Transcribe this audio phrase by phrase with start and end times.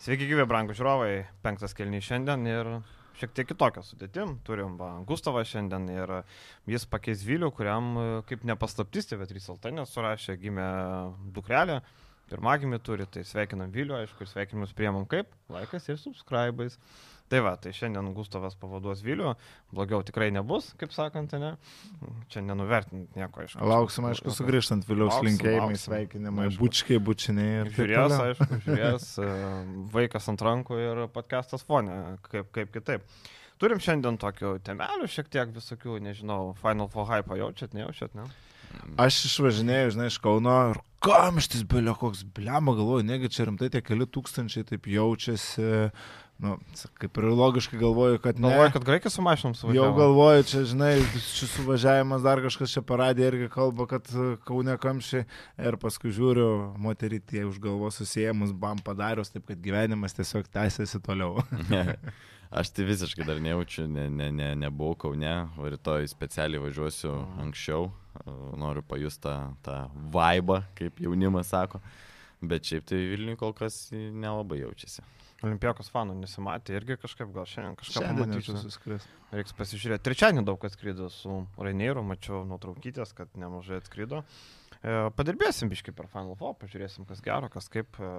[0.00, 1.26] Sveiki, gyvi, brangų žiūrovai.
[1.44, 2.68] Penktas kelnys šiandien ir
[3.20, 4.30] šiek tiek kitokią sudėtim.
[4.46, 6.12] Turim va, Gustavą šiandien ir
[6.72, 7.90] jis pakeis Vilių, kuriam,
[8.30, 10.70] kaip nepaslaptis, TV3 LT nesurašė, gimė
[11.36, 11.82] dukrelė.
[12.32, 16.80] Pirmagimį turi, tai sveikinam Vilių, aišku, ir sveikinimus priemam kaip, laikas ir subscribais.
[17.30, 19.36] Tai va, tai šiandien Gustavas pavaduos Vilių,
[19.70, 21.52] blogiau tikrai nebus, kaip sakant, ne?
[22.32, 23.62] Čia nenuvertinant nieko, aišku.
[23.70, 26.64] Lauksim, aišku, sugrįžtant vėliau linkėjimai, sveikinimai, aišku.
[26.64, 29.30] bučkiai, bučiniai ir žiūrės, aišku, žiūrės, e,
[29.94, 33.06] vaikas ant rankų ir podcastas fone, kaip, kaip kitaip.
[33.62, 38.26] Turim šiandien tokių temelių, šiek tiek visokių, nežinau, Final Four Hype jaučiat, nejaučiat, ne?
[39.00, 43.82] Aš išvažinėjau, žinai, iš Kauno ir kamštis, belio koks, blema, galvoju, negi čia rimtai tie
[43.84, 45.64] keli tūkstančiai taip jaučiasi,
[46.40, 46.54] Nu,
[46.96, 48.48] kaip ir logiškai galvoju, kad ne.
[48.48, 49.86] Galvoju, kad graikai su mašinom suvažiavo.
[49.86, 54.76] Jau galvoju, čia, žinai, šis suvažiavimas dar kažkas čia paradė irgi kalba, kad e, kaune
[54.80, 55.26] kamščiai.
[55.68, 56.48] Ir paskui žiūriu,
[56.80, 61.44] moterį tie už galvos susijęmus, bam padarius, taip kad gyvenimas tiesiog tęsiasi toliau.
[62.62, 67.90] Aš tai visiškai dar nejaučiu, ne, ne, ne, nebuvau kaune, o rytoj specialiai važiuosiu anksčiau,
[68.16, 69.78] e, noriu pajusti tą, tą
[70.16, 71.84] vaibą, kaip jaunimas sako.
[72.40, 75.04] Bet šiaip tai Vilniui kol kas nelabai jaučiasi.
[75.46, 78.56] Olimpijakos fanų nesimatė irgi kažkaip, gal šiandien kažką pamatysiu.
[78.60, 79.06] Suskris.
[79.32, 80.04] Reiks pasižiūrėti.
[80.08, 84.24] Trečiadienį daug atskrido su Raineiru, mačiau nuotraukytės, kad nemažai atskrido.
[84.80, 88.12] E, padirbėsim biški per Final Four, pažiūrėsim, kas gero, kas kaip, e,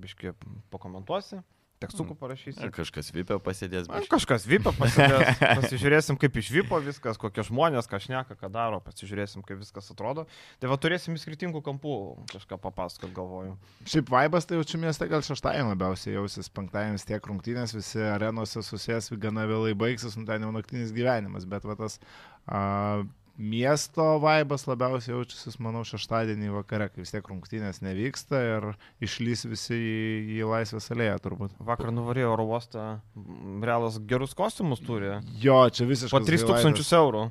[0.00, 0.32] biški
[0.72, 1.42] pakomentuosi
[1.82, 2.18] tekstukų mm.
[2.20, 2.60] parašysi.
[2.64, 3.88] Ar kažkas vypio pasėdės.
[3.92, 5.40] Ar kažkas vypio pasėdės.
[5.60, 10.26] Pasižiūrėsim, kaip iš vypo viskas, kokie žmonės, ką šneka, ką daro, pasižiūrėsim, kaip viskas atrodo.
[10.62, 11.96] Tai va turėsim skirtingų kampų
[12.32, 13.56] kažką papasakot, galvoju.
[13.88, 18.64] Šiaip vaibas tai jaučiu mieste gal šeštąjį labiausiai jausis, penktąjį vis tiek rungtynės, visi arenose
[18.64, 22.00] susės, gana vėlai baigsis, nu ten jau naktinis gyvenimas, bet va tas...
[22.46, 23.06] Uh,
[23.38, 28.68] miesto vaibas labiausiai jaučiasi, manau, šeštadienį vakare, kai vis tiek rungtynės nevyksta ir
[29.04, 29.96] išlys visi į,
[30.38, 31.56] į laisvės alėją turbūt.
[31.68, 32.86] Vakar nuvarėjo oro uostą,
[33.64, 35.16] realas gerus kostiumus turi.
[35.42, 36.16] Jo, čia visiškai.
[36.16, 37.26] Po 3000 eurų.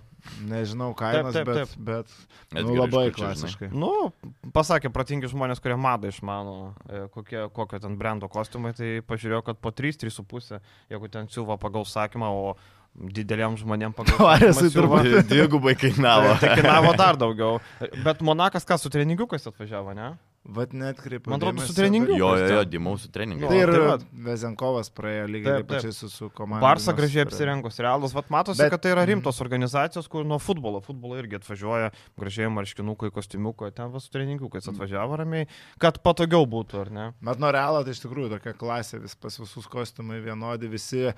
[0.50, 1.82] Nežinau kainos, taip, taip, taip.
[1.86, 2.14] bet,
[2.50, 3.70] bet nu, labai klasiškai.
[3.78, 4.10] Nu,
[4.56, 6.56] pasakė protingi žmonės, kurie madą išmano,
[6.90, 10.58] e, kokie, kokio ten brendo kostiumai, tai pažiūrėjau, kad po 3-3,5,
[10.90, 12.56] jeigu ten siūva pagal sakymą, o
[12.96, 14.20] dideliam žmonėm pagal.
[14.24, 15.12] Varėsi turbūt.
[15.30, 16.36] Dvigubai kainavo.
[16.36, 17.60] Tai, tai kainavo dar daugiau.
[18.06, 20.14] Bet Monakas kas su treningiukas atvažiavo, ne?
[20.46, 21.32] Vat net kreipiu.
[21.32, 22.14] Man atrodo, su treningu.
[22.20, 23.48] Jo, jo, jo, dimau su treningu.
[23.50, 26.62] Tai ir tai Vezenkovas praėjo lygiai taip pačiai su, su komanda.
[26.62, 29.10] Barsa gražiai apsirengus, realus, vat matosi, Bet, kad tai yra mhm.
[29.16, 31.90] rimtos organizacijos, kur nuo futbolo, futbolo irgi atvažiuoja
[32.22, 34.78] gražiai marškinukai, kostiumiukai, ten vas su treningiukais mhm.
[34.78, 35.50] atvažiavo ramiai,
[35.82, 37.08] kad patogiau būtų, ar ne?
[37.26, 41.18] Bet nuo realo tai iš tikrųjų tokia klasė, vis pas visus kostiumai vienodi, visi uh,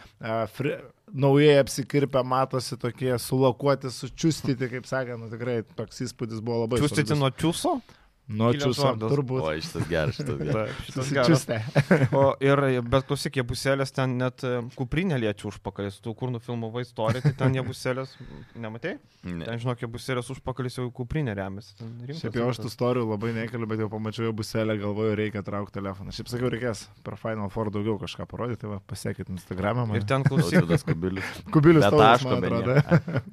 [0.55, 0.77] fri,
[1.11, 6.79] naujai apsikirpę, matosi tokie sulakuoti, sučiustyti, kaip sakė, nu tikrai toks įspūdis buvo labai.
[6.87, 7.79] Čiustyti nuo čiuso?
[8.27, 9.39] Čiūsą, turbūt.
[9.39, 10.79] O, šitas geras, šitas geras.
[10.83, 11.45] šitas geras.
[12.19, 16.01] o, ir, bet klausyk, jie buselės ten net e, kuprinė liečia užpakalis.
[16.03, 18.11] Tu kur nufilmavai istoriją, tai ten jie buselės,
[18.59, 18.97] nematai?
[19.23, 19.47] Ne.
[19.47, 21.77] Ten, žinok, jie buselės užpakalis jau kuprinė remiasi.
[22.19, 26.11] Šiaip jau aš tų istorijų labai nekeliu, bet jau pamačiau buselę, galvoju, reikia traukti telefoną.
[26.17, 29.87] Šiaip sakiau, reikės per Final Four daugiau kažką parodyti, va, pasiekit Instagramą.
[29.87, 30.01] Man.
[30.01, 30.67] Ir ten klausyk.
[30.87, 31.31] kubilius.
[31.55, 32.41] Kubilius taško,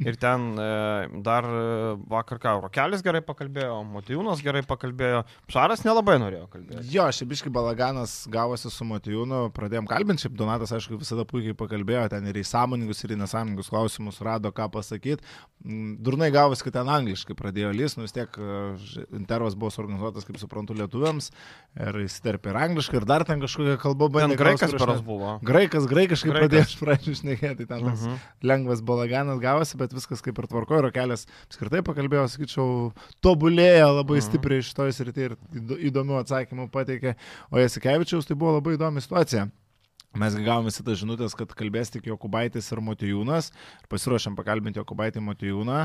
[0.04, 0.70] Ir ten e,
[1.26, 1.66] dar e,
[2.14, 5.24] vakar ką, Rokelis gerai pakalbėjo, Motijūnas gerai pakalbėjo kalbėjo.
[5.52, 6.84] Šaras nelabai norėjo kalbėti.
[6.94, 12.06] Jo, šiaip biški balaganas gavosi su Matijūnu, pradėjom kalbinti, šiaip Donatas, aišku, visada puikiai pakalbėjo,
[12.12, 15.24] ten ir į sąmoningus, ir į nesąmoningus klausimus rado, ką pasakyti.
[15.64, 18.56] Mm, durnai gavosi, kad ten angliškai pradėjo lys, nu vis tiek e,
[19.16, 21.30] intervas buvo suorganizuotas, kaip suprantu, lietuviams,
[21.80, 24.20] ir tarp ir angliškai, ir dar ten kažkokia kalba buvo.
[24.20, 25.38] Ten graikas peras buvo.
[25.46, 28.12] Graikas, graikiškai pradėjo iš pradžių šnekėti, ten tas uh mhm.
[28.12, 28.34] -huh.
[28.44, 32.68] lengvas balaganas gavosi, bet viskas kaip ir tvarkojo, ir kelias apskritai pakalbėjo, sakyčiau,
[33.24, 34.24] tobulėja labai uh mhm.
[34.24, 34.28] -huh.
[34.28, 35.36] stipriai šitoje srityje ir
[35.90, 37.14] įdomių atsakymų pateikė.
[37.54, 39.46] O Jasikevičiaus tai buvo labai įdomi situacija.
[40.14, 43.48] Mes gavome visą žinutės, kad kalbės tik Jokubaitis ir Motijūnas.
[43.82, 45.80] Ir pasiruošėm pakalbinti Jokubaitį Motijūną.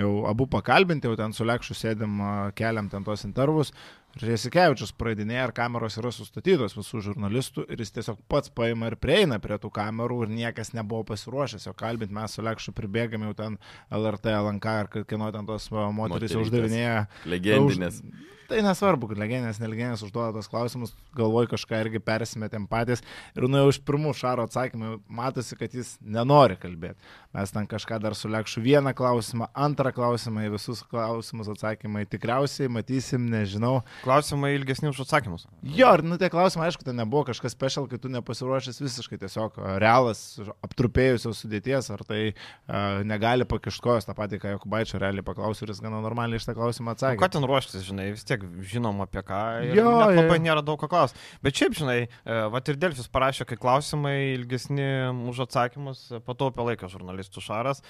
[0.00, 2.16] Jau abu pakalbinti, jau ten su Lekšu sėdim,
[2.56, 3.74] keliam ten tos intervus.
[4.16, 8.96] Ir Jasikevičius praeidinėja, ar kameros yra sustatytos visų žurnalistų ir jis tiesiog pats paima ir
[9.00, 12.16] prieina prie tų kamerų ir niekas nebuvo pasiruošęs jo kalbinti.
[12.16, 13.58] Mes su Lekšu pribėgame jau ten
[13.92, 17.04] LRT, LNK ir kieno ten tos moteris uždavinėja.
[17.28, 18.00] Legendinės.
[18.00, 23.02] Už Tai nesvarbu, kad legendinės, nelegendinės užduoda tos klausimus, galvoj kažką irgi persimetėm patys
[23.34, 27.00] ir nu jau iš pirmų šaro atsakymų matosi, kad jis nenori kalbėti.
[27.34, 33.26] Mes ten kažką dar sulekšu vieną klausimą, antrą klausimą, į visus klausimus atsakymai tikriausiai matysim,
[33.32, 33.80] nežinau.
[34.06, 35.46] Klausimai ilgesni už atsakymus.
[35.66, 39.58] Jo, ir nu tie klausimai, aišku, tai nebuvo kažkas special, kai tu nepasiruošęs visiškai tiesiog
[39.82, 40.20] realas
[40.62, 45.82] aptrupėjusios sudėties, ar tai a, negali pakiškojos tą patį, ką Jokubaičio realiai paklausiu ir jis
[45.84, 47.18] gana normaliai iš tą klausimą atsakė.
[47.22, 49.42] ką ten ruoštis, žinai, vis tiek žinom apie ką.
[49.74, 51.18] Jo, labai nėra daug ką klausti.
[51.42, 54.86] Bet šiaip, žinai, e, va ir Delfis parašė, kai klausimai ilgesni
[55.30, 57.82] už atsakymus, pataupė laiką žurnalistų šaras,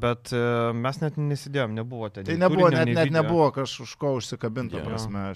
[0.00, 0.42] bet e,
[0.76, 2.26] mes net nesidėjom, nebuvo ten.
[2.28, 4.86] Tai nebuvo, turinio, net, net nebuvo kažkaž ko užsikabinti, Jo.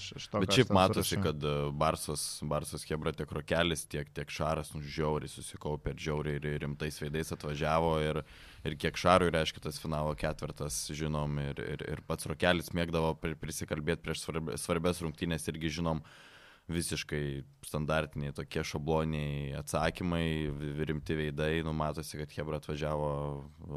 [0.07, 0.41] Iš, iš to.
[0.43, 5.31] Bet šiaip matosi, kad e, Barsas, Barsas Hebra tiek Rokelis, tiek, tiek Šaras, nu, žiauriai
[5.31, 8.23] susikaupė ir žiauriai ir rimtais veidais atvažiavo ir,
[8.67, 13.39] ir kiek Šarui reiškia tas finalo ketvirtas, žinom, ir, ir, ir pats Rokelis mėgdavo pri-
[13.41, 16.05] prisikalbėti prieš svarb- svarbės rungtynės irgi žinom
[16.71, 17.25] visiškai
[17.67, 20.27] standartiniai tokie šabloniai atsakymai,
[20.87, 23.09] rimti veidai, nu matosi, kad Hebra atvažiavo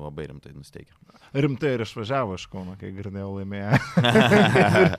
[0.05, 0.93] labai rimtai nusteikę.
[1.33, 2.89] Rimtai ir išvažiavo iš Kauno, kai.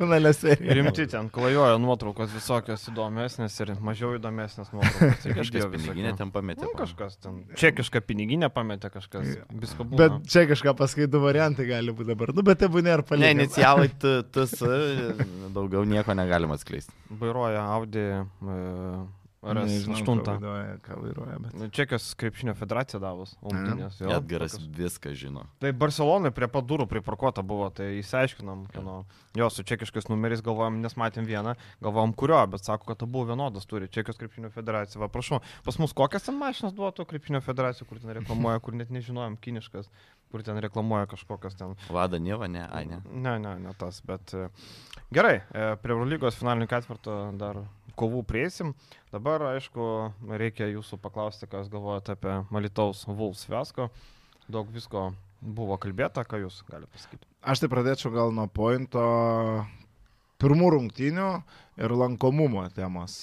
[0.00, 0.74] Finalė serija.
[0.78, 5.22] Rimti ten klajojo nuotraukos visokios įdomesnės ir mažiau įdomesnės nuotraukos.
[5.24, 6.12] Tai Kažkas visokių.
[6.18, 6.66] ten pametė.
[6.66, 7.40] Nu, kažkas ten.
[7.58, 9.26] Čekišką piniginę pametė kažkas.
[9.50, 9.98] Visko buvo.
[10.02, 12.34] Bet čia kažką paskaitų variantai gali būti dabar.
[12.36, 13.32] Nu, bet tai būna ir Ne, palikti.
[13.38, 13.88] inicialai
[14.34, 14.54] TS,
[15.56, 16.94] daugiau nieko negalima atskleisti.
[17.10, 18.04] Vairuoja Audi
[19.40, 20.04] RS8.
[20.04, 21.72] Ką vairuoja, ką vairuoja, bet.
[21.72, 23.32] Čekijos krepšinio federacija davus.
[23.40, 24.68] Audinės, jo, Edgaras tokios.
[24.76, 25.46] viską žino.
[25.64, 28.98] Tai Barcelonai prie pat durų priparkuota buvo, tai įsiaiškinom, kieno.
[29.38, 33.64] Jo, su čekiškais numeriais galvojom, nes matėm vieną, galvojom kurio, bet sako, kad abu vienodas
[33.70, 33.88] turi.
[33.88, 35.00] Čekijos krepšinio federacija.
[35.00, 38.92] Va, prašau, pas mus kokias ten mašinas duotų krepšinio federacija, kur ten reklamuoja, kur net
[38.92, 39.88] nežinojom, kiniškas,
[40.30, 41.76] kur ten reklamuoja kažkokias ten.
[41.88, 43.00] Vada Nieva, ne, ai ne.
[43.08, 44.48] Ne, ne, ne tas, bet e,
[45.14, 47.64] gerai, e, prie Eurolygos finalinio ketvirto dar
[47.98, 48.74] kovų prieisim.
[49.14, 49.86] Dabar, aišku,
[50.40, 53.90] reikia jūsų paklausti, ką jūs galvojate apie Malitaus Vulfs Vesko.
[54.50, 55.10] Daug visko
[55.40, 57.26] buvo kalbėta, ką jūs galite pasakyti.
[57.40, 59.04] Aš tai pradėčiau gal nuo pointo
[60.40, 61.30] pirmų rungtynių
[61.80, 63.22] ir lankomumo temos.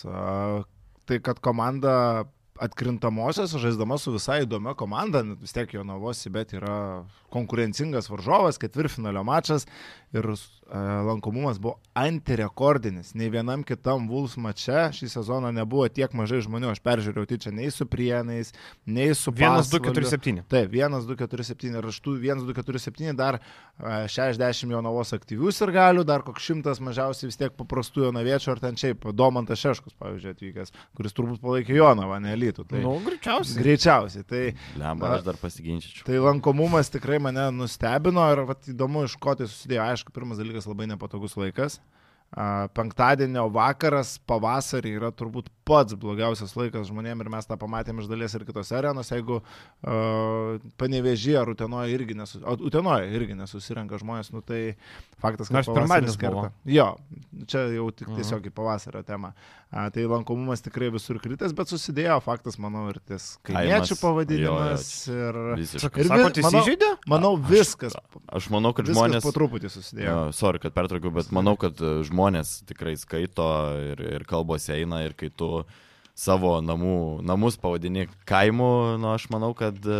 [1.07, 2.25] Tai kad komanda
[2.59, 9.23] atkrintamosios, žaisdama su visai įdomia komanda, vis tiek jo navosi, bet yra konkurencingas varžovas, ketvirtfinalio
[9.27, 9.67] mačas
[10.15, 10.77] ir e,
[11.07, 13.11] lankomumas buvo antirekordinis.
[13.19, 16.71] Nei vienam kitam Vulfs mače šį sezoną nebuvo tiek mažai žmonių.
[16.71, 18.53] Aš peržiūrėjau tai čia nei su Prienais,
[18.85, 19.91] nei su 1, 2, Pasvaliu.
[19.91, 20.43] 4, 7.
[20.47, 24.71] Taip, 1, 2, 4, 7 ir iš tų 1, 2, 4, 7 dar e, 60
[24.77, 29.09] jaunavos aktyvių ir galių, dar koks šimtas mažiausiai vis tiek paprastų jonaviečių, ar ten šiaip
[29.17, 32.65] Domantas Šeškus, pavyzdžiui, atvykęs, kuris turbūt palaikė Jonavą, ne Lytų.
[32.71, 33.61] Tai Nu, greičiausiai.
[33.63, 34.25] greičiausiai.
[34.27, 34.41] Tai,
[34.81, 36.05] Lemba, aš dar pasiginčičiau.
[36.07, 39.83] tai lankomumas tikrai mane nustebino ir vat, įdomu, iš ko tai susidėjo.
[39.91, 41.79] Aišku, pirmas dalykas labai nepatogus laikas.
[42.35, 48.07] A, Penktadienio vakaras, pavasarį yra turbūt pats blogiausias laikas žmonėms ir mes tą pamatėme iš
[48.11, 53.99] dalies ir kitose arenose, jeigu uh, panevežė ar Utenoje irgi, nesu, o Utenoje irgi nesusirenka
[54.01, 54.75] žmonės, nu tai
[55.23, 56.51] faktas, kad Nors pirmadienis kerta.
[56.67, 56.89] Jo,
[57.47, 58.19] čia jau tik Mhm.
[58.19, 59.33] tiesiog į pavasario temą.
[59.71, 64.85] A, tai lankomumas tikrai visur kritas, bet susidėjo faktas, manau, ir ties kaimiečių pavadinimas.
[65.11, 65.99] Ir, Visiškai.
[65.99, 67.93] Ir sako, vi- tai manau- viskas,
[68.31, 69.23] Aš manau, kad žmonės...
[69.23, 70.07] po truputį susidėjo.
[70.07, 73.45] Jo, sorry, kad pertraukiau, bet manau, kad e, žmonės tikrai skaito
[73.93, 75.61] ir, ir kalbos eina ir kai tu
[76.17, 79.97] savo namų, namus pavadini kaimu, nu aš manau, kad, e,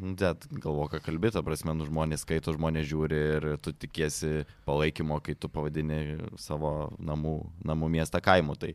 [0.00, 4.46] nu, net galvo, ką kalbėti, ta prasme, nu, žmonės skaito, žmonės žiūri ir tu tikiesi
[4.64, 7.34] palaikymo, kai tu pavadini savo namų,
[7.68, 8.56] namų miestą kaimu.
[8.56, 8.72] Tai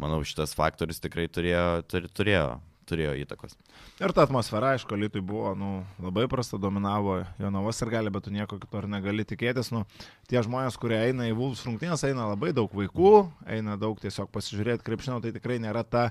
[0.00, 2.48] manau, šitas faktorius tikrai turėjo, turi, turėjo,
[2.88, 3.56] turėjo įtakos.
[4.00, 5.70] Ir ta atmosfera, aišku, Lietuvai buvo nu,
[6.02, 9.72] labai prasta, dominavo Jonavos ir gali, bet tu nieko kito ir negali tikėtis.
[9.74, 9.84] Nu,
[10.30, 13.14] tie žmonės, kurie eina į Vulfs rungtynės, eina labai daug vaikų,
[13.58, 16.08] eina daug tiesiog pasižiūrėti krepšinio, tai tikrai nėra ta,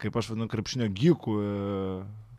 [0.00, 1.38] kaip aš vadinu, krepšinio gykų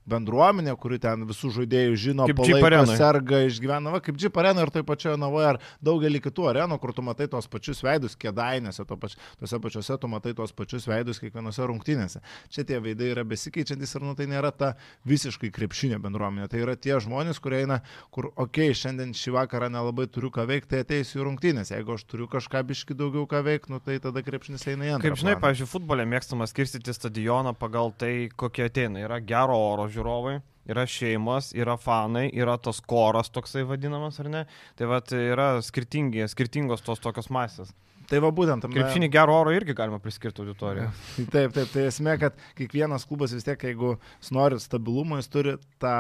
[0.10, 4.72] bendruomenė, kuri ten visų žaidėjų žino, Kaip palaiko, serga, išgyvena, va, kaip Džip arena ir
[4.74, 8.98] toje pačioje Navoje, ar daugelį kitų arenų, kur tu matai tos pačius veidus, kėdainėse, to
[9.00, 12.22] pač, tose pačiose tu matai tos pačius veidus kiekvienose rungtynėse.
[12.50, 14.74] Čia tie veidai yra besikeičiantis ir nu, tai nėra ta
[15.10, 16.50] visiškai krepšinė bendruomenė.
[16.52, 17.82] Tai yra tie žmonės, kurie eina,
[18.14, 21.74] kur, okei, okay, šiandien šį vakarą nelabai turiu ką veikti, tai ateisiu į rungtynės.
[21.76, 25.12] Jeigu aš turiu kažką biški daugiau ką veikti, nu, tai tada krepšinis eina į antrą.
[25.12, 29.04] Kaip žinai, pavyzdžiui, futbole mėgstama skirstyti stadioną pagal tai, kokie ateina.
[29.06, 30.40] Yra gero oro žiūrovai,
[30.72, 34.44] yra šeimos, yra fanai, yra tas koras toksai vadinamas, ar ne?
[34.80, 37.74] Tai va, yra skirtingi, skirtingos tos tokios masės.
[38.12, 38.74] Tai va būtent tam.
[38.76, 40.90] Krepšinį gero oro irgi galima priskirti auditoriją.
[41.34, 43.94] Taip, taip, tai esmė, kad kiekvienas klubas vis tiek, jeigu
[44.36, 45.96] nori stabilumo, jis turi tą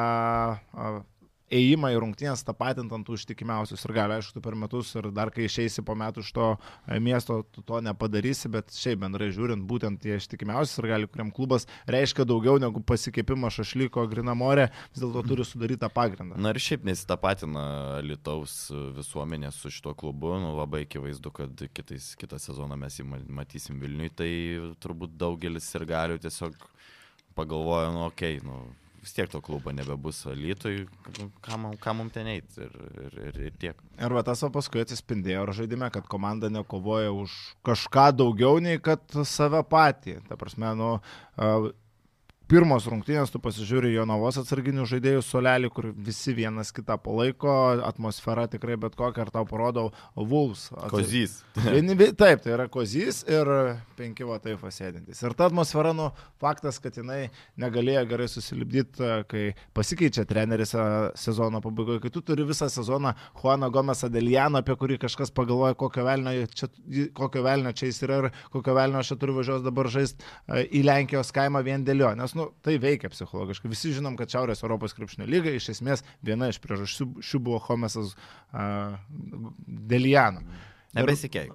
[1.51, 5.45] ėjimą į rungtynės tapatint ant tų ištikimiausius ir gali, aišku, per metus ir dar kai
[5.47, 10.01] išeisi po metų iš to e, miesto, tu to nepadarysi, bet šiaip bendrai žiūrint, būtent
[10.03, 15.47] tie ištikimiausius ir gali, kuriam klubas reiškia daugiau negu pasikeipimas šašlyko grinamorė, vis dėlto turi
[15.47, 16.39] sudarytą pagrindą.
[16.41, 17.65] Na ir šiaip nesitapatina
[18.05, 18.55] Lietuvos
[18.97, 24.11] visuomenė su šituo klubu, nu, labai akivaizdu, kad kitais, kitą sezoną mes jį matysim Vilniui,
[24.15, 24.31] tai
[24.83, 26.55] turbūt daugelis ir galių tiesiog
[27.35, 28.61] pagalvoja, nu, okei, okay, nu,
[29.01, 30.85] vis tiek to klubo nebebus Lietuvai,
[31.41, 33.83] kam, kam mums ten eiti ir, ir, ir, ir tiek.
[33.97, 37.33] Ir va tas paskui atsispindėjo ir žaidime, kad komanda nekovoja už
[37.67, 40.19] kažką daugiau nei kad save patį.
[40.29, 40.91] Ta prasme, nu,
[42.51, 47.53] pirmos rungtynės, tu pasižiūri Jonavos atsarginių žaidėjų solelį, kur visi vienas kitą palaiko,
[47.87, 49.85] atmosfera tikrai bet kokia, ar tau parodo
[50.17, 50.65] Vulfs.
[50.91, 51.37] Kozys.
[51.63, 53.47] Vieni, taip, tai yra Kozys ir
[53.95, 55.21] penki vatai pasėdintys.
[55.23, 56.09] Ir ta atmosfera, nu,
[56.43, 57.29] faktas, kad jinai
[57.61, 59.45] negalėjo gerai susilipdyti, kai
[59.77, 60.75] pasikeičia treneris
[61.23, 66.03] sezono pabaigoje, kai tu turi visą sezoną Juaną Gomesą Delianą, apie kurį kažkas pagalvoja, kokio
[66.09, 66.67] velnio čia,
[67.15, 70.83] kokio velnio čia jis yra ir kokio velnio aš čia turiu važiuoti dabar žaisti į
[70.87, 72.13] Lenkijos kaimą vien dėl jo.
[72.19, 73.71] Nes, nu, nu, tai veikia psichologiškai.
[73.71, 78.97] Visi žinom, kad Šiaurės Europos krepšinio lyga iš esmės viena iš priežasčių buvo Homesas uh,
[79.67, 80.43] Deliano.
[80.97, 81.53] Nebesikeik.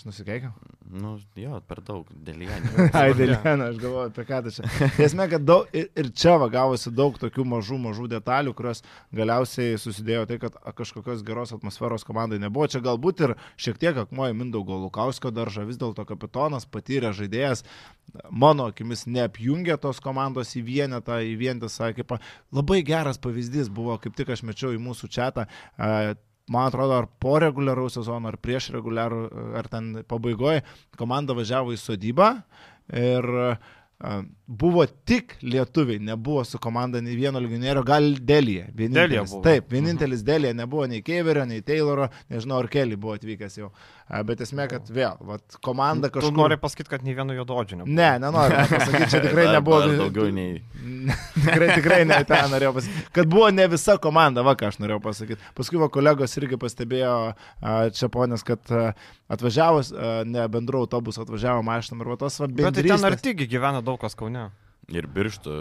[0.00, 0.54] Aš nusikeikiau?
[0.96, 2.84] Nu, jo, per daug, Janio.
[2.96, 4.68] Ai, Janio, aš galvoju, apie ką tai čia.
[5.04, 8.80] Esmė, kad daug, ir, ir čia va gavosi daug tokių mažų, mažų detalių, kurios
[9.12, 12.70] galiausiai susidėjo tai, kad kažkokios geros atmosferos komandai nebuvo.
[12.72, 17.66] Čia galbūt ir šiek tiek akmuoja Mindaugo Lukausko daržą, vis dėlto kapitonas, patyręs žaidėjas,
[18.32, 22.16] mano akimis neapjungė tos komandos į vienetą, į vientisą, kaip
[22.56, 25.44] labai geras pavyzdys buvo, kaip tik aš mečiau į mūsų čatą
[26.50, 29.20] man atrodo, ar po reguliaraus sezono, ar prieš reguliarų,
[29.58, 30.64] ar ten pabaigoje
[30.98, 32.32] komanda važiavo į sodybą
[32.90, 33.70] ir uh,
[34.46, 38.66] buvo tik lietuviai, nebuvo su komanda nei vieno legioniero, gal Delija.
[38.72, 39.42] Delija buvo.
[39.42, 40.26] Taip, vienintelis mhm.
[40.26, 43.70] Delija, nebuvo nei Keiverio, nei Tayloro, nežinau, ar Kelly buvo atvykęs jau.
[44.26, 46.32] Bet esmė, kad vėl, vat, komanda kažkaip...
[46.32, 47.94] Tu nori pasakyti, kad nei vieno juododžio nebuvo.
[47.94, 49.84] Ne, nenoriu pasakyti, čia tikrai nebuvo.
[50.00, 50.58] Daugiau nei.
[51.44, 53.06] tikrai, tikrai ne tą norėjau pasakyti.
[53.20, 55.52] Kad buvo ne visa komanda, va ką aš norėjau pasakyti.
[55.54, 57.14] Paskui va kolegos irgi pastebėjo
[57.94, 58.74] čia ponės, kad
[59.30, 59.92] atvažiavus,
[60.26, 62.80] ne bendru autobusu atvažiavo mašinom ir va tos va bendrystės.
[62.80, 64.50] Bet tai ten artigi gyvena daug kas Kaune.
[64.90, 65.56] Ir birštų,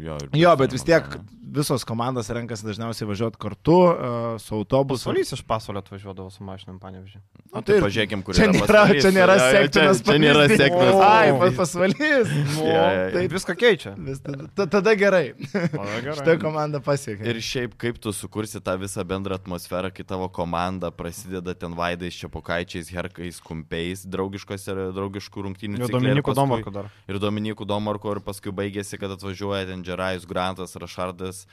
[0.00, 0.18] jo.
[0.32, 1.04] Ir jo, bet vis tiek
[1.52, 3.96] visos komandos renkasi dažniausiai važiuoti kartu uh,
[4.40, 5.10] su autobusu.
[5.10, 7.20] Solys iš pasaulio atvažiuodavo su mašinom, panevežiai.
[7.52, 8.84] Na tai, tai pažiūrėkim, kur čia nėra.
[8.96, 10.08] Čia nėra sektinas pavyzdys.
[10.08, 11.02] Čia nėra sektinas.
[11.04, 12.32] Ai, pasvalys.
[12.62, 13.10] Ja, ja, ja.
[13.12, 13.92] Tai viską keičia.
[14.06, 15.22] Vis, tada, tada gerai.
[15.52, 16.14] gerai.
[16.16, 17.26] Šitą komandą pasiekė.
[17.28, 22.16] Ir šiaip kaip tu sukursi tą visą bendrą atmosferą, kai tavo komanda prasideda ten vaidais,
[22.16, 25.82] čiapokaičiais, herkais, kumpiais, draugiškų rungtynių.
[25.82, 26.88] Ir Dominikų Domarko dar.
[27.10, 31.44] Ir Dominikų Domarko ir paskui baigėsi, kad atvažiuoja ten Džerajus Grantas, Rašardas.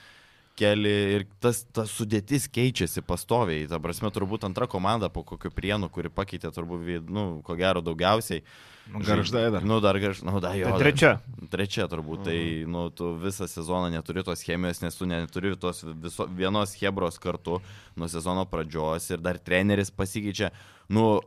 [0.59, 3.67] Keli ir tas, tas sudėtis keičiasi pastoviai.
[3.71, 8.43] Ta prasme, turbūt antra komanda po kokiu prienu, kuri pakeitė turbūt, nu, ko gero daugiausiai.
[8.89, 9.63] Nu, garždai dar.
[9.63, 10.73] Nu, dar garždai, nu, da, jo.
[10.73, 11.13] Tai trečia.
[11.53, 12.25] Trečia turbūt.
[12.25, 12.65] Tai, mhm.
[12.65, 17.21] Tai, nu, tu visą sezoną neturi tos chemijos, nes tu neturi tos viso, vienos hebros
[17.21, 17.61] kartu
[17.95, 20.51] nuo sezono pradžios ir dar treneris pasikeičia.
[20.89, 21.21] Nu,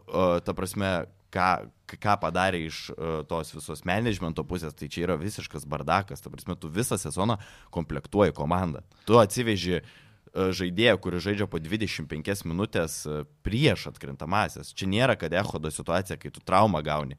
[0.44, 1.48] ta prasme, ką,
[1.96, 6.22] ką padarė iš uh, tos visos managemento pusės, tai čia yra visiškas bardakas.
[6.22, 7.38] Ta prasme, tu visą sezoną
[7.74, 8.84] komplektuoji komandą.
[9.08, 14.74] Tu atsiveži uh, žaidėją, kuris žaidžia po 25 minutės uh, prieš atkrintamasias.
[14.76, 17.18] Čia nėra, kad echodo situacija, kai tu traumą gauni.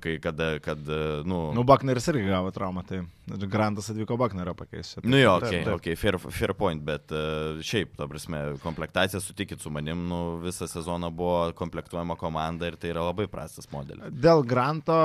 [0.00, 0.80] Kai kada, kad,
[1.28, 1.38] nu...
[1.52, 5.00] Nu, Bakneris irgi gavo traumą, tai Grantas atvyko Baknerio pakeisti.
[5.04, 9.62] Nu jo, okei, okay, okay, fair, fair point, bet uh, šiaip, ta prasme, komplektacija, sutikit
[9.64, 14.12] su manim, nu, visą sezoną buvo komplektuojama komanda ir tai yra labai prastas modelis.
[14.12, 14.96] Dėl Granto,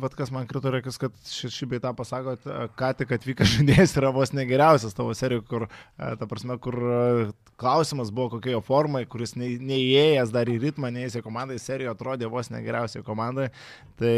[0.00, 2.48] vad kas man krito reikės, kad šį, šį beitą pasakot,
[2.78, 6.80] ką tik atvykęs žaidėjas yra vos negeriausias tavo serijų, kur, ta prasme, kur
[7.60, 12.32] klausimas buvo kokia jo formai, kuris neįėjęs dar į ritmą, neįėjęs į komandą, serijoje atrodė
[12.32, 13.50] vos negeriausiai komandai.
[13.98, 14.16] Tai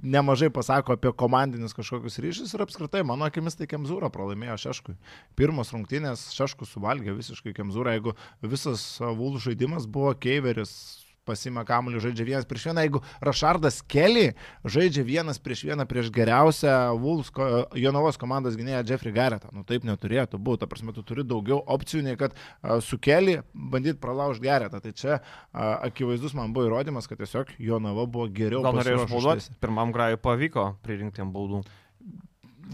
[0.00, 4.96] nemažai pasako apie komandinius kažkokius ryšius ir apskritai, mano akimis, tai Kemzūra pralaimėjo Šeškui.
[5.38, 8.16] Pirmos rungtynės Šeškus suvalgė visiškai Kemzūrą, jeigu
[8.46, 12.84] visas Vulų žaidimas buvo Keiveris pasima kamuolį, žaidžia vienas prieš vieną.
[12.86, 14.32] Jeigu Rašardas Kelly
[14.66, 17.30] žaidžia vienas prieš vieną prieš geriausią Wolves,
[17.78, 20.62] Jonavos komandos gynėją Jeffrey Garrettą, nu taip neturėtų būti.
[20.62, 24.82] Ta prasme, tu turi daugiau opcijų, nei kad uh, su Kelly bandyti pralaužti Garrettą.
[24.82, 28.64] Tai čia uh, akivaizdus man buvo įrodymas, kad tiesiog Jonava buvo geriau.
[28.66, 29.56] Gal norėjau išbauduoti?
[29.62, 31.62] Pirmam grajui pavyko pririnkti baudų.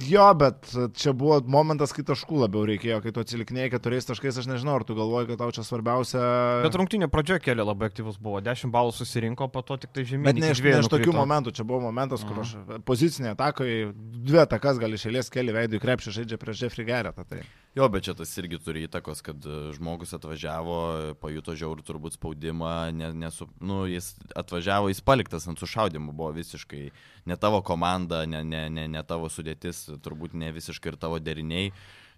[0.09, 4.49] Jo, bet čia buvo momentas, kai taškų labiau reikėjo, kai tu atsiliknėjai keturiais taškais, aš
[4.51, 6.21] nežinau, ar tu galvoji, kad tau čia svarbiausia.
[6.65, 10.29] Bet rungtinė pradžioje keli labai aktyvus buvo, 10 balų susirinko, po to tik tai žemė.
[10.29, 12.55] Bet ne iš, ne iš tokių momentų, čia buvo momentas, kur aš
[12.87, 13.89] pozicinėje atakoje
[14.29, 17.25] dvi atakas gali išėlės keli veidų į krepšį žaidžia prieš Jeffrey Gerretą.
[17.29, 17.43] Tai.
[17.79, 20.79] Jo, bet čia tas irgi turi įtakos, kad e, žmogus atvažiavo,
[21.23, 26.83] pajuto žiaurų turbūt spaudimą, ne, nesu, nu, jis atvažiavo, jis paliktas ant sušaudimų, buvo visiškai
[27.31, 31.71] ne tavo komanda, ne, ne, ne, ne tavo sudėtis, turbūt ne visiškai ir tavo deriniai.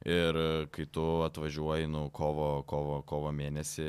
[0.08, 0.36] Ir
[0.72, 3.88] kai tu atvažiuoji, nu, kovo, kovo, kovo mėnesį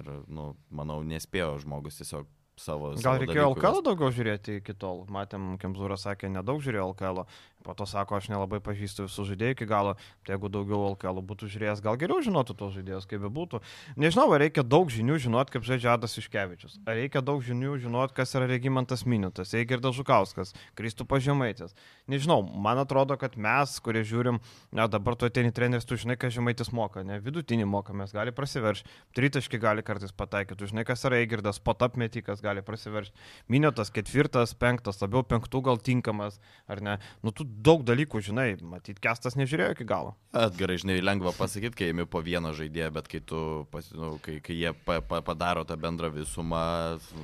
[0.00, 2.26] ir, nu, manau, nespėjo žmogus tiesiog
[2.58, 2.92] savo.
[2.96, 5.04] Gal savo reikėjo LKL daugiau žiūrėti iki tol.
[5.12, 7.22] Matėm, Kemzūras sakė, nedaug žiūrėjo LKL.
[7.62, 9.94] Po to sako, aš nelabai pažįstu visų žaidėjų iki galo.
[10.26, 13.62] Tai jeigu daugiau LKL būtų žiūrėjęs, gal geriau žinotų tos žaidėjus, kaip bebūtų.
[14.00, 16.80] Nežinau, ar reikia daug žinių žinot, kaip žaidžia Adas Iškevičius.
[16.86, 21.76] Ar reikia daug žinių žinot, kas yra Regimantas Minutas, Eigirdas Žukauskas, Kristų Pažemaitis.
[22.10, 24.42] Nežinau, man atrodo, kad mes, kurie žiūrim,
[24.74, 28.34] na dabar tu atėjai treneris, tu žinai, ką Žemaitis moka, ne vidutinį moka, mes gali
[28.34, 33.14] prasiveršti, tritaškį gali kartais pataikyti, tu žinai, kas yra Eigirdas, potap metikas gali prasiveršti,
[33.52, 36.40] Minutas ketvirtas, penktas, labiau penktų gal tinkamas,
[36.70, 36.98] ar ne.
[37.22, 40.14] Nu, tu daug dalykų žinai, matyt, kestas nežiūrėjo iki galo.
[40.32, 43.66] Atgarai, žinai, lengva pasakyti, kai imi po vieną žaidėją, bet kai, tu,
[43.98, 46.62] nu, kai, kai jie pa, pa, padaro tą bendrą visumą,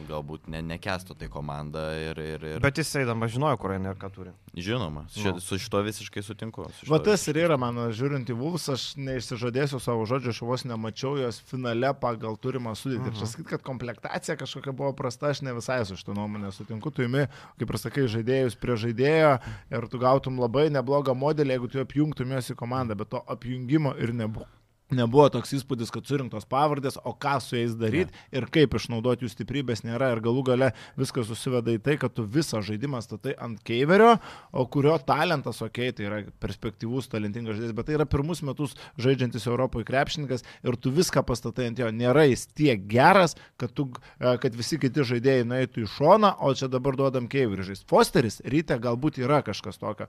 [0.08, 2.18] galbūt ne, nekesto tai komanda ir...
[2.20, 2.60] ir, ir...
[2.60, 4.34] Bet jis eidamas žinojo, kur eina ir ką turi.
[4.58, 5.40] Žinoma, ši, Nu.
[5.40, 6.66] su šito visiškai sutinku.
[6.78, 10.64] su Va tas ir yra mano žiūrint į Vulfs, aš neišsižadėsiu savo žodžio, aš vos
[10.68, 13.08] nemačiau jos finale pagal turimą sudėtį.
[13.08, 13.18] Ir Mhm.
[13.20, 16.90] čia sakyti, kad komplektacija kažkokia buvo prasta, aš ne visai su šitą nuomonę sutinku.
[16.90, 17.26] Tu imi,
[17.58, 19.32] kaip ir sakai, žaidėjus prie žaidėjo
[19.70, 23.94] ir tu gautum labai neblogą modelį, jeigu tu apjungtum juos į komandą, bet to apjungimo
[24.02, 24.57] ir nebuvo.
[24.88, 29.32] Nebuvo toks įspūdis, kad surinktos pavardės, o ką su jais daryti ir kaip išnaudoti jų
[29.34, 30.14] stiprybės nėra.
[30.14, 34.14] Ir galų gale viskas susiveda į tai, kad tu visą žaidimą statai ant keiverio,
[34.48, 38.78] o kurio talentas, okei, okay, tai yra perspektyvus, talentingas žaidėjas, bet tai yra pirmus metus
[38.96, 41.90] žaidžiantis Europoje krepšininkas ir tu viską pastatai ant jo.
[41.98, 46.54] Nėra jis tiek geras, kad, tu, e, kad visi kiti žaidėjai nueitų į šoną, o
[46.56, 47.88] čia dabar duodam keiverį žaisti.
[47.92, 50.08] Fosteris ryte galbūt yra kažkas tokio.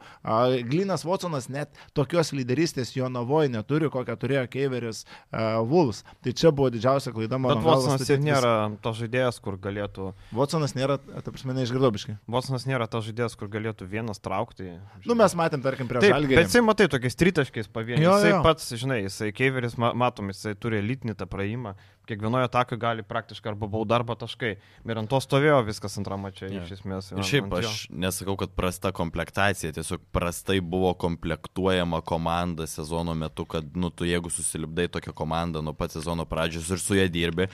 [0.70, 6.04] Glinas Watsonas net tokios lyderystės jo navoje neturi, kokią turėjo keiveris uh, Wolves.
[6.24, 7.58] Tai čia buvo didžiausia klaida mano.
[7.60, 10.14] Bet Watsonas ir nėra to žaidėjas, kur galėtų...
[10.36, 12.18] Watsonas nėra, ta prasme, neišgirdau biškai.
[12.30, 14.78] Watsonas nėra tas žaidėjas, kur galėtų vienas traukti.
[15.06, 16.40] Nu, mes matėm, tarkim, prie Žalgirį.
[16.40, 18.06] bet jisai matai tokiais tritaškiais pavieniais.
[18.06, 18.42] Jisai jo.
[18.46, 21.76] pats, žinai, jisai Keiveris, ma- matom, jisai turi elitinį tą praėjimą.
[22.10, 24.56] Kiekvienoje atakoje gali praktiškai arba bauda, arba taškai.
[24.90, 26.64] Ir ant to stovėjo viskas antrame mače, Jo.
[26.66, 27.12] iš esmės.
[27.14, 33.46] Ir ant- šiaip aš nesakau, kad prasta komplektacija, tiesiog prastai buvo komplektuojama komanda sezono metu,
[33.46, 37.46] kad, nu, tu jeigu susilipdai tokią komandą nuo pat sezono pradžios ir su ją dirbi,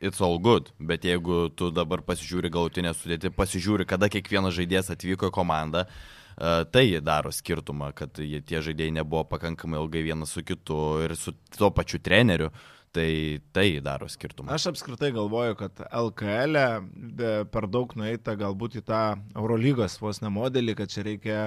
[0.00, 0.68] it's all good.
[0.78, 6.64] Bet jeigu tu dabar pasižiūri galutinę sudėtį, pasižiūri, kada kiekvienas žaidėjas atvyko į komandą, e,
[6.74, 11.70] tai daro skirtumą, kad tie žaidėjai nebuvo pakankamai ilgai vienas su kitu ir su tuo
[11.70, 12.50] pačiu treneriu.
[12.92, 14.52] Tai tai daro skirtumą.
[14.52, 19.00] Aš apskritai galvoju, kad LKL e per daug nueita galbūt į tą
[19.32, 21.38] Eurolygos vos ne modelį, kad čia reikia,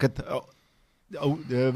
[0.00, 0.40] kad e,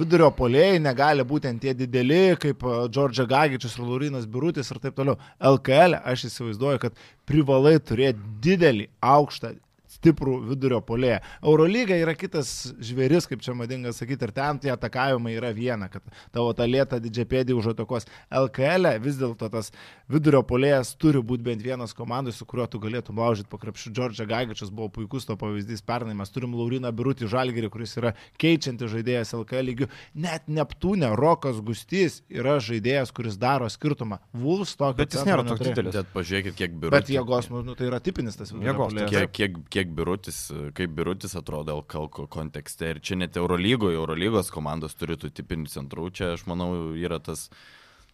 [0.00, 4.96] vidurio polėjai negali būti ant tie dideli, kaip Džordžia Gagičius ir Laurinas Birutis ir taip
[4.96, 5.20] toliau.
[5.52, 6.96] LKL aš įsivaizduoju, kad
[7.28, 9.52] privalai turėti didelį, aukštą
[9.96, 11.20] stiprų vidurio polėją.
[11.42, 12.52] Eurolyga yra kitas
[12.84, 16.04] žvėris, kaip čia madinga sakyti, ir ten tie atakavimai yra viena, kad
[16.34, 18.08] tavo tą lėtą didžiapėdį užatakos.
[18.30, 19.72] LKL e vis dėlto tas
[20.10, 23.92] vidurio polėjas turi būti bent vienas komandai, su kuriuo tu galėtum laužyti po krepšių.
[23.96, 26.16] Džordžia Gagičius buvo puikus to pavyzdys pernai.
[26.18, 29.90] Mes turim Lauriną Birutį Žalgerį, kuris yra keičiantis žaidėjas LKL lygių.
[30.26, 34.20] Net Neptūne Rokas Gustys yra žaidėjas, kuris daro skirtumą.
[34.36, 34.98] Vulfs tokio.
[35.00, 35.96] Bet jis nėra toks didelis.
[35.96, 36.94] Bet pažiūrėkit, kiek biurų.
[36.94, 39.12] Bet jėgos, nu, nu, tai yra tipinis tas vidurio Jėgos, puolėjas.
[39.12, 42.90] Kiek, kiek, kiek birutis, kaip birutis atrodo LKL kontekste.
[42.90, 46.10] Ir čia net Eurolygoje, Eurolygos komandos turi tų tipinių centrų.
[46.10, 47.50] Čia, aš manau, yra tas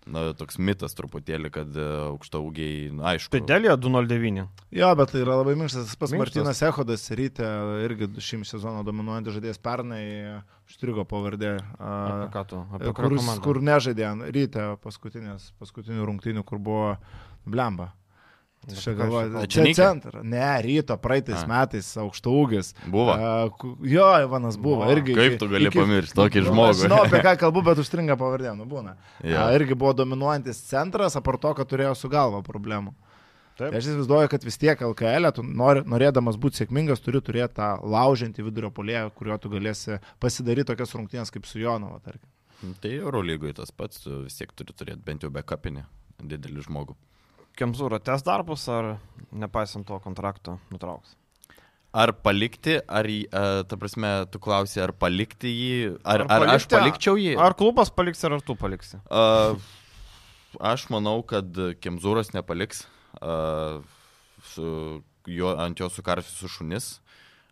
[0.05, 3.33] na, toks mitas truputėlį, kad e, aukštaugiai, na, aišku.
[3.37, 4.45] Pidelė 209.
[4.75, 5.89] Jo, bet tai yra labai minkštas.
[5.89, 6.43] Tas pats Minkštas.
[6.43, 7.49] Martinas Ehodas ryte
[7.87, 10.05] irgi šim sezono dominuojantis žaidėjas pernai
[10.67, 11.57] užstrigo pavardė.
[11.79, 12.63] Apie a, ką tu?
[12.75, 13.47] Apie kurią Kur, komandą?
[13.47, 16.95] kur nežaidė ryte paskutinės, paskutinių rungtynių, kur buvo
[17.47, 17.93] blemba.
[18.63, 19.75] Čia galvoju, čia čia Čenykai?
[19.75, 20.21] centra.
[20.23, 21.47] Ne, ryto, praeitais A.
[21.51, 22.73] metais aukšto ūgis.
[22.87, 23.15] Buvo.
[23.59, 24.85] Ku- Jo, Ivanas buvo.
[24.87, 26.71] O, Irgi, kaip tu gali iki- pamiršti tokį Nu, žmogų?
[26.71, 28.95] Aš žinau, apie ką kalbu, bet užstringa pavardė, nu būna.
[29.25, 29.41] Jo.
[29.43, 32.95] A, irgi buvo dominuojantis centras, apart to, kad turėjo su galva problemų.
[33.59, 33.69] Taip.
[33.75, 37.75] Tai aš įsivaizduoju, kad vis tiek LKL, tu nori, norėdamas būti sėkmingas, turi turėti tą
[37.85, 42.31] laužiantį vidurio polėją, kuriuo tu galėsi pasidaryti tokias rungtynės kaip su Jonovo, tarkim.
[42.81, 45.83] Tai Eurolygoje tas pats, tu vis tiek turi turėti bent jau bekapinį
[46.23, 46.95] didelį žmogų.
[47.59, 48.95] Kemzūra tes darbus ar
[49.33, 51.17] nepaisant to kontrakto nutrauks?
[51.93, 53.25] Ar palikti, ar, e,
[53.69, 57.35] ta prasme, tu klausi, ar palikti jį, ar, Ar ar, ar aš palikti, palikčiau jį?
[57.37, 58.97] Ar klubas paliks, ar tu paliksi?
[59.13, 59.61] Uh,
[60.73, 61.53] aš manau, kad
[61.85, 62.87] Kemzūras nepaliks.
[63.21, 63.85] Uh,
[64.55, 66.95] su, jo, ant jo sukarsiu šunis.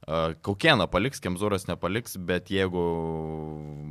[0.09, 2.89] Uh, Kaukieną paliks, Kemzūras nepaliks, bet jeigu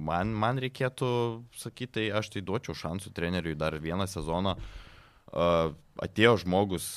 [0.10, 1.14] man, man reikėtų
[1.62, 4.58] sakyti, tai aš tai duočiau šansų treneriui dar vieną sezoną.
[4.58, 4.89] Uh,
[5.30, 6.88] atėjo žmogus,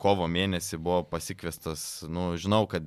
[0.00, 2.86] kovo mėnesį buvo pasikviestas, nu, žinau, kad,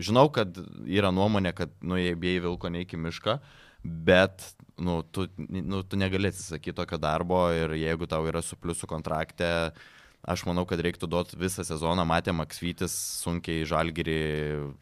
[0.00, 0.56] žinau, kad
[0.88, 3.38] yra nuomonė, kad, nu, jei bėjai vilko neiki mišką,
[3.84, 8.88] bet, nu, tu, nu, tu negali atsisakyti tokio darbo ir jeigu tau yra su pliusų
[8.90, 12.04] kontrakte, uh, Aš manau, kad reiktų duoti visą sezoną.
[12.04, 14.18] Matė Maksvytis sunkiai žalgyrį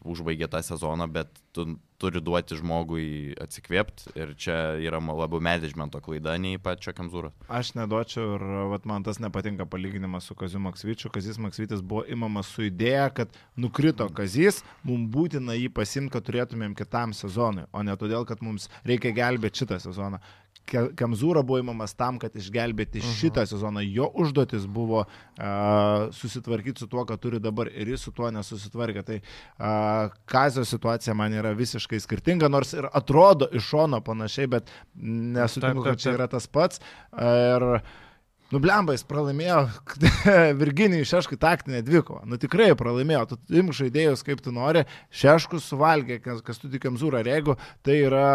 [0.02, 6.36] užbaigė tą sezoną, bet tu turi duoti žmogui atsikvėpti ir čia yra labiau managemento klaida
[6.38, 7.30] nei pačio Kamzūro.
[7.50, 11.10] Aš neduočiau ir vat, man tas nepatinka palyginimas su Kaziu Maksvyčiu.
[11.14, 16.74] Kazis Maksvytis buvo imamas su idėja, kad nukrito Kazis, mums būtina jį pasimti, kad turėtumėm
[16.78, 20.22] kitam sezonui, o ne todėl, kad mums reikia gelbėti šitą sezoną.
[20.68, 23.12] Kamzūra buvo įmamas tam, kad išgelbėti uh mhm.
[23.12, 23.20] -huh.
[23.20, 23.80] šitą sezoną.
[23.80, 29.02] Jo užduotis buvo uh, susitvarkyti su tuo, ką turi dabar ir jis su tuo nesusitvarkė.
[29.02, 34.70] Tai uh, Kazio situacija man yra visiškai skirtinga, nors ir atrodo iš šono panašiai, bet
[34.94, 36.80] nesutinku, kad čia yra tas pats.
[37.12, 37.80] Ir
[38.48, 39.58] Nublembais pralaimėjo
[40.60, 42.22] Virginijai Šeškai taktinę dvikovą.
[42.28, 43.24] Nu tikrai pralaimėjo.
[43.34, 44.86] Tu imk žaidėjus kaip tu nori.
[45.12, 47.20] Šeškus suvalgė, kas, kas tu tikiam zūrą.
[47.20, 48.28] Ir jeigu tai yra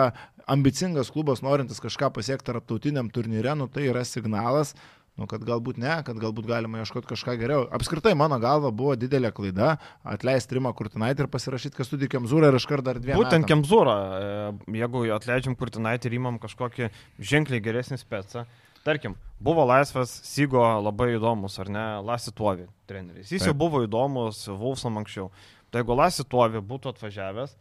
[0.46, 4.76] ambicingas klubas, norintis kažką pasiekti tarptautiniam turnyre, nu tai yra signalas.
[5.14, 7.68] Nu, kad galbūt ne, kad galbūt galima ieškoti kažką geriau.
[7.78, 9.76] Apskritai, mano galva, buvo didelė klaida
[10.10, 13.22] atleisti Rimą Kurtinaitį ir pasirašyti Kestudį Kemzūrą ir iškart dar dviem.
[13.22, 16.90] Būtent Kemzūrą, e, jeigu atleidžiam Kurtinaitį ir įmam kažkokį
[17.22, 18.48] ženkliai geresnį specą,
[18.84, 23.32] Tarkim, buvo laisvas Sygo labai įdomus, ar ne, Lasituovi treneris.
[23.32, 23.52] Jis Taip.
[23.52, 25.30] jau buvo įdomus Vulfsam anksčiau.
[25.72, 27.56] Tai jeigu Lasituovi būtų atvažiavęs,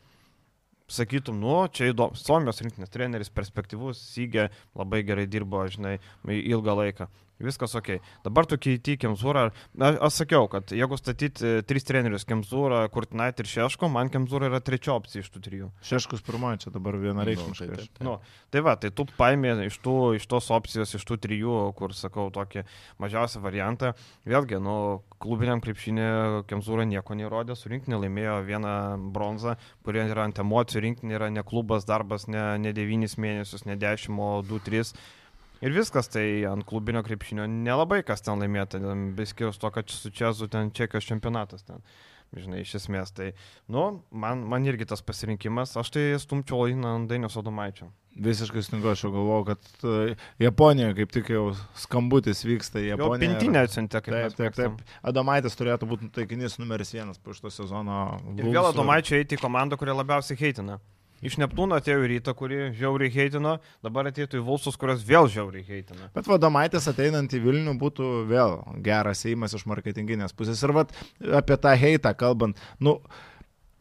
[0.92, 7.08] sakytum, nu, čia įdomus, Suomijos rinktinės treneris, perspektyvus, Sygė labai gerai dirbo, žinai, ilgą laiką.
[7.42, 7.96] Viskas ok.
[8.24, 9.48] Dabar tu keiti Kemzūrą.
[9.80, 14.60] Aš sakiau, kad jeigu statyti e, tris trenerius- Kemzūrą, Kurtinait ir Šeško, man Kemzūra yra
[14.62, 15.70] trečia opcija iš tų trijų.
[15.82, 17.68] Šeškus pirmoji, čia dabar vienareikšmiškai.
[17.72, 18.16] Nu, tai, nu,
[18.52, 22.28] tai va, tai tu paimė iš, tų, iš tos opcijos, iš tų trijų, kur sakau,
[22.34, 22.62] tokį
[23.02, 23.94] mažiausią variantą.
[24.28, 24.76] Vėlgi, nu,
[25.22, 28.76] klubiniam krepšinė Kemzūra nieko neįrodė, su rinkinė laimėjo vieną
[29.14, 33.78] bronzą, kurie yra ant emocijų, rinkinė yra ne klubas, darbas ne, ne 9 mėnesius, ne
[33.78, 34.94] 10, o 2-3
[35.62, 38.80] Ir viskas, tai ant klubinio krepšinio nelabai kas ten laimėta,
[39.14, 41.84] beskirius to, kad su Čezu ten Čekijos čempionatas ten.
[42.32, 43.34] Žinai, iš esmės, tai,
[43.68, 46.78] nu, man, man irgi tas pasirinkimas, aš tai stumčiau į
[47.10, 47.90] Dainius Odomaičio.
[48.24, 51.44] Visiškai sutinku, aš jau galvojau, kad uh, Japonija kaip tik jau
[51.80, 52.80] skambutis vyksta.
[52.84, 53.28] Japonija.
[53.28, 54.96] Jo pintinė atsiuntė, kaip taip, taip, taip.
[55.12, 58.02] Adomaitis turėtų būti taikinys numeris vienas po šito sezono.
[58.36, 60.80] Ir vėl Adomaičio eiti į komandą, kurią labiausiai heitina.
[61.22, 65.62] Iš Neptūno atėjo į rytą, kurį žiauriai heitino, dabar atėjo į Vulsus, kurios vėl žiauriai
[65.68, 66.08] heitina.
[66.16, 70.62] Bet vadomaitis ateinant į Vilnių būtų vėl geras įimas iš marketinginės pusės.
[70.66, 70.96] Ir vat,
[71.42, 72.98] apie tą heitą kalbant, nu,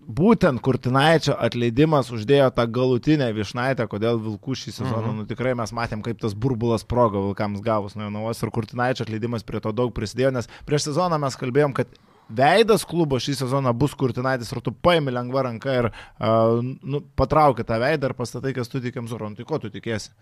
[0.01, 5.17] būtent Kurtinaičio atleidimas uždėjo tą galutinę višnaitę, kodėl Vilkų šį sezoną, mhm.
[5.21, 9.45] nu tikrai mes matėm, kaip tas burbulas sprogo Vilkams gavus nuo Jonavos ir Kurtinaičio atleidimas
[9.45, 11.93] prie to daug prisidėjo, nes prieš sezoną mes kalbėjom, kad
[12.37, 17.65] veidas klubo šį sezoną bus Kurtinaitis, ar tu paimi lengva ranka ir uh, nu, patrauki
[17.67, 20.13] tą veidą ir pastatai, kas tu tikiam Zoron, tai ko tu tikėsi?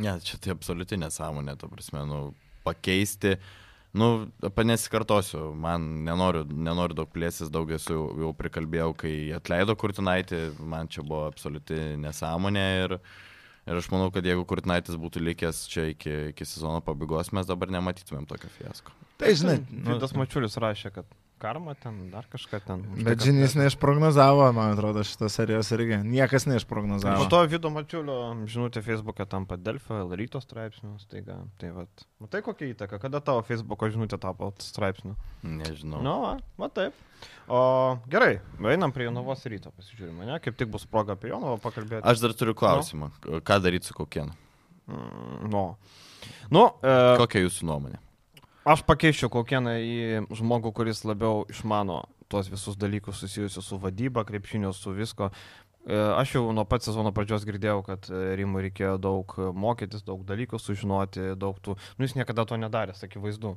[0.00, 2.22] Ne, čia tai absoliuti nesąmonė, to prasme, nu,
[2.64, 3.36] pakeisti.
[3.92, 10.40] Nu, nesikartosiu, man nenoriu, nenoriu daug plėsis, daug esu jau, jau prikalbėjau, kai atleido Kurtinaitį,
[10.64, 12.96] man čia buvo absoliuti nesąmonė ir,
[13.68, 17.74] ir aš manau, kad jeigu Kurtinaitis būtų likęs čia iki, iki sezono pabaigos, mes dabar
[17.74, 18.96] nematytumėm tokio fiasko.
[19.20, 22.84] Tai žinai, nu, tas mačiulis rašė, kad karma ten, dar kažką ten.
[23.02, 25.98] Bet žinys neišprognozavo, man atrodo, šitos serijos irgi.
[26.06, 27.24] Niekas neišprognozavo.
[27.24, 31.40] Po to Vido Mačiulio žinutė Facebook'e tampa Delfio, Ryto straipsnius, taiga.
[31.58, 32.04] Tai vat.
[32.22, 35.16] Matai kokia įtaka, kada tavo Facebook'o žinutė tapo straipsniu?
[35.42, 36.02] Nežinau.
[36.04, 36.94] Nu, va, va taip.
[37.50, 38.36] O gerai,
[38.70, 40.38] einam prie Jonavos ryto, pasižiūrime, ne?
[40.42, 42.06] Kaip tik bus proga apie Jonovą pakalbėti.
[42.06, 43.10] Aš dar turiu klausimą.
[43.26, 43.42] No.
[43.42, 44.34] Ką daryti su kokienu?
[44.86, 45.66] Mm, no.
[46.54, 46.96] Nu, e...
[47.18, 47.98] Kokia jūsų nuomonė?
[48.62, 49.96] Aš pakeičiau kokieną į
[50.38, 55.32] žmogų, kuris labiau išmano tuos visus dalykus susijusius su vadyba, krepšinio, su visko.
[55.82, 60.22] E, aš jau nuo pat sezono pradžios girdėjau, kad e, Rimui reikėjo daug mokytis, daug
[60.28, 61.74] dalykų sužinoti, daug tų...
[61.98, 63.56] Nu, jis niekada to nedarė, akivaizdu.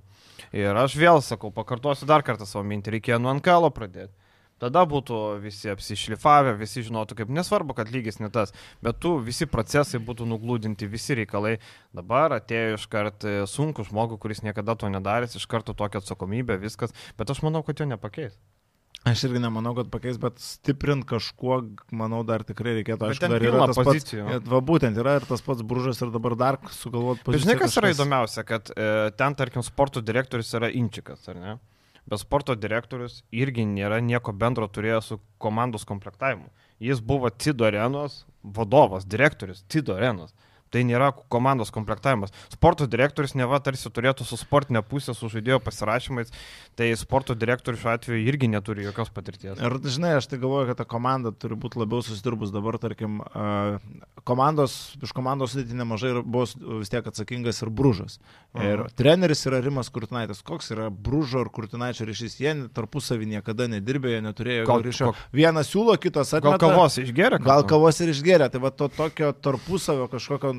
[0.58, 4.25] Ir aš vėl sakau, pakartosiu dar kartą savo mintį, reikėjo nuo Ankelo pradėti.
[4.62, 8.54] Tada būtų visi apsišlifavę, visi žinotų, kaip nesvarbu, kad lygis ne tas,
[8.86, 11.58] bet tu visi procesai būtų nuglūdinti, visi reikalai.
[11.96, 16.96] Dabar atėjo iš karto sunku žmogų, kuris niekada to nedaręs, iš karto tokia atsakomybė, viskas,
[17.20, 18.40] bet aš manau, kad jo nepakeis.
[19.06, 21.60] Aš irgi nemanau, kad pakeis, bet stiprint kažkuo,
[21.94, 23.12] manau, dar tikrai reikėtų.
[23.12, 24.24] Aišku, dar yra tas pozicijų.
[24.32, 24.50] pats.
[24.50, 27.44] Va būtent yra ir tas pats bružas ir dabar dar sugalvot poziciją.
[27.44, 27.84] Žinai, kas kažkas...
[27.84, 28.88] yra įdomiausia, kad e,
[29.20, 31.54] ten, tarkim, sporto direktorius yra Inčikas, ar ne?
[32.06, 36.50] Bet sporto direktorius irgi nėra nieko bendro turėjęs su komandos komplektavimu.
[36.80, 40.36] Jis buvo Cido arenos vadovas, direktorius, Tido Renas.
[40.76, 42.34] Tai nėra komandos komplektavimas.
[42.52, 46.34] Sporto direktorius neva tarsi turėtų su sportinė pusė, su žaidėjo pasirašymais,
[46.76, 49.56] tai sporto direktorius šiuo atveju irgi neturi jokios patirties.
[49.56, 53.22] Ir žinai, aš tai galvoju, kad ta komanda turi būti labiau susidirbus dabar, tarkim,
[54.28, 56.44] komandos, iš komandos sudėti nemažai buvo
[56.82, 58.20] vis tiek atsakingas ir Brūžas.
[58.56, 58.90] Ir Aha.
[58.98, 60.42] treneris yra Rimas Kurtinaitis.
[60.46, 62.38] Koks yra Brūžo ir Kurtinaičio ryšys?
[62.42, 65.12] Jie tarpusavį niekada nedirbė, jie neturėjo gal, ryšio.
[65.12, 65.24] Kok...
[65.36, 66.58] Vienas siūlo, kitas atmeta.
[66.58, 67.40] Gal kavos išgeria?
[67.44, 68.50] Gal kavos ir išgeria.
[68.52, 70.54] Tai va to tokio tarpusavio kažkokio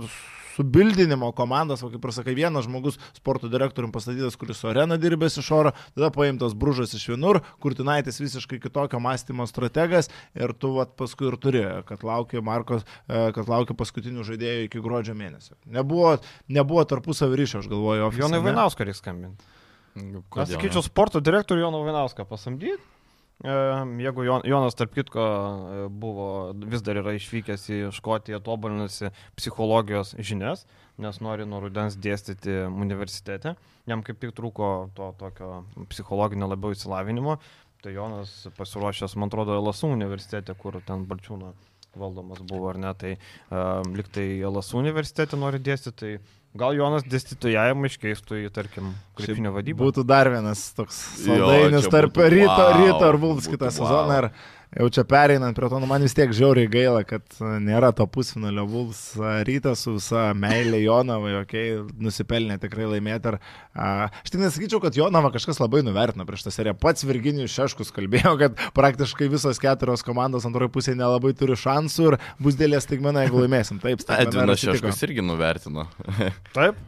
[0.57, 5.37] subildinimo komandas, o kaip ir sakai, vienas žmogus sporto direktorium pastatytas, kuris su arena dirbęs
[5.43, 10.95] iš oro, tada paimtas bružas iš vienur, kurtinaitis visiškai kitokio mąstymo strategas ir tu vat,
[10.97, 15.59] paskui ir turi, kad laukia Markos, e, kad laukia paskutinių žaidėjų iki gruodžio mėnesio.
[15.69, 16.17] Nebuvo,
[16.49, 18.39] nebuvo tarpusavio ryšio, aš galvoju, oficialiai.
[18.39, 19.53] Jonai Vainauską reikia skambinti.
[19.97, 22.96] Aš sakyčiau, sporto direktorių Joną Vainauską pasamdyti
[23.45, 30.65] Jeigu Jonas, tarp kitko, e, buvo, vis dar yra išvykęs į Škotiją, tobulinasi psichologijos žinias,
[30.97, 33.53] nes nori nuo rudens dėstyti universitete,
[33.85, 35.51] jam kaip tik trūko to tokio
[35.93, 37.37] psichologinio labiau įsilavinimo,
[37.85, 41.53] tai Jonas pasiruošęs, man atrodo, LSU universitete, kur ten Balčiūno
[41.97, 46.11] valdomas buvo ar ne, tai uh, liktai LSU universitete nori dėstyti, tai
[46.61, 49.87] Gal Jonas dėstytojavimą iškeistų į, tarkim, krepšinio vadybą.
[49.87, 53.77] Būtų dar vienas toks saldainis tarp būtų, ryto, wow, ryto ar Vulfs kitą wow.
[53.79, 54.19] sezoną.
[54.23, 54.31] Ir
[54.75, 57.23] jau čia pereinant prie to, nu, man vis tiek žiauriai gaila, kad
[57.63, 59.15] nėra to pusfinalio Vulfs
[59.47, 63.33] rytas su visa meilė Jonavai, okei, okay, nusipelnė tikrai laimėti.
[63.33, 63.39] Ar,
[63.73, 63.91] a,
[64.25, 66.77] aš tik nesakyčiau, kad Jonava kažkas labai nuvertino prieš tą seriją.
[66.83, 72.19] Pats Virginijus Šeškus kalbėjo, kad praktiškai visos keturios komandos antroje pusėje nelabai turi šansų ir
[72.43, 73.81] bus dėlės staigmena, jeigu laimėsim.
[73.83, 75.87] Taip, Edvinas Šeškus irgi nuvertino.
[76.57, 76.83] Taip.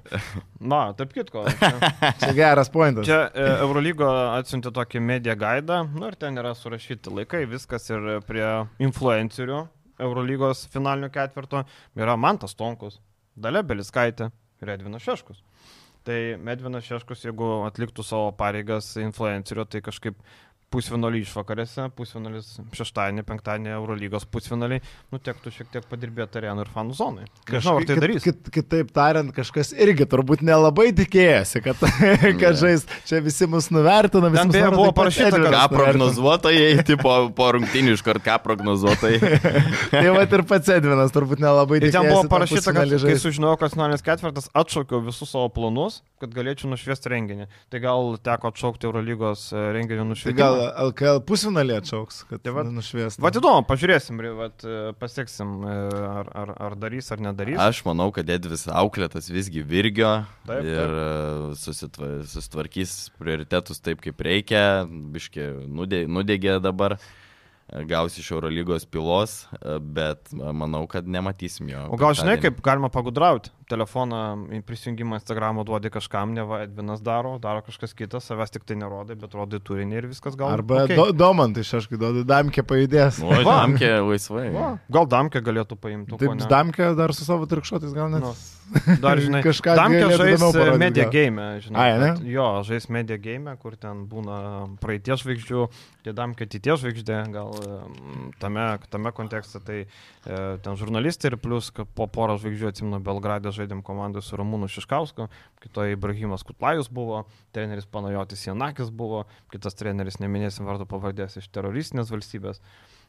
[0.58, 1.44] Na, taip kitko.
[2.20, 3.06] Čia geras pointas.
[3.06, 8.22] Čia e, Eurolygo atsiuntė tokį media guidą, nu ir ten yra surašyti laikai, viskas ir
[8.26, 8.46] prie
[8.82, 9.58] influencerių
[9.98, 11.64] Eurolygos finalinio ketvirto
[11.98, 13.00] yra Mantas Tonkus,
[13.38, 14.30] Dalė Beliskaitė
[14.62, 15.42] ir Edvinas Šeškus.
[16.06, 16.18] Tai
[16.54, 20.16] Edvinas Šeškus, jeigu atliktų savo pareigas influencerio, tai kažkaip
[20.72, 26.96] pusfinalį išvakarėse, pusfinalis šeštadienį, penktadienį Eurolygos pusfinaliai, nu tektų šiek tiek padirbėti arenų ir fanų
[26.98, 27.24] zonai.
[27.48, 28.20] Kažkaip tai darys.
[28.24, 31.80] Kit, kit, kitaip tariant, kažkas irgi turbūt nelabai tikėjasi, kad,
[32.42, 34.76] kad žais, čia visi mus nuvertina, visi mus nuvertina.
[34.76, 39.40] buvo parašyta, ką prognozuotojai, tipo po rungtinių iškart ką prognozuotojai.
[39.94, 41.96] tai va ir pats Edvinas turbūt nelabai tikėjosi.
[41.96, 46.70] Ten buvo parašyta, kad kai sužinojau, kas finalinis ketvirtas, atšaukiau visus savo planus, kad galėčiau
[46.72, 47.48] nušviesti renginį.
[47.72, 50.36] Tai gal teko atšaukti Eurolygos e, renginį nušviesti.
[50.88, 53.22] LKL pusfinalį atšauks, kad tai nušviestų.
[53.24, 55.76] Vat įdomu, pažiūrėsim, vat, e, pasieksim, e,
[56.08, 57.58] ar, ar, ar darys ar nedarys.
[57.62, 60.10] Aš manau, kad Edvis auklėtas visgi virgio
[60.46, 60.68] taip, taip.
[60.72, 61.06] ir e,
[61.60, 66.98] susitva, susitvarkys prioritetus taip, kaip reikia, biški nudegė dabar
[67.88, 69.40] gausi iš Eurolygos pilos,
[69.80, 71.86] bet manau, kad nematysim jo.
[71.92, 73.52] O gal žinai, kaip galima pagudrauti?
[73.68, 78.78] telefoną prisijungimą Instagramo duodi kažkam, ne va Edvinas daro, daro kažkas kitas, savęs tik tai
[78.80, 80.52] nerodai, bet rodai turinį ir viskas gal.
[80.56, 80.96] Arba okay.
[80.96, 83.20] do, Domantai, aš kai duodu Damkė pajudės.
[83.24, 84.46] O, Damkė laisvai.
[84.54, 84.68] Va.
[84.98, 86.20] Gal Damkė galėtų paimti.
[86.20, 88.24] Taip, Damkė dar su savo trikšotais gal net.
[88.24, 88.36] No.
[89.04, 90.42] Dar, žinai, kažką Damkė žais
[90.80, 91.84] media game, žinai.
[91.84, 92.10] Ai, ne?
[92.28, 94.40] Jo, žais media game, kur ten būna
[94.82, 95.64] praeities žvaigždžių,
[96.04, 97.54] tie Damkė ateities žvaigždė, gal
[98.42, 99.88] tame, tame kontekste, tai e,
[100.64, 105.28] ten žurnalistai ir plus po porą žvaigždžių atsimenu Belgradė žaidėm komandai su Ramūnu Šiškausku,
[105.64, 107.24] kitoje Ibrahimas Kutlajus buvo,
[107.56, 112.62] treneris Panajotis Janakis buvo, kitas treneris, neminėsim vardo pavardės, iš teroristinės valstybės.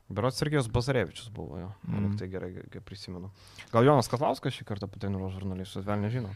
[0.09, 2.15] Berots Sergijos Bazarevičius buvo jo, mm.
[2.17, 3.29] tai gerai, kaip prisimenu.
[3.69, 6.33] Gal Jonas Katlauskas šį kartą pateniro žurnalistus, vėl nežinau.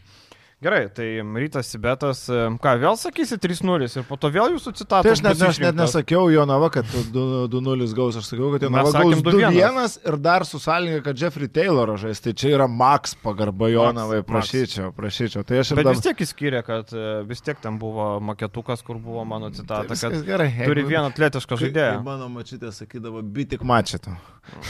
[0.64, 2.22] Gerai, tai rytas Sibetas,
[2.64, 5.02] ką vėl sakysi 3-0 ir po to vėl jūsų citatą.
[5.04, 9.20] Tai aš net, aš net nesakiau Jonava, kad 2-0 gaus, aš sakiau, kad Jonava gaus
[9.26, 14.22] 2-1 ir dar su sąlyga, kad Jeffrey Taylor žais, tai čia yra Max pagarba Jonavai,
[14.24, 15.44] prašyčiau, prašyčiau.
[15.44, 15.98] Tai Bet dar...
[15.98, 20.00] vis tiek įskyrė, kad e, vis tiek ten buvo maketukas, kur buvo mano citata, tai
[20.00, 22.00] kad gerai, jeigu, turi vieną atletišką žaidėją.
[22.08, 24.16] Mano mačytė sakydavo, bitik mačytų.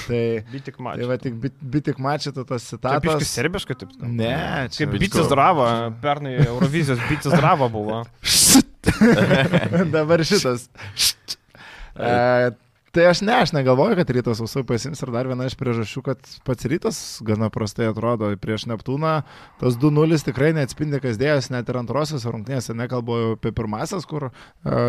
[0.06, 0.18] Tai,
[0.52, 1.02] bitik mačytų.
[1.02, 1.38] Tai va, tik
[1.74, 3.24] bitik mačytų tas citatas.
[3.30, 3.94] Serbiškai taip.
[4.02, 4.34] Ne,
[4.70, 4.84] čia.
[4.84, 8.02] Kaip bitis drava pernai Eurovizijos bitis drava buvo.
[9.94, 10.68] Dabar šitas.
[11.94, 12.50] E,
[12.94, 16.28] Tai aš ne, aš negalvoju, kad rytas sausai pasims ir dar viena iš priežasčių, kad
[16.46, 19.14] pats rytas gana prastai atrodo prieš Neptūną.
[19.58, 24.36] Tas 2-0 tikrai neatspindi, kas dėjosi net ir antrosios rungtynėse, nekalbu apie pirmasias, kur uh,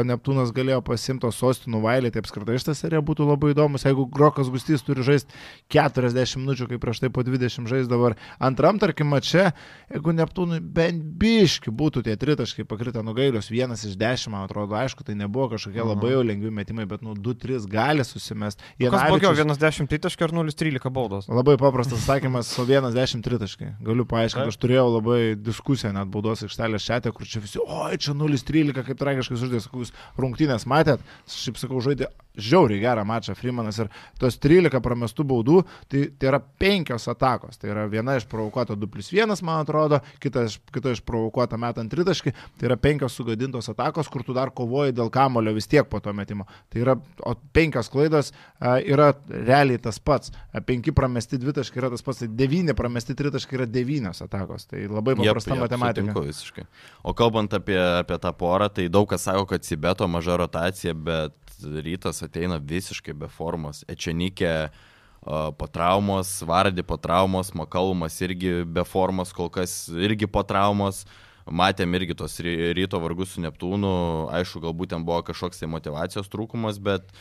[0.05, 4.85] Neptūnas galėjo pasimto sostinų vailį, tai apskritai šitą seriją būtų labai įdomus, jeigu Grokas Gustys
[4.85, 5.33] turi žaisti
[5.73, 8.19] 40 minučių, kaip prieš tai po 20 žais dabar.
[8.37, 9.47] Antram, tarkim, mače,
[9.95, 15.01] jeigu Neptūnui bent biški būtų tie tritaškai pakritę nugailius, vienas iš dešimt, man atrodo, aišku,
[15.09, 18.61] tai nebuvo kažkokie labai jau lengvi metimai, bet nu 2-3 gali gali susimest.
[18.79, 21.29] Kas blogiau, 1-10 tritaškai ar 0-13 baudos?
[21.31, 23.71] Labai paprastas atsakymas, o 1-10 tritaškai.
[23.85, 28.15] Galiu paaiškinti, aš turėjau labai diskusiją net baudos aikštelės šetė, kur čia visi, oi, čia
[28.17, 33.89] 0-13, kaip tragiškai sakau, jūs rungtynės matėt, šiaip sakau, žaidė žiauriai gerą mačą Freemanas ir
[34.19, 37.59] tos 13 pramestų baudų, tai, tai yra penkios atakos.
[37.61, 40.45] Tai yra viena išprovokuota 2 plus 1, man atrodo, kita,
[40.75, 45.55] kita išprovokuota metant tritaškį, tai yra penkios sugadintos atakos, kur tu dar kovoji dėl kamulio
[45.55, 46.47] vis tiek po to metimo.
[46.73, 50.33] Tai yra, o penkios klaidos a, yra realiai tas pats.
[50.51, 54.67] A, penki pramesti dvitaškai yra tas pats, tai devyni pramesti tritaškai yra devynios atakos.
[54.71, 56.25] Tai labai paprasta Jep, jep, matematika.
[56.25, 56.67] Visiškai.
[57.03, 61.35] O kalbant apie, apie tą porą, tai daug kas sako, kad Sibeto maža rotacija, bet
[61.63, 63.83] rytas ateina visiškai be formos.
[63.91, 70.43] Ečenikė uh, po traumos, Vardį po traumos, Makalumas irgi be formos, kol kas irgi po
[70.43, 71.05] traumos.
[71.45, 73.89] Matėm irgi tos ry- ryto vargus su Neptūnu,
[74.33, 77.13] aišku, galbūt ten buvo kažkoks tai motivacijos trūkumas, bet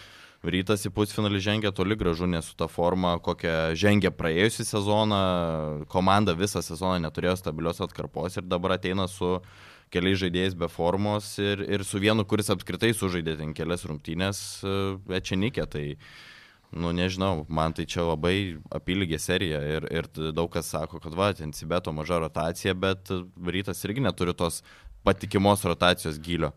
[0.45, 5.21] rytas į pusfinalį žengia toli gražu, nes su ta forma, kokią žengė praėjusią sezoną,
[5.93, 9.38] komanda visą sezoną neturėjo stabilios atkarpos ir dabar ateina su
[9.92, 14.38] keliais žaidėjais be formos ir, ir su vienu, kuris apskritai sužaidė ten kelias rungtynės,
[15.18, 15.66] Ečenikė.
[15.70, 15.85] Tai,
[16.75, 21.31] nu nežinau, man tai čia labai apylygė serija ir, ir daug kas sako, kad va,
[21.37, 23.12] ten Sibeto maža rotacija, bet
[23.47, 24.62] rytas irgi neturi tos
[25.05, 26.55] patikimos rotacijos gilio.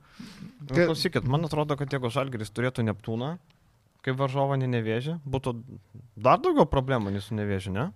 [0.63, 3.36] Nu, Klausykit, man atrodo, kad jeigu Žalgeris turėtų Neptūną,
[4.08, 5.54] kaip varžovą nevėžį, būtų
[6.16, 7.90] dar daugiau problemų nei su nevėžiu, ne?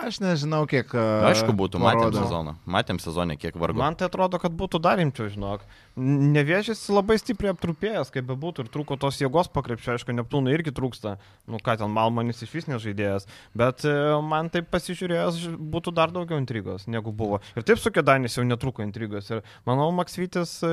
[0.00, 0.88] Aš nežinau, kiek.
[0.96, 2.22] a, Aišku, būtų, matėm parodo.
[2.24, 2.52] sezoną.
[2.66, 3.78] Matėm sezonę, kiek vargu.
[3.78, 5.62] Man tai atrodo, kad būtų dar rimčiau, žinok.
[5.96, 11.18] Nevėžys labai stipriai aptrupėjęs, kaip bebūtų, ir trūko tos jėgos pakrepšio, aišku, Neptūnai irgi trūksta.
[11.46, 13.28] Nu, ką ten, Malmanis iš vis nežaidėjas.
[13.54, 13.92] Bet e,
[14.24, 17.42] man taip pasižiūrėjęs būtų dar daugiau intrigos, negu buvo.
[17.54, 19.28] Ir taip su Kedanis jau netruko intrigos.
[19.30, 20.72] Ir manau, Maksvitis e,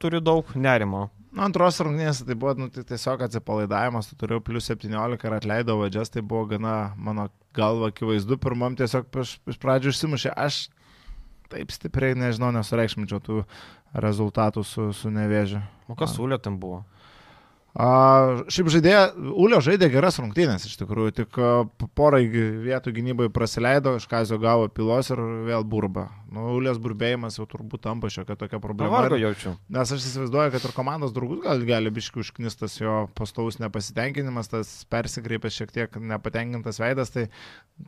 [0.00, 1.10] turi daug nerimo.
[1.32, 5.78] Nu, antros rungtynės tai buvo nu, tai tiesiog atsipalaidavimas, tu turėjau plus 17 ir atleido
[5.80, 10.66] vadžias, tai buvo gana mano galva akivaizdu, pirmam tiesiog iš, iš pradžių išsimušė, aš
[11.52, 13.42] taip stipriai, nežinau, nesureikšminčiau tų
[14.04, 15.62] rezultatų su, su nevėžiu.
[15.88, 16.82] O kas sulė ten buvo?
[17.72, 22.92] A, šiaip žaidėja, Ulio žaidė geras rungtynės iš tikrųjų, tik a, p- porą gy- vietų
[22.98, 26.10] gynybai praleido, iš Kazio gavo pilos ir vėl burba.
[26.32, 28.92] Nu, Ulios burbėjimas jau turbūt tampa šiokia tokia problema.
[28.98, 29.54] Pavargo Ir- jaučiu.
[29.72, 34.74] Nes aš įsivaizduoju, kad ir komandos draugus gal, gali biški užknistas jo pastovus nepasitenkinimas, tas
[34.92, 37.30] persikreipęs šiek tiek nepatenkintas veidas, tai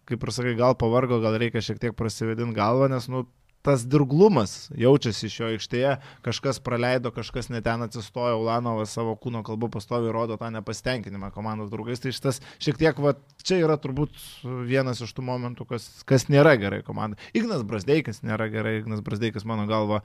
[0.09, 3.27] kaip ir sakai, gal pavargo, gal reikia šiek tiek prasivedinti galvą, nes, nu,
[3.65, 5.95] tas dirglumas jaučiasi iš jo aikštėje,
[6.27, 12.03] kažkas praleido, kažkas neten atsistojo, Ulanovas savo kūno kalbu pastovi rodo tą nepasitenkinimą komandos draugais,
[12.05, 14.21] tai šitas šiek tiek, va, čia yra turbūt
[14.69, 17.21] vienas iš tų momentų, kas, kas nėra gerai komandai.
[17.33, 20.03] Ignas Brasdeikas nėra gerai, Ignas Brasdeikas mano galva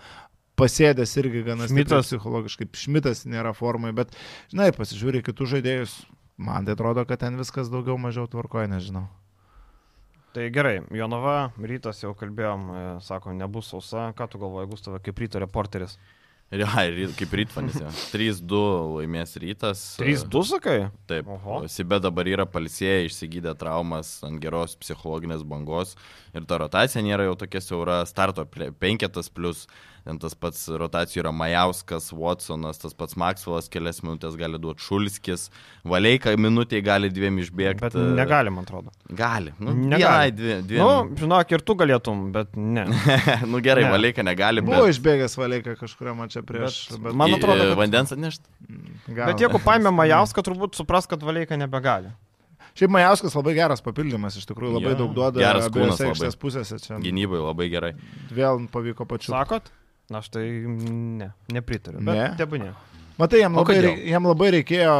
[0.59, 2.07] pasėdęs irgi gana Šmitas.
[2.07, 2.71] psichologiškai.
[2.79, 4.15] Šmitas nėra formai, bet,
[4.53, 5.99] žinai, pasižiūrė kitus žaidėjus.
[6.39, 9.09] Man tai atrodo, kad ten viskas daugiau mažiau tvarkoja, nežinau.
[10.33, 14.11] Tai gerai, Jonava, rytas jau kalbėjom, e, sako, nebus sausa.
[14.17, 15.97] Ką tu galvoji, Gustavai, kaip ryto reporteris?
[16.49, 16.65] Ja,
[17.17, 17.75] kaip rytvanis.
[17.77, 17.89] jo.
[18.13, 18.59] 3-2
[18.95, 19.83] laimės rytas.
[20.01, 20.77] 3-2 sakai?
[21.09, 21.27] Taip.
[21.29, 21.59] Oho.
[21.69, 25.93] Sibė dabar yra palsėję, išsigydė traumas ant geros psichologinės bangos
[26.33, 27.99] ir ta rotacija nėra jau tokia siaura.
[28.09, 28.47] Starto
[28.81, 29.67] penketas plus,
[30.05, 35.47] ten tas pats rotacijų yra Majauskas, Watsonas, tas pats Maxwellas kelias minutės gali duoti Šulskis,
[35.83, 37.81] Valeika minutėje gali dviem išbėgti.
[37.83, 38.93] Bet negali, man atrodo.
[39.09, 39.53] Gali.
[39.59, 40.03] Nu, Negali.
[40.03, 40.85] vienai, dvi, dviem.
[40.85, 42.85] Nu, žinok, ir tu galėtum, bet ne.
[43.51, 43.91] nu gerai, ne.
[43.95, 44.61] Valeika negali.
[44.65, 46.81] Buvo Bet, išbėgęs Valeika kažkuriam čia prieš.
[46.95, 48.45] Bet Bet, man atrodo, e, kad- Vandens atnešti?
[49.13, 49.27] gal.
[49.33, 52.11] Bet jeigu paėmė Majauską, turbūt supras, kad Valeika nebegali.
[52.79, 54.97] Šiaip Majauskas labai geras papildymas, iš tikrųjų labai Jo.
[55.01, 56.11] daug duoda Geras kūnas labai.
[56.13, 56.77] aikštės pusėse.
[56.83, 57.89] Čia Gynybai labai gerai.
[58.31, 59.33] vėl pavyko pačiu.
[59.33, 59.71] Sakot?
[60.09, 62.01] Na, aš tai ne, nepritariu.
[62.01, 62.29] Bet Ne?
[62.39, 62.71] tebūnė.
[63.19, 64.91] Matai, jam labai, reik, jam labai reikėjo,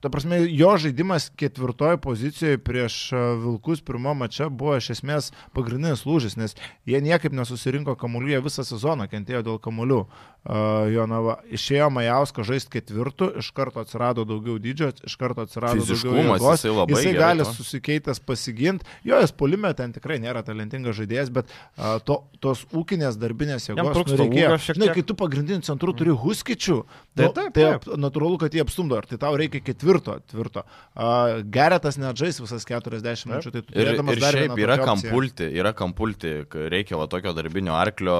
[0.00, 6.06] ta prasme, jo žaidimas ketvirtoje pozicijoje prieš a, Vilkus pirmo mače buvo iš esmės pagrindinis
[6.08, 6.56] lūžis, nes
[6.88, 10.06] jie niekaip nesusirinko kamuolių, jie visą sezoną kentėjo dėl kamuolių.
[10.44, 16.18] Uh, Jonava išėjo Majausko žaisti ketvirtų, iš karto atsirado daugiau dydžio, iš karto atsirado daugiau
[16.18, 16.64] jėgos.
[16.66, 17.54] jisai jisai gali tuo.
[17.56, 23.16] susikeitęs pasiginti, jo jis polime ten tikrai nėra talentingas žaidėjas, bet uh, to, tos ūkinės
[23.16, 24.52] darbinės jėgos nu, reikėjo.
[24.68, 24.98] Žinai, tiek.
[24.98, 26.76] kai tu pagrindiniu centru turi huskičių,
[27.14, 27.88] Tai taip, tai taip.
[27.88, 30.62] ap- natūralu, kad jie apstumdo, ir tai tau reikia ketvirto, tvirto.
[30.94, 34.98] Uh, Geretas neatžais visas 40 minučių, tai tu Ir, turėdamas ir šiaip yra tokią kam
[35.02, 35.12] opciją.
[35.14, 38.18] pulti, yra kam pulti, k- reikia va tokio darbinio arklio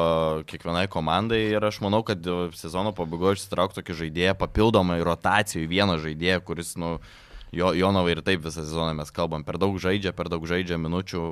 [0.51, 2.21] kiekvienai komandai ir aš manau, kad
[2.59, 6.99] sezono pabaigoje išsitraukti tokį žaidėją papildomai rotacijų vieną žaidėją, kuris, nu,
[7.55, 11.23] Jo, Jonovai ir taip visą sezoną mes kalbam, per daug žaidžia, per daug žaidžia minučių,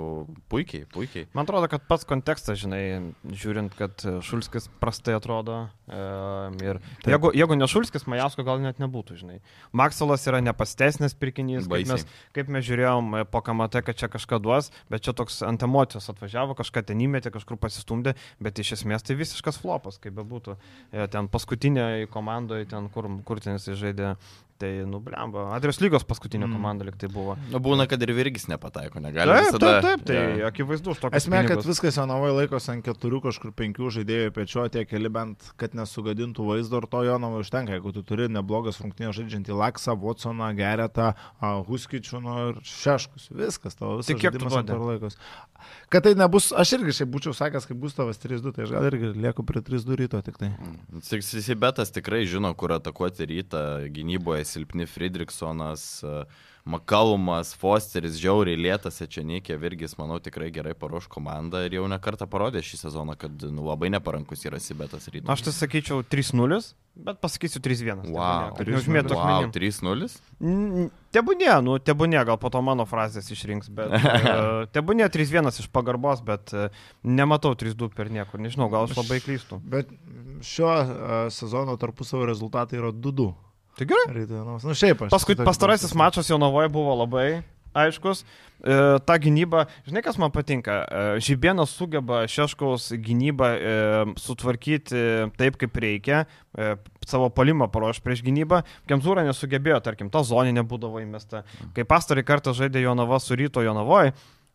[0.53, 1.27] puikiai, puikiai.
[1.35, 5.65] Man atrodo, kad pats kontekstas, žinai, žiūrint, kad Šulskis prastai atrodo.
[5.91, 6.03] E,
[7.11, 9.41] jeigu, jeigu ne Šulskis, Majasko gal net nebūtų, žinai.
[9.77, 12.07] Maksalas yra nepastesnis pirkinys, kaip mes,
[12.37, 16.07] kaip mes žiūrėjom e, po kamate, kad čia kažką duos, bet čia toks ant emocijos
[16.13, 20.57] atvažiavo, kažką ten įmetė, kažkur pasistumdė, bet iš esmės tai visiškas flopas, kaip bebūtų.
[20.93, 24.15] E, ten paskutinė komandoje, ten kur, kur ten jis žaidė
[24.63, 25.49] Tai, nu, blemba.
[25.57, 26.53] Adrios lygos paskutinė mm.
[26.55, 27.35] komanda liktai buvo.
[27.51, 29.35] Nu, būna, kad ir Virgis nepataiko, negali.
[29.35, 29.71] Taip, visada...
[29.73, 30.51] taip, taip, tai ja.
[30.53, 31.11] akivaizdu už to.
[31.19, 35.75] Esmė, kad viskas Jonovai laikosi ant keturių, kažkur penkių žaidėjų pečio, tie keli bent, kad
[35.75, 37.75] nesugadintų vaizdo ir to Jonovai užtenka.
[37.75, 41.11] Jeigu tu turi neblogas rungtynės žaidžiantį Laksą, Watsoną, Geretą,
[41.43, 44.13] Huskičių nu, ir Šeškus, viskas tavo visas.
[44.13, 44.79] Tik kiek tu duodi?
[44.93, 45.19] Laikos.
[45.93, 48.87] Kad tai nebus, aš irgi šiaip būčiau sakęs, kai bus tavas 3-2, tai aš gal
[48.89, 50.51] irgi lieku prie 3-2 ryto tik tai.
[50.55, 51.03] Mm.
[51.23, 56.25] Sibetas tikrai žino, kur atakuoti rytą gynyboje silpni Friedrichsonas, e,
[56.63, 62.63] Makalumas, Fosteris, žiauriai lėtas, Ečenikė, Virgis, manau, tikrai gerai paruoš komandą ir jau nekartą parodė
[62.63, 65.27] šį sezoną, kad nu, labai neparankus yra Sibetas rytas.
[65.35, 66.61] Aš tai sakyčiau 3-0,
[67.09, 68.07] bet pasakysiu 3-1.
[68.15, 70.09] Wow, wow 3-0?
[71.13, 76.23] Tebūnė, nu, tebūnė, gal po to mano frazės išrinks, bet uh, tebūnė 3-1 iš pagarbos,
[76.23, 76.71] bet uh,
[77.03, 79.59] nematau 3-2 per niekur, nežinau, gal aš labai klystu.
[79.67, 79.91] Bet
[80.47, 80.87] šio uh,
[81.35, 83.33] sezono tarpusavio rezultatai yra 2-2.
[83.79, 84.07] Tai gerai.
[84.21, 84.67] Rytdienos.
[84.69, 85.13] Nu, šiaip aš.
[85.15, 87.43] Paskui pastarasis mačas Jonavoje buvo labai
[87.73, 88.23] aiškus.
[88.63, 88.75] E,
[89.07, 93.73] ta gynyba, žinai, kas man patinka, e, Žibienas sugeba Šeškaus gynybą e,
[94.21, 95.03] sutvarkyti
[95.39, 96.23] taip, kaip reikia,
[96.55, 96.75] e,
[97.09, 98.63] savo palimą paruoš prieš gynybą.
[98.91, 101.43] Kemzūra nesugebėjo, tarkim, ta zoninė būdavo įmesta.
[101.75, 104.13] Kai pastarį kartą žaidė Jonava su ryto Jonavoje,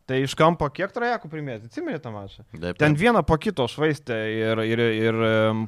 [0.08, 2.40] Tai iš kampo kiek trajekų primėti, atsimeni tą mačą?
[2.54, 5.18] Taip, Ten vieną po kito švaistė ir, ir, ir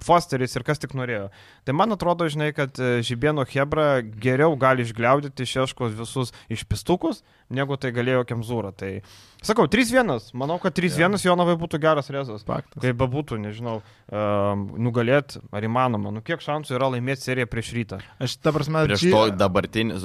[0.00, 1.26] Fosteris ir kas tik norėjo.
[1.68, 7.20] Tai man atrodo, žinai, kad e, Žibėno Hebra geriau gali išgliaudyti Šeškos visus išpistukus,
[7.52, 8.72] negu tai galėjo Kemzūra.
[8.80, 8.94] Tai
[9.44, 10.32] sakau, 3-1.
[10.32, 11.22] Manau, kad 3-1 ja.
[11.28, 12.48] Jonovai būtų geras rezas.
[12.48, 12.80] Faktas.
[12.80, 16.16] Kaip bebūtų, nežinau, um, nugalėti ar įmanoma.
[16.16, 18.00] Nu, kiek šansų yra laimėti seriją prieš rytą?
[18.16, 20.00] Aš, ta prasme, prieš to dabartinį,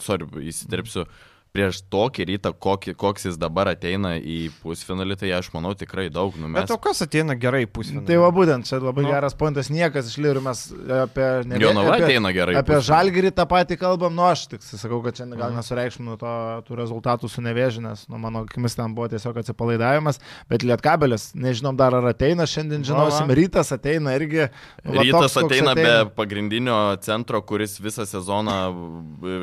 [0.00, 1.04] sorry, įsiterpsiu.
[1.04, 6.06] Mm prieš tokį rytą, kokį, koks jis dabar ateina į pusfinalį, tai aš manau tikrai
[6.12, 6.66] daug numės.
[6.66, 8.06] Bet o kas ateina gerai į pusfinalį?
[8.10, 9.12] Tai va būtent, čia labai nu.
[9.14, 10.64] geras pointas, niekas iš lyrų mes
[11.00, 11.28] apie...
[11.48, 12.56] Ne, Jonava apie, ateina gerai.
[12.60, 16.34] Apie žalgirį tą patį kalbam, nu aš tik sakau, kad čia gal nesureikšminu to,
[16.68, 21.96] tų rezultatų su nevėžinės, nu mano akimis ten buvo tiesiog atsipalaidavimas, bet lietkabelis, nežinom dar
[21.96, 23.38] ar ateina, šiandien žinosim, va.
[23.38, 24.46] rytas ateina irgi.
[24.84, 28.58] Va, rytas toks, ateina, ateina be pagrindinio centro, kuris visą sezoną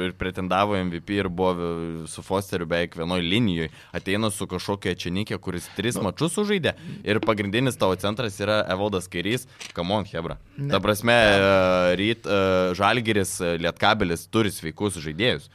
[0.08, 5.70] ir pretendavo MVP ir buvo su Fosteriu beveik vienoj linijoje, ateina su kažkokia čianikė, kuris
[5.78, 6.06] tris nu.
[6.08, 10.38] mačius sužaidė ir pagrindinis tavo centras yra Evaldas Kairys, Kamon Hebra.
[10.58, 10.72] Ne.
[10.74, 12.40] Ta prasme, e, ryt e,
[12.80, 15.50] Žalgiris, e, Lietkabelis turi sveikus žaidėjus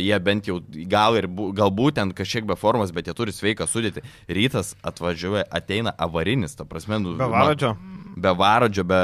[0.00, 3.66] jie bent jau gal ir bu, galbūt ten kažkiek be formos, bet jie turi sveiką
[3.68, 4.00] sudėti.
[4.32, 7.74] Rytas atvažiuoja, ateina avarinis, ta prasme, nu, be varadžio.
[7.76, 8.96] Man, be Varadžio, be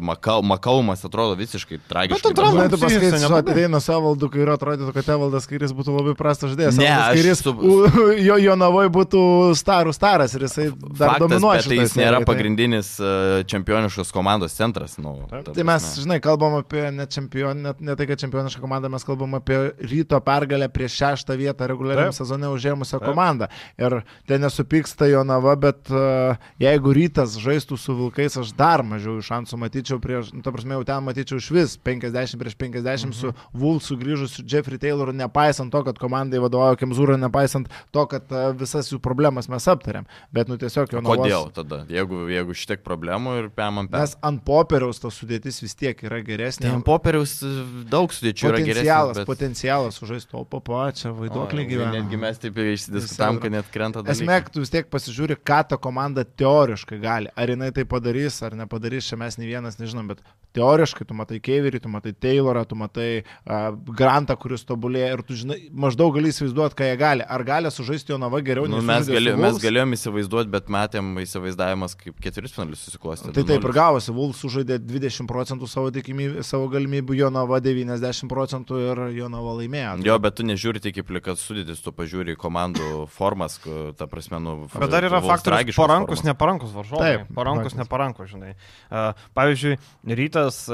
[0.00, 2.18] Makal, Makalmas atrodo visiškai tragiškai.
[2.22, 6.14] Bet atrodo, tu pasakai, kad ateina Savaldu, kai yra atrodytų, kad Evaldas Kairis būtų labai
[6.18, 6.80] prastas žaidėjas.
[6.80, 7.54] Ne, Kairis, su...
[8.28, 9.22] jo, jo navoj būtų
[9.58, 11.62] starų staras ir jisai dar Faktas, dominuoja.
[11.66, 12.28] Tai jis nėra tai...
[12.32, 14.98] pagrindinis uh, čempioniškos komandos centras.
[15.02, 19.06] Nu, tai mes, žinai, kalbam apie ne, čempion, ne, ne tai, kad čempionišką komandą, mes
[19.06, 23.50] kalbam apie ryto pergalę prieš šeštą vietą reguliariam sezone užėmusią komandą.
[23.78, 29.20] Ir ten nesupyksta jo nava, bet uh, jeigu rytas žaistų su Vilkais, aš dar mažiau
[29.24, 33.16] šansų matyčiau prieš, nu, ta prasme, jau ten matyčiau iš vis 50 prieš 50 mhm.
[33.16, 38.50] su Vulsu grįžusiu Jeffrey Tayloru, nepaisant to, kad komandai vadovauja Kemzūra, nepaisant to, kad uh,
[38.56, 40.06] visas jų problemas mes aptarėm.
[40.34, 41.26] Bet, nu, tiesiog jo nuomonė.
[41.26, 44.04] Kodėl tada, jeigu, jeigu šitiek problemų ir pėmam per...
[44.04, 46.68] Nes ant popieriaus ta sudėtis vis tiek yra geresnė.
[46.68, 47.52] Tai ant popieriaus e,
[47.90, 48.98] daug sudėčių yra geresnė.
[49.20, 49.28] Bet...
[49.28, 51.92] Potencialas sužaisti to papo, čia vaiduoklį gyvena.
[51.96, 54.16] Netgi mes taip išsidiskutavom, kad net krenta dalykai.
[54.16, 57.32] Esmė, tu vis tiek pasižiūri, ką ta komanda teoriškai gali.
[57.36, 60.22] Ar jinai tai padarys, ar nepadarys, čia mes nei vienas nežinom, bet
[60.56, 63.68] teoriškai tu matai Keverį, tu matai Taylorą, tu matai uh,
[63.98, 67.26] Grantą, kuris tobulėja ir tu žinai, maždaug gali įsivaizduoti, ką jie gali.
[67.26, 68.68] Ar gali sužaisti jo nava geriau?
[68.70, 73.34] Nu, mes, gali, mes galėjom įsivaizduoti, bet matėm įsivaizdavimas, kaip keturis finalius susiklosti.
[73.36, 75.92] Tai taip ir gavosi, Vulfs sužaidė 20 procentų savo,
[76.46, 79.96] savo galimybių, jo nava 90 procentų ir jo nava laimėjo.
[80.06, 83.58] Jo, bet tu nežiūri tik į plikas sudėtis, tu pažiūri komandų formas,
[83.98, 84.56] ta prasme, nu...
[84.72, 87.06] Bet dar yra faktorius parankus, neparankus varžovai.
[87.06, 88.35] Taip, parankus, neparankus, žinai.
[89.36, 89.78] Pavyzdžiui,
[90.18, 90.64] rytas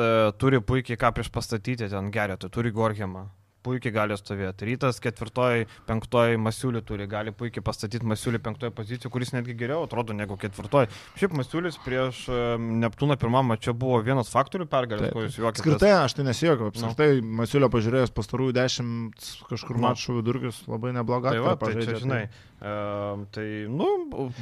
[0.40, 3.28] turi puikiai ką prieš pastatyti ten gerėtų, turi Gorgiamą.
[3.64, 4.66] Puikiai gali stovėti.
[4.68, 10.16] Rytas ketvirtoji, penktoji Masiulį turi, gali puikiai pastatyti Masiulį penktoji poziciją, kuris netgi geriau atrodo
[10.16, 10.90] negu ketvirtoji.
[11.20, 12.24] Šiaip Masiulis prieš
[12.82, 15.62] Neptūną pirmą čia buvo vienas faktorių pergalės, kuris juokėsi.
[15.62, 16.72] Apskritai, aš tai nesijokiu, nu.
[16.72, 17.34] apskritai no.
[17.42, 19.84] Masiulio pažiūrėjęs pastarųjų dešimt kažkur no.
[19.88, 21.34] mačų vidurkius labai neblogai.
[21.36, 22.74] Tai va, tai čia, žinai, e,
[23.34, 23.90] tai, nu,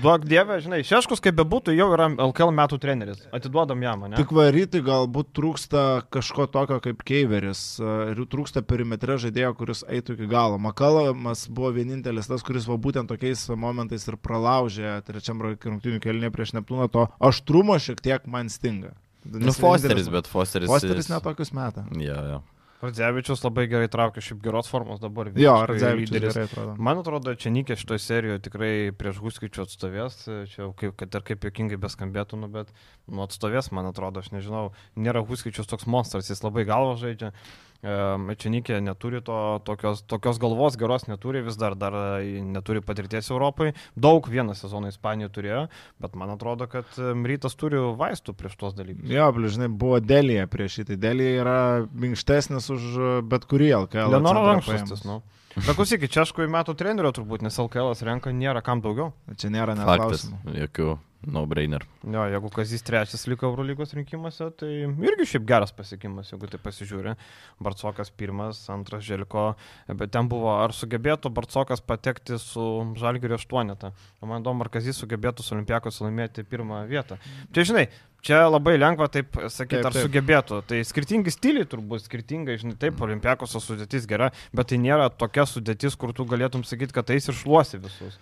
[0.00, 4.20] duok dievę, žinai, Šeškus kaip bebūtų jau yra LKL metų treneris, atiduodam jam, ne?
[4.20, 10.28] Tik varyti galbūt trūksta kažko tokio kaip Keiveris, ir trūksta perimetre žaidėjo, kuris eitų iki
[10.30, 10.58] galo.
[10.62, 16.54] Makalamas buvo vienintelis tas, kuris va būtent tokiais momentais ir pralaužė trečiam rungtynių kelnė prieš
[16.58, 18.94] Neptūną, to aštrumo šiek tiek man stinga.
[19.24, 20.70] Nu, Fosteris, bet Fosteris.
[20.70, 21.84] Fosteris netokius metą.
[21.98, 22.40] Jo, jo.
[22.80, 25.28] Radzevičius labai gerai traukia, šiaip geros formos dabar.
[25.36, 26.76] Jo, Radzevičius gerai atrodo.
[26.80, 30.16] Man atrodo, čia Nikė šitoje serijoje tikrai prieš Huskičių atstovės,
[30.48, 32.72] čia kaip, kad ir kaip jokingai beskambėtų, nu, bet
[33.04, 37.34] nu, atstovės, man atrodo, aš nežinau, nėra Huskičius toks monstras, jis labai galvo žaidžia.
[37.80, 43.72] Čianikė neturi to, tokios, tokios galvos geros, neturi vis dar, dar neturi patirties Europai.
[43.96, 45.62] Daug vieną sezoną Ispanijoje turėjo,
[46.04, 49.08] bet man atrodo, kad rytas turi vaistų prieš tos dalykus.
[49.08, 51.00] Jo, žinai, buvo Delija prieš šitą.
[51.00, 51.58] Delija yra
[51.88, 52.88] minkštesnis už
[53.32, 54.12] bet kurį LKL.
[54.12, 55.22] Lenoro rankšluostis, nu.
[55.56, 59.14] Bet klausykit, čia aš kui metų trenerio turbūt, nes LKL renka nėra kam daugiau.
[59.40, 60.58] Čia nėra net klausimų.
[60.66, 60.98] Jokių
[61.28, 61.84] No brainer.
[62.00, 67.12] Jo, jeigu Kazys trečias liko Eurolygos rinkimuose, tai irgi šiaip geras pasiekimas, jeigu tai pasižiūri.
[67.60, 69.50] Barcokas pirmas, antras Želiko,
[69.92, 72.64] bet ten buvo, ar sugebėtų Barcokas patekti su
[73.00, 73.92] Žalgirio aštuonetą.
[74.24, 77.20] Man įdomu, ar Kazys sugebėtų su Olimpiakos laimėti pirmą vietą.
[77.52, 77.90] Čia žinai,
[78.20, 80.04] Čia labai lengva taip sakyti, ar taip.
[80.04, 80.58] sugebėtų.
[80.68, 85.96] Tai skirtingi stiliai turbūt, skirtingai, žinai, taip, olimpiakos sudėtis gera, bet tai nėra tokia sudėtis,
[85.96, 88.18] kur tu galėtum sakyti, kad tai ir šluosi visus.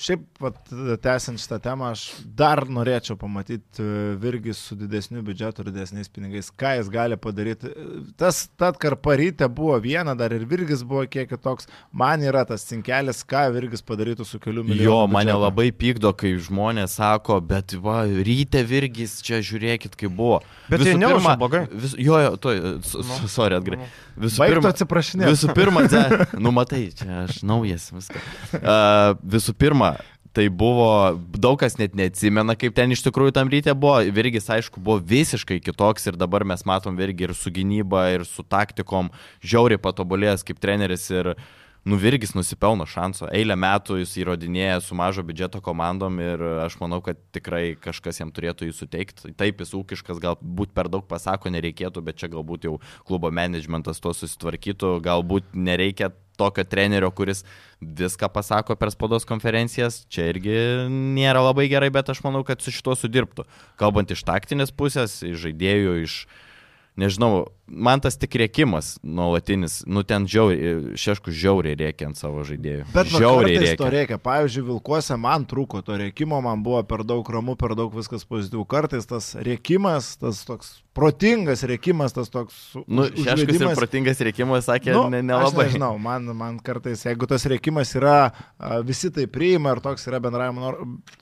[0.00, 0.56] Šiaip, vat,
[1.04, 2.02] tęsiant šitą temą, aš
[2.36, 7.68] dar norėčiau pamatyti e, Virgis su didesniu biudžetu ir didesniais pinigais, ką jis gali padaryti.
[8.20, 11.68] Tas, tad karparytė buvo viena, dar ir Virgis buvo kiek kitoks.
[11.92, 14.86] Man yra tas cinkelis, ką Virgis padarytų su keliu milijonų.
[14.88, 15.44] Jo, mane biudžetu.
[15.44, 20.40] labai pykdo, kai žmonės sako, bet va, ryte Virgis, čia žiūrėkit, kaip buvo.
[20.70, 21.66] Bet visų tai neužma blogai.
[21.68, 23.20] Vis, jo, jo, to, no.
[23.28, 23.82] sorry, atgrai.
[23.84, 23.92] No.
[24.24, 25.28] Visų pirma, atsiprašinė.
[25.34, 26.04] Visų pirma, dze,
[26.44, 28.24] nu matai, čia aš naujas viską.
[28.62, 29.96] Uh, visų pirma,
[30.34, 34.00] tai buvo, daug kas net neatsimena, kaip ten iš tikrųjų tam ryte buvo.
[34.14, 38.42] Virgis, aišku, buvo visiškai kitoks ir dabar mes matom Virgį ir su gynyba, ir su
[38.42, 39.12] taktikom,
[39.44, 41.44] žiauriai patobulėjęs kaip treneris ir uh,
[41.84, 43.26] Nuvirgis nusipelno šanso.
[43.28, 48.30] Eilę metų jis įrodinėja su mažo biudžeto komandom ir aš manau, kad tikrai kažkas jam
[48.32, 49.34] turėtų jį suteikti.
[49.36, 54.14] Taip, jis ūkiškas, galbūt per daug pasako nereikėtų, bet čia galbūt jau klubo managementas to
[54.16, 56.08] susitvarkytų, galbūt nereikia
[56.38, 57.44] tokio trenerio, kuris
[57.80, 60.56] viską pasako per spaudos konferencijas, čia irgi
[60.90, 63.46] nėra labai gerai, bet aš manau, kad su šituo sudirbtų.
[63.80, 66.18] Kalbant iš taktinės pusės, iš žaidėjų, iš
[67.00, 72.86] nežinau, man tas tik rėkimas nuolatinis, nu ten žiauriai, šešku žiauriai rėkia ant savo žaidėjų.
[72.94, 73.80] Bet žiauriai rėkia.
[73.80, 74.20] to reikia.
[74.24, 78.66] Pavyzdžiui, Vilkuose man trūko to rėkimo, man buvo per daug ramu, per daug viskas pozityvų.
[78.68, 82.58] Kartais tas rėkimas, tas toks protingas rėkimas, tas toks...
[82.86, 85.66] Nu, šeškus ir protingas rėkimas, sakė, nu, ne, nelabai.
[85.66, 88.30] Aš nežinau, man, man kartais, jeigu tas rėkimas yra,
[88.86, 90.70] visi tai priima ir toks yra bendravimo,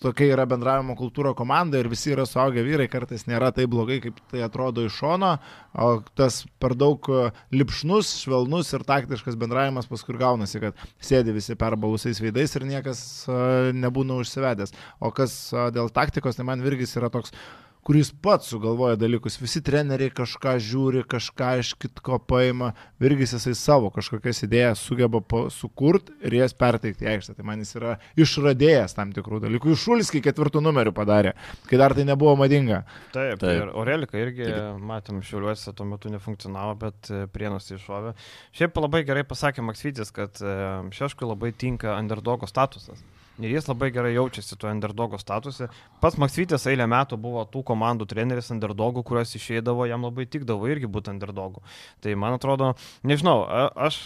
[0.04, 4.20] tokia yra bendravimo kultūra komanda ir visi yra suaugę vyrai, kartais nėra taip blogai, kaip
[4.32, 5.34] tai atrodo iš šono,
[5.72, 11.34] o tas tas per daug e, lipšnus, švelnus ir taktiškas bendravimas paskui gaunasi, kad sėdi
[11.36, 13.36] visi perbalusiais veidais ir niekas e,
[13.76, 14.72] nebūna užsivedęs.
[15.00, 17.34] O kas e, dėl taktikos, tai man Virgis yra toks
[17.82, 19.36] kuris pats sugalvoja dalykus.
[19.42, 22.72] Visi treneriai kažką žiūri, kažką iš kitko paima,
[23.02, 27.34] virgis jisai savo kažkokias idėjas sugeba sukurti ir jas perteikti aikštę.
[27.38, 29.74] Tai man jis yra išradėjęs tam tikrų dalykų.
[29.74, 31.34] Iš Šulskį ketvirtų numerių padarė,
[31.70, 32.84] kai dar tai nebuvo madinga.
[33.14, 33.64] Taip, Taip.
[33.64, 34.78] ir Orelika irgi, Taip.
[34.92, 38.14] matėm, šiuliuose tuo metu nefunkcionavo, bet e, prienos iššovė.
[38.54, 40.54] Šiaip labai gerai pasakė Maksvytis, kad e,
[40.94, 43.02] Šeškui labai tinka underdogo statusas.
[43.40, 45.68] Ir jis labai gerai jaučiasi tuo underdogo statuse.
[46.02, 50.90] Pats Maksvytis eilę metų buvo tų komandų treneris underdogų, kurios išeidavo, jam labai tikdavo irgi
[50.90, 51.62] būti underdogų.
[52.04, 52.74] Tai man atrodo,
[53.08, 53.38] nežinau,
[53.72, 54.02] aš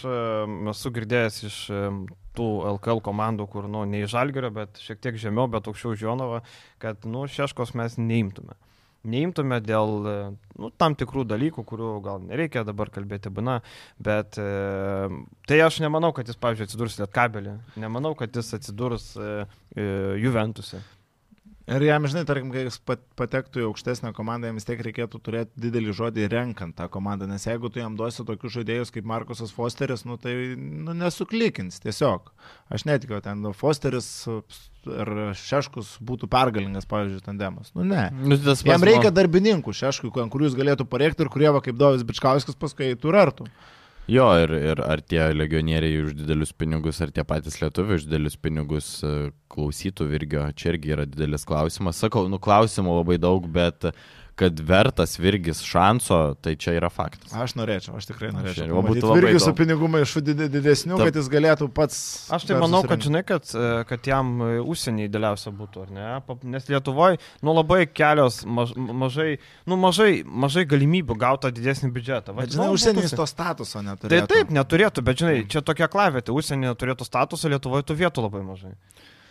[0.73, 1.57] esu girdėjęs iš
[2.37, 2.47] tų
[2.77, 6.43] LKL komandų, kur, nu, ne iš Žalgerio, bet šiek tiek žemiau, bet aukščiau Žionovo,
[6.81, 8.55] kad, nu, šeškos mes neimtume
[9.05, 9.93] neimtume dėl
[10.57, 13.59] nu, tam tikrų dalykų, kurių gal nereikia dabar kalbėti bana,
[14.01, 14.47] bet e,
[15.49, 19.33] tai aš nemanau, kad jis, pavyzdžiui, atsidurs Lietkabelį, nemanau, kad jis atsidurs e,
[19.77, 19.89] e,
[20.23, 20.81] Juventuse.
[21.67, 22.77] Ir jam, žinai, tarkim, kai jis
[23.19, 27.43] patektų į aukštesnę komandą, jam vis tiek reikėtų turėti didelį žodį renkant tą komandą, nes
[27.43, 32.31] jeigu tu jam duosi tokius žaidėjus kaip Markusas Fosteris, nu tai nu, nesuklikins tiesiog.
[32.71, 34.07] Aš netikiu, ten nu, Fosteris
[34.87, 37.75] ir Šeškus būtų pergalingas, pavyzdžiui, tandemas.
[37.75, 38.07] Nu ne.
[38.15, 40.13] Nu, tai jam reikia darbininkų Šeškui,
[40.47, 43.51] jis galėtų parėkti ir kurie, va, kaip Dovis Bičkauskas, paskui eitų ir artų.
[44.07, 48.37] Jo, ir, ir ar tie legionieriai už didelius pinigus, ar tie patys lietuviai už didelius
[48.39, 49.09] pinigus e,
[49.51, 51.99] klausytų Virgio, čia irgi yra didelis klausimas.
[51.99, 53.89] Sakau, nu klausimų labai daug, bet
[54.37, 57.31] kad vertas Virgis šanso, tai čia yra faktas.
[57.33, 58.67] Aš norėčiau, aš tikrai norėčiau.
[58.69, 61.97] Aš būtų Virgis su pinigų maišu didesnių, Ta- kad jis galėtų pats.
[62.37, 66.37] Aš tai manau, kad žinai, kad, e, kad jam e, užsienį idealiausia būtų, ar ne?
[66.53, 72.37] Nes Lietuvoje, nu labai kelios, maž, mažai, nu mažai, mažai galimybių gauti tą didesnį biudžetą.
[72.37, 74.27] Bet žinai, nu, užsienis būtų- to statuso Tai neturėtų.
[74.35, 78.75] taip, neturėtų, bet žinai, čia tokia klavietė, užsienį turėtų statusą, Lietuvoje tų vietų labai mažai.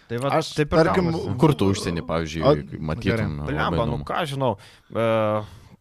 [0.06, 1.36] Tai va, Aš, taip ir tarkim, gaunasi.
[1.42, 3.38] Kur tu užsienį, pavyzdžiui, matytum?
[3.48, 4.52] Blemba, nu ką žinau,
[4.94, 5.06] e,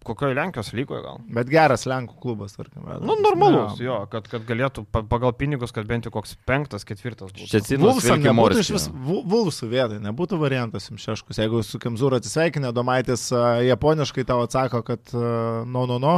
[0.05, 1.19] kokioje Lenkijos lygoje gal.
[1.33, 2.83] Bet geras Lenkų klubas, tarkim.
[3.05, 7.31] Nu, normalus, jo, kad, kad galėtų pa- pagal pinigus, kad bent jau koks penktas, ketvirtas
[7.33, 7.47] būtų.
[7.49, 8.77] Ščecinos Vulfsam Vilki nebūtų iš Morskio.
[8.79, 11.41] vis, Vu- Vulfsų vietai, nebūtų variantas jums šeškus.
[11.41, 16.15] Jeigu su Kemzūru atsisveikinę, Domaitis a, japoniškai tau atsako, kad a, no, no, no.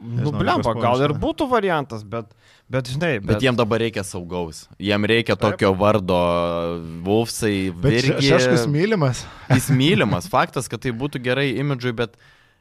[0.00, 2.30] Nu, Nežinau, blemba, kas gal ir būtų variantas, bet,
[2.68, 4.66] bet žinai, bet, Bet jiem dabar reikia saugaus.
[4.78, 5.56] Jiem reikia Taip.
[5.58, 6.18] tokio vardo
[7.06, 8.28] Vulfsai, Bet še- Virgi.
[8.32, 9.24] šeškus mylimas.
[9.54, 10.28] Jis mylimas.
[10.28, 12.16] Faktas, kad tai būtų gerai imidžui, bet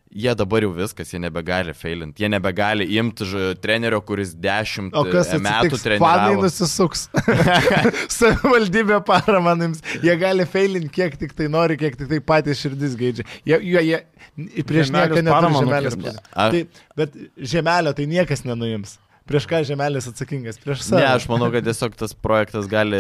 [0.08, 2.24] jie dabar jau viskas, jie nebegali failinti.
[2.24, 3.26] Jie nebegali imti
[3.60, 6.00] trenerio, kuris dešimt O kas metų atsitiks?
[6.00, 6.46] Fanai treniravo.
[6.46, 7.02] nusisuks.
[8.18, 9.82] Savivaldybė paramanims.
[10.04, 13.26] Jie gali failinti kiek tik tai nori, kiek tik tai patys širdis geidžia.
[13.44, 16.00] Jie, jie, jie prieš nieką neturi žemelės.
[16.32, 16.64] Tai,
[17.04, 17.20] bet
[17.56, 18.96] žemelio tai niekas nenuims.
[19.28, 20.60] Prieš ką žemelis atsakingas?
[20.62, 21.02] Prieš save.
[21.02, 23.00] Ne, aš manau, kad tiesiog tas projektas gali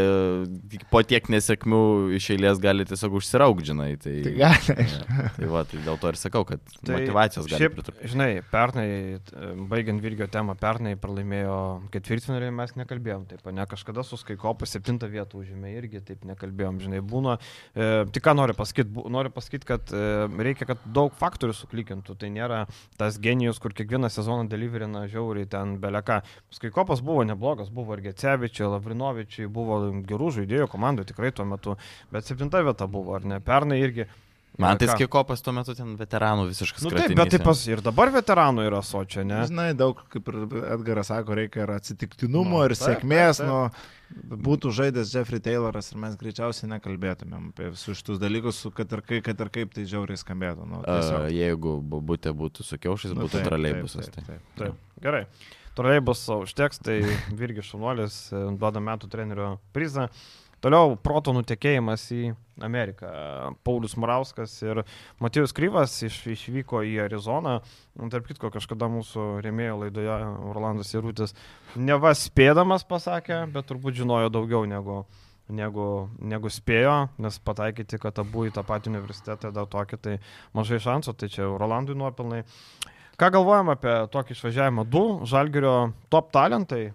[0.91, 1.81] po tiek nesėkmių
[2.17, 3.89] iš eilės gali tiesiog užsiraugdžinai.
[4.03, 4.75] Tai, Tai gali.
[5.37, 8.11] tai, va, tai dėl to ir sakau, kad Tai motivacijos gali pritrūkti.
[8.11, 8.87] Žinai, pernai,
[9.71, 11.57] baigiant Virgio temą, pernai pralaimėjo
[11.93, 17.01] ketvirtfinalį, mes nekalbėjom, taip, ne kažkada su Skaikopu septintą vietą užėmė irgi, taip nekalbėjom, žinai,
[17.05, 17.37] būna.
[17.71, 20.03] E, tik ką noriu pasakyti, noriu pasakyti, kad e,
[20.49, 22.65] reikia, kad daug faktorių suklykintų, tai nėra
[22.99, 26.16] tas genijus, kur kiekvieną sezoną deliverina žiauriai ten beleka.
[26.53, 31.77] Skaikopas buvo neblogas, buvo ir Gecevičiai, Lavrinovičiai, buvo gerų žaidėjų komandų tikrai tuo metu,
[32.11, 33.39] bet septinta vieta buvo, ar ne?
[33.39, 34.07] Pernai irgi.
[34.57, 34.93] Man tai ką?
[34.95, 36.81] skikopas tuo metu ten veteranų visiškas.
[36.81, 39.43] Nu, taip, bet taip pas ir dabar veteranų yra sočia, ne?
[39.45, 40.37] Žinai, daug, kaip ir
[40.73, 43.37] Edgaras sako, reikia ir atsitiktinumo, Nu, ir taip, sėkmės.
[43.37, 48.71] taip, Nu, būtų žaidęs Jeffrey Tayloras ir mes greičiausiai nekalbėtumėm apie visus šitus dalykus, su-
[48.71, 50.65] kad ir, kai, kad ir kaip tai žiauriai skambėtų.
[50.65, 51.27] Nu, tiesiog.
[51.37, 54.09] jeigu būtė būtų su kiaušais, Nu, būtų taip, troleibusas.
[54.09, 54.23] taip, Tai.
[54.25, 54.65] taip, taip.
[54.73, 55.25] Taip, gerai.
[55.77, 56.99] Troleibus užteks, tai
[57.37, 60.07] Virgis Šunuolis e, duoda metų trenerio prizą.
[60.57, 62.31] Toliau proto nutekėjimas į
[62.65, 63.09] Ameriką.
[63.61, 64.81] Paulius Murauskas ir
[65.21, 67.59] Matėjus Kryvas iš, išvyko į Arizoną.
[68.09, 70.17] Tarp kitko, kažkada mūsų rėmėjo laidoje
[70.49, 71.35] Orlandas Irūtis
[71.77, 75.03] neva spėdamas pasakė, bet turbūt žinojo daugiau negu,
[75.53, 80.17] negu, negu spėjo, nes pataikyti, kad abu į tą patį universitetą dar tokį, tai
[80.57, 82.47] mažai šansų, tai čia Rolandui nuopelnai.
[83.17, 84.83] Ką galvojam apie tokį išvažiavimą?
[84.93, 86.91] Du Žalgerio top talentai.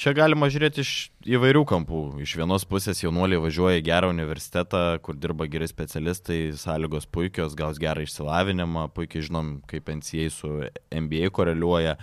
[0.00, 0.92] Čia galima žiūrėti iš
[1.36, 2.00] įvairių kampų.
[2.24, 7.76] Iš vienos pusės jaunuoliai važiuoja į gerą universitetą, kur dirba geri specialistai, sąlygos puikios, gaus
[7.82, 10.54] gerą išsilavinimą, puikiai žinom, kaip NCA su
[10.88, 11.98] NBA koreliuoja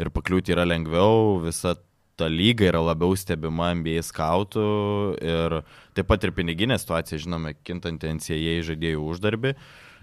[0.00, 1.74] ir pakliūti yra lengviau, visa
[2.16, 4.66] ta lyga yra labiau stebima NBA skautų
[5.20, 5.60] ir
[5.98, 9.56] taip pat ir piniginė situacija, žinome, kintanti NCA žaidėjų uždarbi.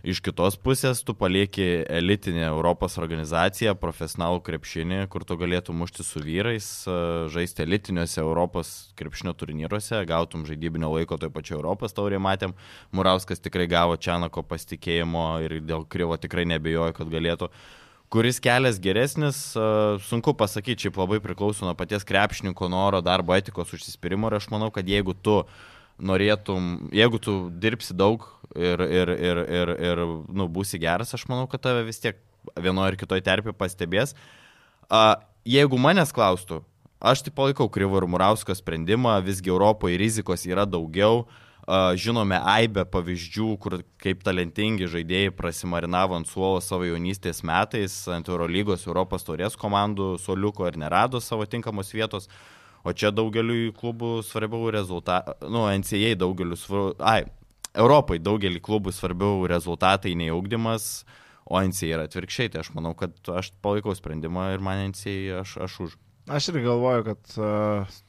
[0.06, 6.22] Iš kitos pusės tu palieki elitinę Europos organizaciją, profesionalų krepšinį, kur tu galėtum mušti su
[6.22, 6.98] vyrais, e,
[7.34, 12.54] žaisti elitiniuose Europos krepšinio turnyruose, gautum žaidybinio laiko toje pačioje Europos taurėje, matėm,
[12.94, 17.50] Murauskas tikrai gavo Čianako pasitikėjimo ir dėl Kryvo tikrai nebejoju, kad galėtų.
[18.14, 23.74] Kuris kelias geresnis, e, sunku pasakyti, šiaip labai priklauso nuo paties krepšininko noro, darbo etikos
[23.74, 25.42] užsispyrimo ir aš manau, kad jeigu tu
[25.98, 31.48] norėtum, jeigu tu dirbsi daug ir, ir, ir, ir, ir nu, būsi geras, aš manau,
[31.50, 32.20] kad tave vis tiek
[32.58, 34.16] vienoje ar kitoje terpėje pastebės.
[34.90, 36.62] A, jeigu manęs klaustų,
[37.00, 41.26] aš tai palaikau Kryvo ir Murausko sprendimą, visgi Europoje rizikos yra daugiau.
[41.28, 48.30] A, Žinome aibę pavyzdžių, kur kaip talentingi žaidėjai prasimarinavo ant suolo savo jaunystės metais, ant
[48.32, 52.30] Eurolygos, Europos taurės komandų suoliuko ir nerado savo tinkamos vietos.
[52.88, 57.26] O čia daugeliu klubų svarbiau rezultatai, nu, NCA daugeliu svarbiau, ai,
[57.78, 61.06] Europai daugelį klubų svarbiau rezultatai nei augdymas,
[61.48, 65.58] o NCA yra atvirkščiai, tai aš manau, kad aš palaikau sprendimą ir man NCA aš,
[65.68, 65.96] aš už.
[66.28, 68.00] Aš ir galvoju, kad uh,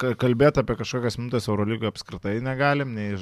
[0.00, 3.16] kalbėti apie kažkokias minutės Eurolygoje apskritai negalim, nei,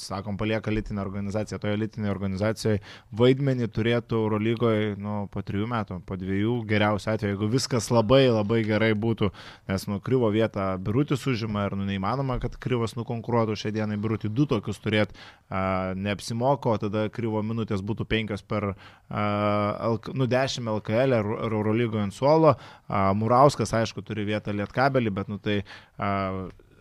[0.00, 1.60] sakom, palieka litinę organizaciją.
[1.62, 2.80] Toje litinėje organizacijoje
[3.16, 8.62] vaidmenį turėtų Eurolygoje nu, po trijų metų, po dviejų geriausiu atveju, jeigu viskas labai labai
[8.66, 9.30] gerai būtų,
[9.70, 14.32] nes nu, kryvo vietą birutis užima ir nu, neįmanoma, kad kryvas nukonkuruotų šią dieną birutį
[14.34, 15.16] du tokius turėti,
[15.50, 22.54] neapsimoko, tada kryvo minutės būtų penkios per a, nu, 10 LKL ar Eurolygoje ant suolo.
[22.86, 25.60] A, Murauskas, aišku, turi vietą lietkabelį, bet nu, tai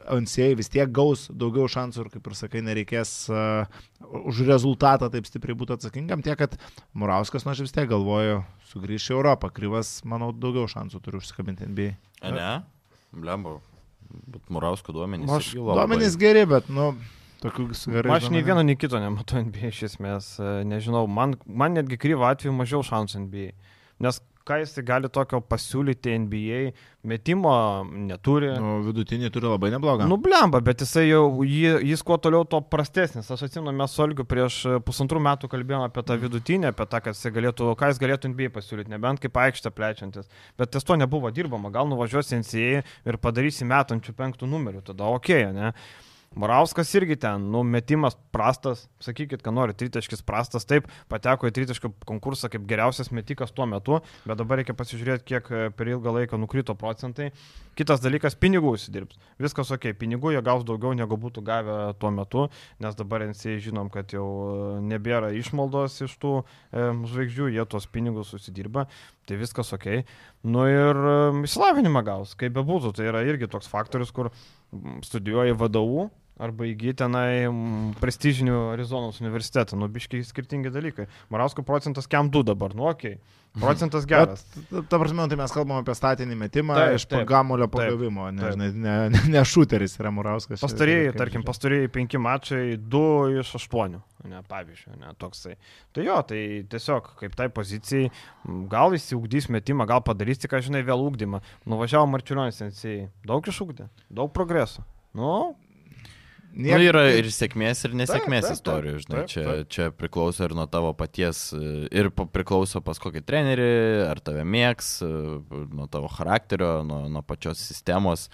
[0.09, 3.67] Ansėjai vis tiek gaus daugiau šansų ir, kaip ir sakai, nereikės uh,
[4.25, 6.55] už rezultatą taip stipriai būti atsakingam, tiek, kad
[6.97, 8.39] Murauskas, nu aš vis tiek galvoju,
[8.71, 9.51] sugrįš į Europą.
[9.53, 11.91] Kryvas, manau, daugiau šansų turi užsikabinti NBA.
[12.23, 12.49] A, ne?
[13.13, 13.59] Blembo.
[14.09, 15.29] Bet Murausko duomenys.
[15.29, 16.93] Aš duomenys geri, bet, nu,
[17.43, 18.15] tokių gerai.
[18.17, 20.31] Aš nei vieno, nei kito nematau NBA iš esmės.
[20.67, 23.51] Nežinau, man, man netgi kryvo atveju mažiau šansų NBA.
[24.03, 26.61] Nes ką jis gali tokio pasiūlyti NBA,
[27.09, 27.53] metimo
[27.85, 28.49] neturi.
[28.59, 30.07] Nu, vidutinį turi labai neblogą.
[30.09, 33.29] Nu, blemba, bet jisai jau, jį, jis kuo toliau, to prastesnis.
[33.29, 37.23] Aš atsimenu, mes su Olgiu prieš pusantrų metų kalbėjome apie tą vidutinį, apie tą, kas
[37.37, 40.29] galėtų, ką jis galėtų NBA pasiūlyti, nebent kaip aikštę plečiantis.
[40.59, 45.35] Bet ties to nebuvo dirbama, gal nuvažiuosi NCA ir padarysi metančių penktų numerių, tada ok,
[45.55, 45.73] ne?
[46.37, 52.51] Morauskas irgi ten, numetimas prastas, sakykit, ką nori, tritaškis prastas, taip, pateko į tritaškio konkursą
[52.53, 53.97] kaip geriausias metikas tuo metu,
[54.29, 57.31] bet dabar reikia pasižiūrėti, kiek e, per ilgą laiką nukrito procentai.
[57.79, 59.17] Kitas dalykas, pinigų užsidirbs.
[59.41, 62.45] Viskas ok, pinigų jie gaus daugiau negu būtų gavę tuo metu,
[62.83, 67.89] nes dabar NCA žinom, kad jau e, nebėra išmaldos iš tų e, žvaigždžių, jie tuos
[67.89, 68.85] pinigus susidirba,
[69.25, 69.89] tai viskas ok.
[70.45, 71.17] Nu ir e,
[71.49, 74.29] išsilavinimą gaus, kaip bebūtų, tai yra irgi toks faktorius, kur
[75.09, 76.09] studijuoji vadovų
[76.39, 77.49] arba įgyti tenai
[77.99, 81.09] prestižinių Arizonos universitetą, nu biškiai skirtingi dalykai.
[81.33, 83.11] Marausko procentas kiam 2 dabar, nu ok.
[83.59, 84.43] Procentas geras.
[84.69, 88.67] Bet, ta prasme, tai mes kalbame apie statinį metimą taip, iš pagamulio pagavimo, ne, ne,
[88.77, 90.61] ne, ne, šuteris yra Murauskas.
[90.61, 93.01] Pastarėjai, tarkim, pastarėjai penki mačai, du
[93.41, 95.55] iš aštuonių, ne, pavyzdžiui, ne, toksai.
[95.97, 98.11] Tai jo, tai tiesiog kaip tai pozicijai,
[98.69, 101.41] gal įsiugdys metimą, gal padarys tik, žinai, vėl ugdymą.
[101.65, 102.61] Nuvažiavo Marčiulionis
[103.25, 104.85] daug išugdė, daug progreso.
[105.17, 105.57] Nu,
[106.49, 106.73] Niek...
[106.73, 109.33] Nu, yra ir sėkmės, ir nesėkmės taip, taip, istorijų, žinai, taip, taip.
[109.33, 111.43] Čia, čia priklauso ir nuo tavo paties,
[111.93, 113.67] ir priklauso pas kokį trenerį,
[114.09, 118.27] ar tave mėgs, nuo tavo charakterio, nuo, nuo pačios sistemos.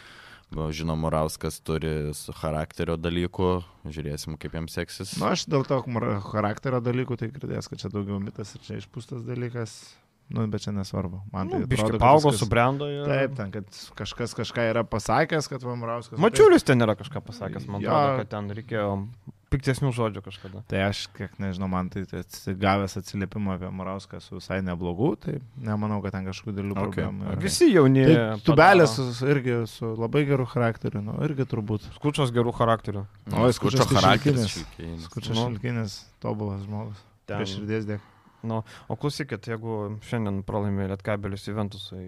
[0.55, 3.49] Žinoma, Morauskas turi su charakterio dalykų,
[3.91, 5.15] žiūrėsim, kaip jam seksis.
[5.17, 5.81] Na, nu, aš dėl to
[6.29, 9.73] charakterio dalykų tai girdėjęs, kad čia daugiau mitas ir čia išpūstas dalykas.
[10.33, 11.21] Nu, bet čia nesvarbu.
[11.33, 12.41] Man tai nu, atrodo, paaugo, viskas...
[12.41, 12.87] subrendo.
[12.89, 13.05] Ir...
[13.05, 16.17] Taip, ten, kad kažkas kažką yra pasakęs, kad Vamrauskas.
[16.21, 17.93] Mačiulis ten yra kažką pasakęs, man jo...
[17.93, 18.89] atrodo, kad ten reikėjo
[19.53, 20.61] piktesnių žodžių kažkada.
[20.71, 25.37] Tai aš, kiek nežinau, man tai, tai gavęs atsiliepimą apie Marauską su visai neblogu, tai
[25.61, 26.87] nemanau, kad ten kažkokių dėlių okay.
[26.87, 27.27] problemų.
[27.29, 27.43] Okay.
[27.45, 28.07] Visi jauni.
[28.09, 28.97] Tai, tubelės
[29.29, 31.85] irgi su labai geru charakteriu, nu, irgi turbūt.
[31.99, 33.05] Skučas gerų charakterių.
[33.29, 34.57] O, skučas charakteris.
[35.05, 37.05] Skučas šilkinis, tobulas žmogus.
[37.25, 37.39] Ten.
[37.39, 38.11] Prie širdies dėk.
[38.45, 42.03] Nu, o klausykit, jeigu šiandien pralaimė Lietkabelis Juventusai,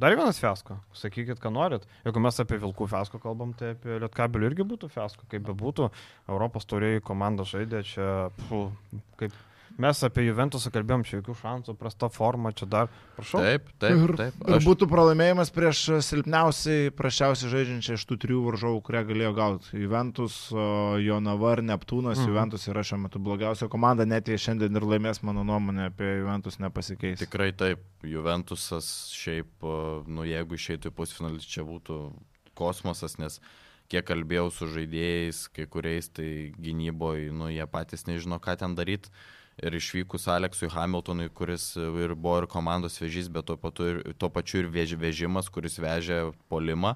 [0.00, 1.86] dar vienas fiasko, sakykit, ką norit.
[2.06, 5.90] Jeigu mes apie Vilkų fiasko kalbam, tai apie Lietkabelį irgi būtų fiasko, kaip be būtų.
[6.28, 8.08] Europos tauriai komanda žaidė čia,
[8.38, 8.66] pfu,
[9.20, 9.36] kaip
[9.78, 13.44] Mes apie Juventusą kalbėjom, čia jokių šansų, prasta forma, čia dar, prašau.
[13.46, 14.00] Taip, taip.
[14.18, 14.56] Taip aš...
[14.56, 19.70] ir būtų pralaimėjimas prieš silpniausiai, prašiausiai žaidžiančią iš tų trijų varžovų, kurie galėjo gauti.
[19.78, 20.40] Juventus,
[21.04, 22.18] Jonava ir Neptūnas.
[22.18, 22.32] Mhm.
[22.32, 26.58] Juventus yra šiuo metu blogiausia komanda, net jei šiandien ir laimės, mano nuomonė apie Juventus
[26.58, 27.22] nepasikeis.
[27.22, 27.86] Tikrai taip.
[28.02, 29.62] Juventusas šiaip,
[30.10, 32.02] nu jeigu išeitų į pusfinalį, čia būtų
[32.58, 33.38] kosmosas, nes
[33.90, 39.14] kiek kalbėjau su žaidėjais, kai kuriais tai gynyboje, nu jie patys nežino, ką ten daryti
[39.62, 44.30] ir išvykus Aleksui Hamiltonui, kuris ir buvo ir komandos vežys, bet tuo, patu, ir, tuo
[44.32, 46.94] pačiu ir vež, vežimas, kuris vežė polimą.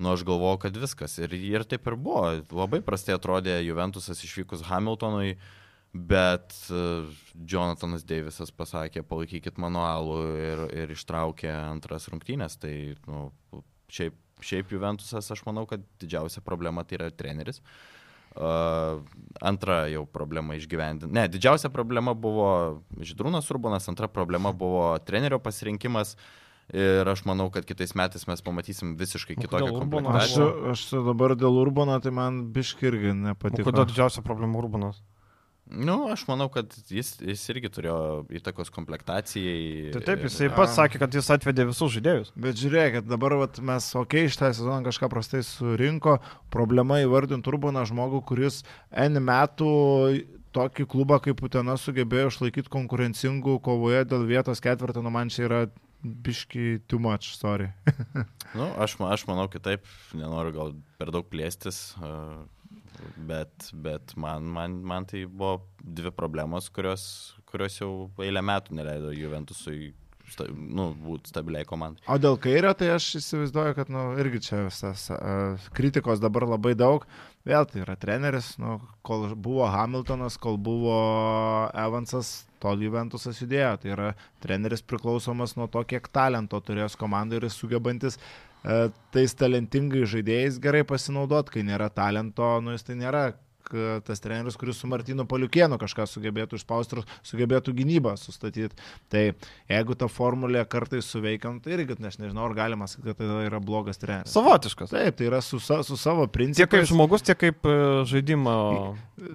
[0.00, 1.18] Nu, aš galvojau, kad viskas.
[1.20, 2.24] Ir, ir taip ir buvo.
[2.56, 5.34] Labai prastai atrodė Juventusas išvykus Hamiltonui,
[5.92, 12.56] bet uh, Jonathanas Davisas pasakė, palaikykit mano alų ir, ir ištraukė antras rungtynės.
[12.62, 12.74] Tai
[13.10, 13.26] nu,
[13.92, 17.60] šiaip, šiaip Juventusas, aš manau, kad didžiausia problema tai yra treneris.
[17.60, 18.00] Uh,
[18.30, 19.00] Uh,
[19.42, 21.10] antra jau problema išgyvendinti.
[21.14, 26.14] Ne, didžiausia problema buvo Židrūnas Urbanas, antra problema buvo trenerio pasirinkimas.
[26.70, 30.46] Ir aš manau, kad kitais metais mes pamatysim visiškai kitokią komplektaciją.
[30.70, 33.66] Aš, aš dabar dėl Urbano, tai man biški irgi nepatiko.
[33.66, 35.00] O kodėl didžiausia problema Urbanas?
[35.70, 37.98] Nu, aš manau, kad jis, jis irgi turėjo
[38.40, 39.92] įtakos komplektacijai.
[39.94, 42.32] Tai taip, jisai pats sakė, kad jis atvedė visus žaidėjus.
[42.34, 46.18] Bet žiūrėkit, dabar vat, mes, okei, okay, šitą sezoną kažką prastai surinko,
[46.50, 49.70] problema įvardinti Urbaną žmogų, kuris N metų
[50.56, 55.62] tokį klubą kaip Utena sugebėjo išlaikyti konkurencingų kovoje dėl vietos ketvirtą, nu man čia yra
[56.02, 57.70] biški too much, sorry.
[58.58, 61.92] nu, aš, aš manau kitaip, nenoriu gal per daug plėstis,
[63.16, 67.04] bet, bet man, man, man tai buvo dvi problemos, kurios,
[67.50, 67.92] kurios jau
[68.22, 69.92] eilę metų neleido Juventusui
[70.30, 72.04] sta, nu, būti stabiliai komandai.
[72.10, 76.76] O dėl kairio, tai aš įsivaizduoju, kad nu, irgi čia visas uh, kritikos dabar labai
[76.78, 77.06] daug.
[77.48, 78.76] Vėl tai yra treneris, nu,
[79.06, 80.98] kol buvo Hamiltonas, kol buvo
[81.72, 83.72] Evansas, tol Juventusas judėjo.
[83.80, 84.10] Tai yra
[84.44, 88.49] treneris priklausomas nuo to, kiek talento turės komanda ir sugebantis uh,
[89.14, 93.24] tais talentingai žaidėjais gerai pasinaudoti, kai nėra talento, nu jis tai nėra
[94.06, 98.74] tas treneris, kuris su Martinu Paliukienu kažką sugebėtų išspausti ir sugebėtų gynybą sustatyti.
[99.12, 99.24] Tai
[99.70, 103.60] jeigu ta formulė kartais suveikiam, tai irgi, aš nežinau, ar galima sakyti, kad tai yra
[103.62, 104.34] blogas treneris.
[104.34, 104.92] Savotiškas.
[104.94, 106.64] Taip, tai yra su, su savo principu.
[106.64, 107.78] Tiek kaip žmogus, tiek kaip e,
[108.10, 108.56] žaidimo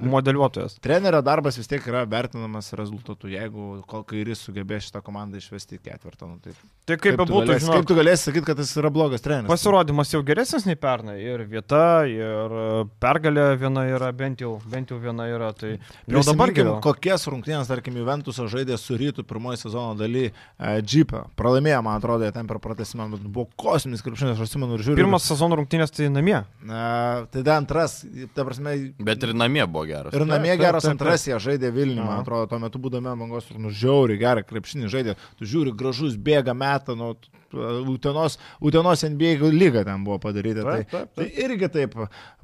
[0.01, 0.79] modeliuotojas.
[0.83, 6.29] Trenerio darbas vis tiek yra vertinamas rezultatu, jeigu kol kairis sugebės šitą komandą išvesti ketvirtą.
[6.29, 6.57] Nu, taip.
[6.85, 9.49] Tai kaip, kaip bebūtų, galės, žinok, kaip tu galėsi sakyti, kad jis yra blogas treneris?
[9.51, 11.17] Pasirodymas jau geresnis nei pernai.
[11.23, 12.55] Ir vieta, ir
[13.03, 15.51] pergalė viena yra bent jau, bent jau viena yra.
[15.55, 16.79] Tai jau dabar geriau.
[16.83, 21.25] Kokias rungtynės, tarkim, Juventusas žaidė su rytų pirmoji sezono daly uh, Jeepą.
[21.39, 24.99] Pralaimėjo, man atrodo, ten per pratesimą, bet buvo kosminis krepšinis, aš atsimenu ir žiūriu.
[25.03, 26.37] Pirmas sezono rungtynės tai namie.
[26.65, 28.01] Uh, tai da antras,
[28.35, 28.75] ta prasme.
[29.05, 30.15] Bet ir namie buvo geras.
[30.15, 34.19] Ir namie geras antras jie žaidė Vilnių, man atrodo, tuo metu būdami bangos, nu žiauri
[34.21, 35.17] gerą krepšinį žaidė.
[35.39, 37.13] Tu žiūri, gražus bėga metą, nu,
[37.53, 40.63] Utenos, Utenos NBA lyga ten buvo padaryta.
[40.65, 41.15] Taip, tai, taip, taip.
[41.15, 41.95] tai irgi taip.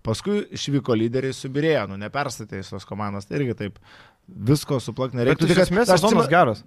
[0.06, 3.82] Paskui išvyko lyderiai subirėjo, nu neperstatė į tos komandas, tai irgi taip.
[4.32, 5.48] Visko suplakti nereikia.
[5.50, 6.62] Iš esmės sezonas geras.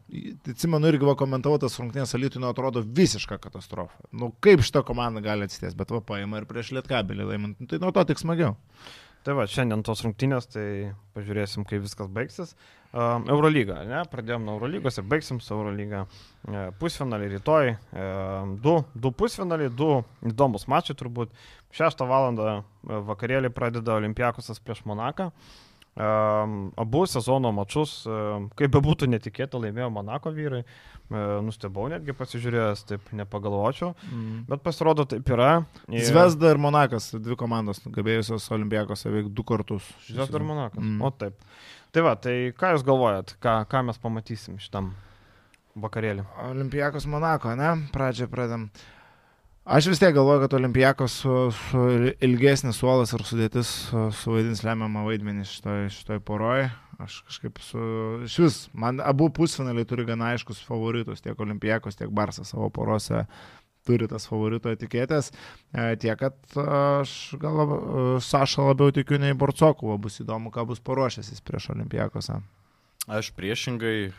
[0.50, 3.94] Atsimenu, irgi buvo komentuotas rungtynės Alitui, nu atrodo visiška katastrofa.
[4.12, 7.80] Nu kaip šitą komandą gali atsitės, bet va paima ir prieš Lietkabelį laimint, nu, tai
[7.80, 8.58] nuo to tik smagiau.
[9.24, 10.66] Tai va, šiandien tos rungtynės, tai
[11.16, 12.50] pažiūrėsim, kaip viskas baigsis.
[12.94, 14.02] Eurolyga, ne?
[14.12, 16.02] Pradėjom nuo Eurolygos ir baigsim su Eurolyga.
[16.46, 18.04] E, pusfinaliai rytoj, e,
[18.62, 19.88] du, du pusfinaliai, du
[20.28, 21.32] įdomus mačiai turbūt.
[21.74, 22.36] 6 val.
[22.84, 25.30] vakarėlį pradeda Olimpiakosas prieš Monaką.
[25.94, 28.00] Abu sezono mačius,
[28.58, 30.64] kaip bebūtų netikėta, laimėjo Monako vyrai.
[30.64, 30.94] Uh,
[31.44, 33.92] nustebau netgi pasižiūrėjęs, taip nepagalvočiau.
[34.08, 34.44] Mm.
[34.48, 35.64] Bet pasirodo, taip yra.
[35.88, 36.04] Ir...
[36.06, 39.86] Zvezda ir Monakas, dvi komandos, gabėjusios Olimpiakose veik du kartus.
[40.08, 40.80] Zvezda ir Monakas.
[40.80, 41.02] Mm.
[41.04, 41.36] O taip.
[41.94, 44.94] Tai va, tai ką Jūs galvojat, ką, ką mes pamatysim šitam
[45.78, 46.24] vakarėlį?
[46.48, 47.74] Olimpiakos Monako, ne?
[47.94, 48.70] Pradžią pradėm.
[49.64, 51.82] Aš vis tiek galvoju, kad Olimpijakos su, su
[52.20, 53.68] ilgesnis suolas ir sudėtis
[54.20, 56.66] suvaidins lemiamą vaidmenį šitoj, šitoj poroje.
[57.00, 57.84] Aš kažkaip su...
[58.26, 63.24] Iš vis, man abu pusfinaliai turi gana aiškus favoritus, tiek Olimpijakos, tiek Barsas savo porose
[63.88, 65.30] turi tas favorito etiketės.
[65.72, 67.72] Tiek, kad aš gal lab,
[68.24, 72.42] Saša labiau tikiu nei Borcokovo, bus įdomu, ką bus paruošęs prieš Olimpijakosą.
[73.04, 74.12] Aš priešingai,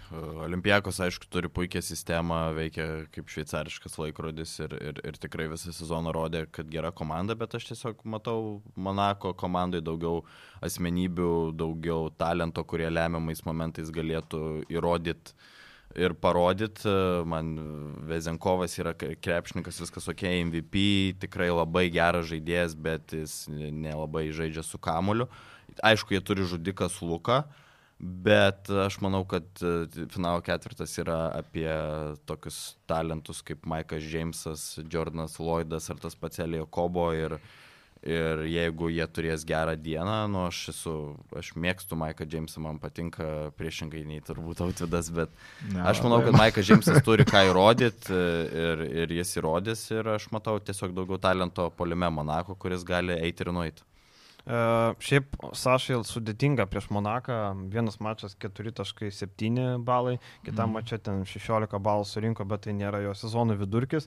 [0.46, 6.14] Olimpijakos aišku turi puikią sistemą, veikia kaip šveicariškas laikrodis ir, ir, ir tikrai visą sezoną
[6.14, 10.22] rodė, kad gera komanda, bet aš tiesiog matau Monako komandai daugiau
[10.62, 15.34] asmenybių, daugiau talento, kurie lemiamais momentais galėtų įrodyti
[15.98, 16.94] ir parodyti.
[17.26, 17.58] Man
[18.06, 20.88] Vezenkovas yra krepšininkas, viskas ok, MVP,
[21.26, 25.26] tikrai labai geras žaidėjas, bet jis nelabai žaidžia su kamuliu.
[25.82, 27.48] Aišku, jie turi žudiką su Luka.
[28.00, 31.70] Bet aš manau, kad e, finalo ketvirtas yra apie
[32.28, 37.08] tokius talentus kaip Maikas Džeimsas, Jordanas Lloydas ar tas pats Elio Kobo.
[37.16, 37.38] Ir,
[38.04, 40.98] ir jeigu jie turės gerą dieną, nu aš esu,
[41.40, 45.32] aš mėgstu Maiką Džeimsą, man patinka priešingai nei turbūt Autvidas, bet
[45.72, 50.28] ne, aš manau, kad Maikas Džeimsas turi ką įrodyti ir, ir jis įrodys ir aš
[50.36, 53.88] matau tiesiog daugiau talento polime Monako, kuris gali eiti ir nueiti.
[54.46, 60.76] Šiaip Sašai sudėtinga prieš Monaką, vienas mačas 4.7 balai, kitam mm.
[60.78, 64.06] mačia ten 16 balų surinko, bet tai nėra jo sezono vidurkis.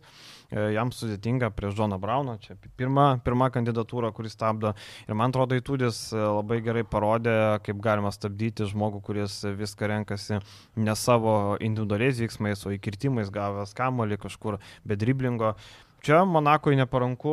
[0.54, 4.76] Jam sudėtinga prieš Džoną Brauną, čia pirma, pirma kandidatūra, kuris stabdo.
[5.08, 7.34] Ir man atrodo, Įtūdis labai gerai parodė,
[7.66, 10.38] kaip galima stabdyti žmogų, kuris viską renkasi
[10.78, 15.56] ne savo individualiais veiksmais, o įkirtimais gavęs kamolį kažkur be driblingo.
[16.04, 17.32] Čia Monakui neparanku,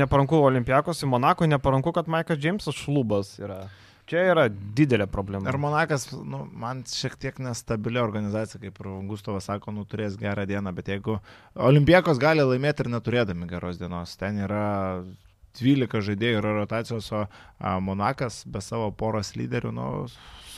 [0.00, 3.64] neparanku Olimpiakos, į Monakui neparanku, kad Maikas Džeimsas šlubas yra.
[4.10, 5.46] Čia yra didelė problema.
[5.46, 10.72] Ir Monakas, nu, man šiek tiek nestabili organizacija, kaip Gustavas sako, nu, turės gerą dieną,
[10.74, 11.20] bet jeigu
[11.54, 14.64] Olimpiakos gali laimėti ir neturėdami geros dienos, ten yra
[15.58, 17.24] 12 žaidėjų yra rotacijos, o
[17.82, 19.86] Monakas be savo poros lyderių, nu,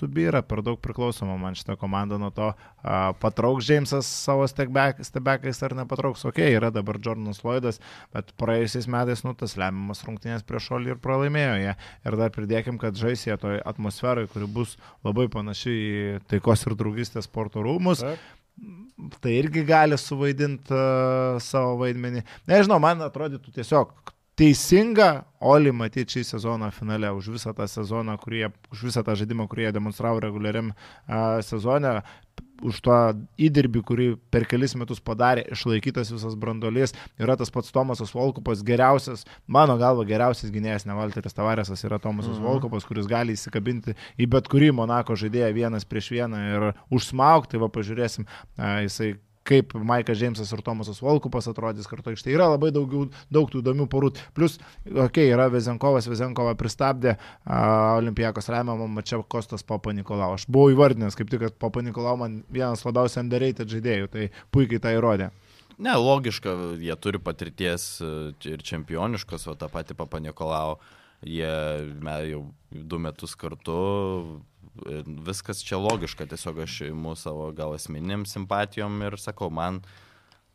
[0.02, 2.50] subyra, per daug priklausoma man šitą komandą nuo to,
[2.82, 6.24] a, patrauks Džeimsas savo stebekais ar nepatrauks.
[6.28, 7.80] Ok, yra dabar Jordanas Lloydas,
[8.14, 11.74] bet praėjusiais metais, nu, tas lemiamas rungtynės prieš šolį ir pralaimėjo ją.
[12.08, 14.76] Ir dar pridėkim, kad žaisė toj atmosferai, kuri bus
[15.06, 18.04] labai panaši į taikos ir draugystės sporto rūmus.
[18.04, 18.30] Taip
[19.22, 22.22] tai irgi gali suvaidinti uh, savo vaidmenį.
[22.50, 23.94] Nežinau, man atrodytų tiesiog
[24.38, 25.10] teisinga
[25.42, 29.66] Oli matyti šį sezoną finale už visą tą sezoną, kurie, už visą tą žaidimą, kurį
[29.66, 31.96] jie demonstravo reguliariam uh, sezone,
[32.62, 32.98] už tą
[33.42, 36.94] įdirbį, kurį per kelis metus padarė, išlaikytas visas brandolys.
[37.18, 42.38] Yra tas pats Tomasas Volkupas, geriausias, mano galva, geriausias gynėjas, ne Valteris Tavaresas, yra Tomasas
[42.38, 42.46] mhm.
[42.46, 47.70] Volkupas, kuris gali įsikabinti į bet kurį Monako žaidėją vienas prieš vieną ir užsmaukti, va
[47.72, 48.30] pažiūrėsim,
[48.86, 49.16] jisai
[49.48, 52.36] kaip Maikas Džeimsas ir Tomasas Volkupas atrodys kartu aikštėje.
[52.36, 52.92] Yra labai daug,
[53.32, 54.12] daug tų įdomių porų.
[54.36, 60.36] Plus, okei, okay, yra Vezenkovas, Vezenkovą pristabdė, uh, Olimpijakos remiamą Mačiau Kostas Papa Nikolau.
[60.36, 64.82] Aš buvau įvardinęs kaip tik, kad Papa Nikolau man vienas labiausiai underrated žaidėjų, tai puikiai
[64.82, 65.32] tai įrodė.
[65.82, 67.86] Ne, logiška, jie turi patirties
[68.46, 70.76] ir čempioniškos, o tą patį Papa Nikolau,
[71.26, 71.50] jie
[72.30, 73.78] jau du metus kartu
[75.26, 79.82] viskas čia logiška, tiesiog aš imu savo gal asmeniniam simpatijom ir sakau, man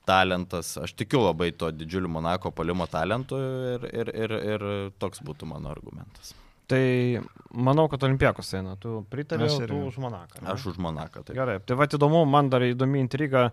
[0.08, 3.40] talentas, aš tikiu labai to didžiuliu Monako palimo talentu
[3.76, 4.68] ir, ir, ir, ir
[5.00, 6.34] toks būtų mano argumentas.
[6.68, 6.84] Tai
[7.56, 8.74] manau, kad Olimpiakos eina.
[8.76, 10.42] Tu pritari, tu už Monaką.
[10.42, 10.52] Ne?
[10.52, 11.24] Aš už Monaką.
[11.24, 11.38] Taip.
[11.38, 11.62] Gerai.
[11.64, 13.46] Tai va įdomu, man dar įdomi intriga,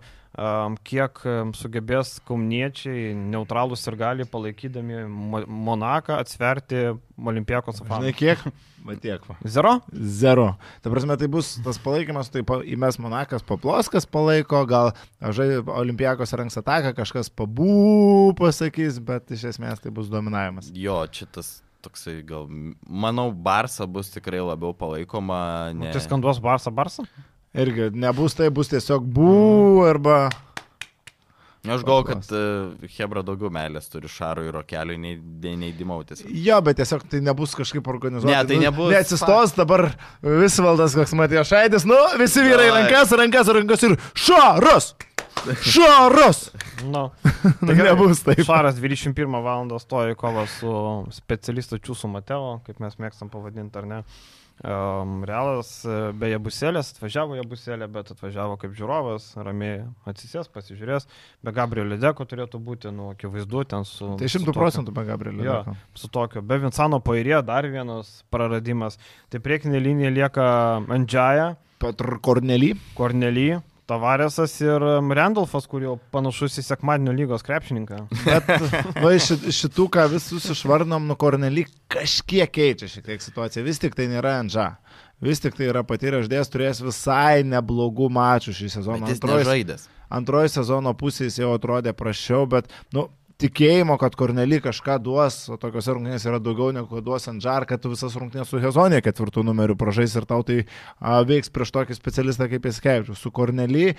[0.83, 1.21] kiek
[1.55, 5.05] sugebės kauniečiai neutralus ir gali palaikydami
[5.47, 8.11] Monaką atsverti Olimpiakos fanų.
[8.11, 8.43] Žinai kiek?
[8.85, 9.23] Va tiek.
[9.47, 9.77] Zero?
[9.95, 10.51] Zero.
[10.83, 14.91] Ta prasme, tai bus tas palaikymas, tai įmes Monakas paploskas palaiko, gal
[15.23, 20.67] Olimpiakos ranks ataką, kažkas pabū pasakys, bet iš esmės tai bus dominavimas.
[20.75, 22.49] Jo, čia tas toksai gal,
[22.85, 25.39] manau, Barsa bus tikrai labiau palaikoma.
[25.73, 25.93] Nu, ne...
[25.95, 27.05] Tai skanduos Barsa Barsa?
[27.55, 30.25] Irgi nebus tai, bus tiesiog bū arba...
[31.65, 36.21] Aš galvoju, kad uh, Hebra daugiau meilės turi Šarui ir Rokeliui nei, nei, nei Dimautis.
[36.29, 38.29] Jo, bet tiesiog tai nebus kažkaip organizuota.
[38.29, 38.91] Ne, tai nu, nebus.
[38.93, 39.87] Neatsistos dabar
[40.21, 44.93] Visvaldas, koks Matėjo Šaidis, nu, visi vyrai rankas, rankas, rankas ir Šaras!
[45.61, 46.49] Šaras!
[46.85, 47.09] No.
[47.67, 48.41] Tai nebus taip.
[48.47, 49.69] Šaras 21 val.
[49.79, 50.71] stoja į kovą su
[51.15, 54.01] specialistu Čiūsų Mateo, kaip mes mėgstam pavadinti, ar ne.
[54.63, 61.09] Um, Realas e, be Jabuselės atvažiavo Jabuselė, bet atvažiavo kaip žiūrovas, ramiai atsisės, pasižiūrės.
[61.43, 64.13] Be Gabrielio Deko turėtų būti, nu, akivaizdu, ten su...
[64.21, 65.75] Tai šimtų procentų be Gabrielio Deko.
[65.99, 66.39] Su tokio.
[66.39, 68.95] Be Vincano Pairė dar vienas praradimas.
[69.27, 70.49] Tai priekinė linija lieka
[70.87, 71.51] Andžiaja.
[71.83, 72.77] Petr Kornely.
[72.95, 73.49] Kornely.
[73.85, 77.99] Tavaresas ir um, Randolfas, kur jau panašus į sekmadienio lygos krepšininką.
[78.25, 78.47] Bet
[79.03, 83.65] va, šitų, ką visus išvarnom, nu Kornely kažkiek keičia šiek tiek situaciją.
[83.67, 84.71] Vis tik tai nėra Andža.
[85.23, 89.11] Vis tik tai yra patyręs žaidėjas, turės visai neblogų mačų šį sezoną.
[89.13, 89.77] Antroji,
[90.17, 93.05] antroji sezono pusė jis jau atrodė prašiau, bet, nu,
[93.41, 97.91] tikėjimo, kad Kornely kažką duos, o tokiuose rungtynėse yra daugiau negu duos Andžar, kad tu
[97.91, 102.47] visas rungtynės su Hezonė ketvirtų numerių pražais ir tau tai a, veiks prieš tokį specialistą
[102.51, 103.19] kaip Eskevičius.
[103.19, 103.91] Su Kornely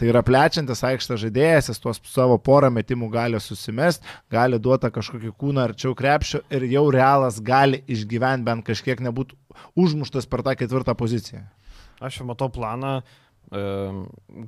[0.00, 5.34] tai yra plečiantis aikštą žaidėjas, jis tuos savo porą metimų gali susimest, gali duoti kažkokį
[5.38, 9.38] kūną arčiau krepšio ir jau realas gali išgyventi bent kažkiek nebūtų
[9.78, 11.44] užmuštas per tą ketvirtą poziciją.
[12.02, 13.23] Aš jau matau planą, uh,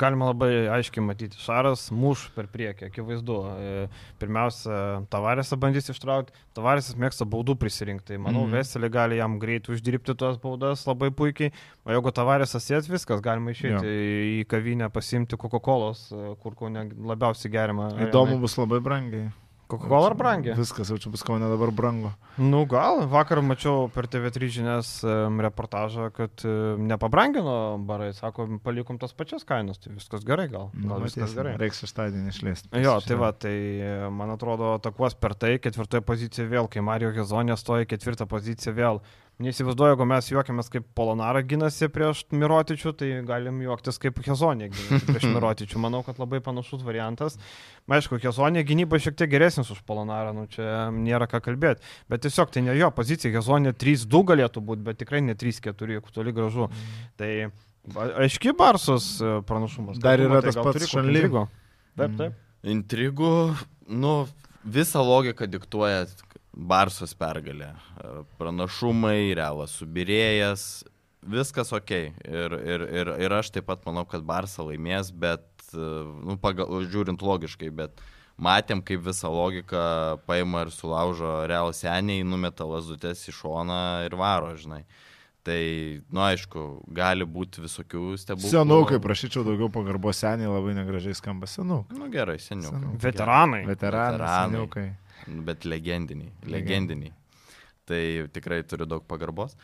[0.01, 3.37] Galima labai aiškiai matyti, Šaras muš per priekį, akivaizdu.
[3.47, 3.87] E,
[4.21, 4.81] pirmiausia,
[5.13, 8.57] Tavarėsą bandys ištraukti, Tavarėsas mėgsta baudų prisirinkti, tai manau, mm.
[8.57, 11.53] Veselė gali jam greitai uždirbti tuos baudas labai puikiai,
[11.87, 13.97] o jeigu Tavarėsas sės viskas, galima išeiti jo.
[14.41, 15.93] į kavinę, pasimti Coca-Cola,
[16.43, 17.93] kur ko labiausiai gerima.
[18.09, 19.31] Įdomu bus labai brangiai.
[19.67, 20.53] Coca-Cola ar brangi?
[20.55, 22.13] Viskas, jau čia bus kaunė dabar brangu.
[22.39, 26.45] Nu gal, vakar mačiau per TV3 žinias reportažą, kad
[26.79, 27.57] nepabrangino
[27.89, 30.71] barai, sako, palikom tas pačias kainas, tai viskas gerai gal.
[30.75, 31.57] Nu, gal viskas tiesa, gerai.
[31.61, 32.73] Reiks šeštadienį išleisti.
[32.85, 33.57] Jo, tai va, tai
[34.15, 39.03] man atrodo, atakuos per tai, ketvirtoje pozicijoje vėl, kai Mario Hezonė stoja ketvirtą poziciją vėl.
[39.37, 45.11] Neįsivaizduoju, jeigu mes juokiamės kaip Polonara gynasi prieš Mirotičių, tai galim juoktis kaip Hezonė gynasi
[45.11, 45.81] prieš Mirotičių.
[45.83, 47.37] Manau, kad labai panašus variantas.
[47.85, 51.85] Aišku, Hezonė gynyba šiek tiek geresnis už Polonarą, nu čia nėra ką kalbėti.
[52.09, 53.35] Bet tiesiog tai ne jo pozicija.
[53.37, 56.71] Hezonė 3-2 galėtų būti, bet tikrai ne 3-4, jeigu toli gražu.
[56.73, 56.97] Mm.
[57.21, 57.31] Tai
[58.25, 60.01] aiški Barsos e, pranašumas.
[60.01, 61.45] Dar yra tas pats Šanlygo.
[61.93, 62.19] Taip, mm.
[62.23, 62.41] taip.
[62.67, 63.35] Intrigų,
[63.93, 64.15] nu,
[64.65, 66.07] visą logiką diktuoja
[66.57, 67.71] Barsos pergalė.
[68.01, 70.87] E, pranašumai, realas subirėjas,
[71.21, 71.93] viskas ok.
[72.25, 75.89] Ir, ir, ir, ir aš taip pat manau, kad Barsa laimės, bet, e,
[76.25, 78.01] nu, pagal, žiūrint logiškai, bet
[78.41, 79.83] matėm, kaip visą logiką
[80.29, 84.87] paima ir sulaužo real seniai, numeta lazutės į šoną ir varo, žinai.
[85.47, 85.63] Tai,
[86.11, 88.49] nu aišku, gali būti visokių stebuklų.
[88.51, 91.95] Senukai, prašyčiau daugiau pagarbos seniai, labai negražiai skamba senukai.
[92.01, 92.81] Nu gerai, seniukai.
[92.81, 93.03] Senukai.
[93.05, 93.61] Veteranai.
[93.69, 94.17] Veteranai.
[94.17, 94.49] Veteranai.
[94.57, 94.89] Seniukai
[95.47, 96.33] bet legendiniai.
[96.51, 97.15] Legendiniai.
[97.87, 98.03] Tai
[98.35, 99.57] tikrai turiu daug pagarbos.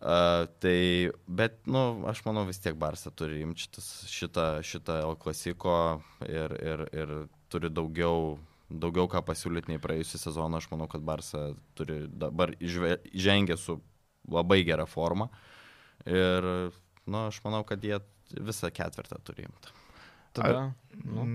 [0.00, 5.74] Uh, tai, bet, nu, aš manau vis tiek Barsa turi imti šitą, šitą El Klasiko
[6.24, 7.12] ir, ir, ir
[7.52, 8.38] turi daugiau,
[8.72, 10.60] daugiau ką pasiūlyti nei praėjusią sezoną.
[10.60, 13.76] Aš manau, kad Barsa turi dabar įžengę su
[14.30, 15.28] labai gera forma.
[16.08, 16.48] Ir,
[17.04, 18.00] nu, aš manau, kad jie
[18.40, 19.76] visą ketvirtą turi imti.
[20.32, 20.70] Tada,
[21.04, 21.26] nu,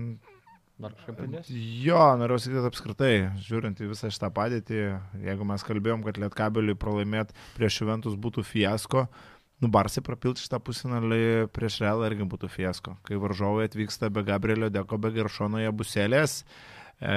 [0.82, 1.52] dar kažkaip pridės?
[1.86, 3.12] Jo, noriu sakyti, apskritai,
[3.46, 4.82] žiūrint į visą šitą padėtį,
[5.24, 9.06] jeigu mes kalbėjom, kad Lietkabeliui pralaimėti prieš Juventus būtų fiasko,
[9.56, 12.98] Nu, Barsai prapilti šitą pusinalį prieš Realą irgi būtų fiasko.
[13.08, 16.42] Kai varžovai atvyksta be Gabrielio Deko, be Geršono Jabuselės,
[17.00, 17.16] e,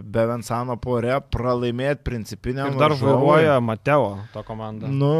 [0.00, 2.70] be Vensano porė, pralaimėti principinę.
[2.70, 4.88] Ir dar vairuoja Mateo tą komandą.
[4.88, 5.12] Nu,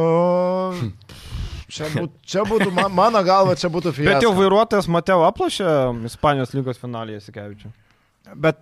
[1.73, 4.15] čia, būt, čia būtų, man, mano galva, čia būtų fiasko.
[4.15, 5.69] Bet jau vairuotojas Mateo aplašė
[6.09, 7.73] Ispanijos lygos finalėje, Sikevičiu.
[8.37, 8.61] Bet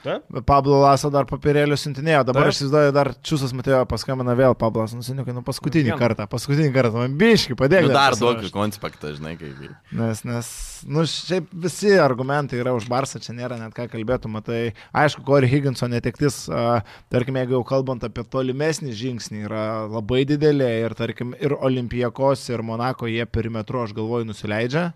[0.00, 0.24] Taip?
[0.48, 2.54] Pablo Laso dar papirėlių siuntinėjo, dabar Taip.
[2.54, 5.98] aš įsivaizduoju, dar Čiūsas Matėjo paskambina vėl Pablas, nusiniukai, nu paskutinį Vien.
[6.00, 7.88] kartą, paskutinį kartą, man biški, padėk.
[7.88, 9.58] Nu, dar duok konspektą, žinai, kaip.
[9.96, 10.48] Nes, nes,
[10.88, 14.62] nu, šiaip visi argumentai yra už Barsą, čia nėra net ką kalbėtų, matai,
[14.96, 16.80] aišku, Corey Higginso netektis, uh,
[17.12, 22.64] tarkim, jeigu jau kalbant apie tolimesnį žingsnį, yra labai didelė ir, tarkim, ir Olimpijakos, ir
[22.64, 24.90] Monako jie perimetru, aš galvoju, nusileidžia.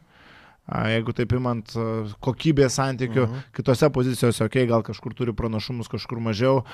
[0.65, 1.75] Jeigu taip imant
[2.25, 3.41] kokybės santykių, uh mhm.
[3.41, 3.57] -huh.
[3.57, 6.65] kitose pozicijose, okei, okay, gal kažkur turi pranašumus, kažkur mažiau,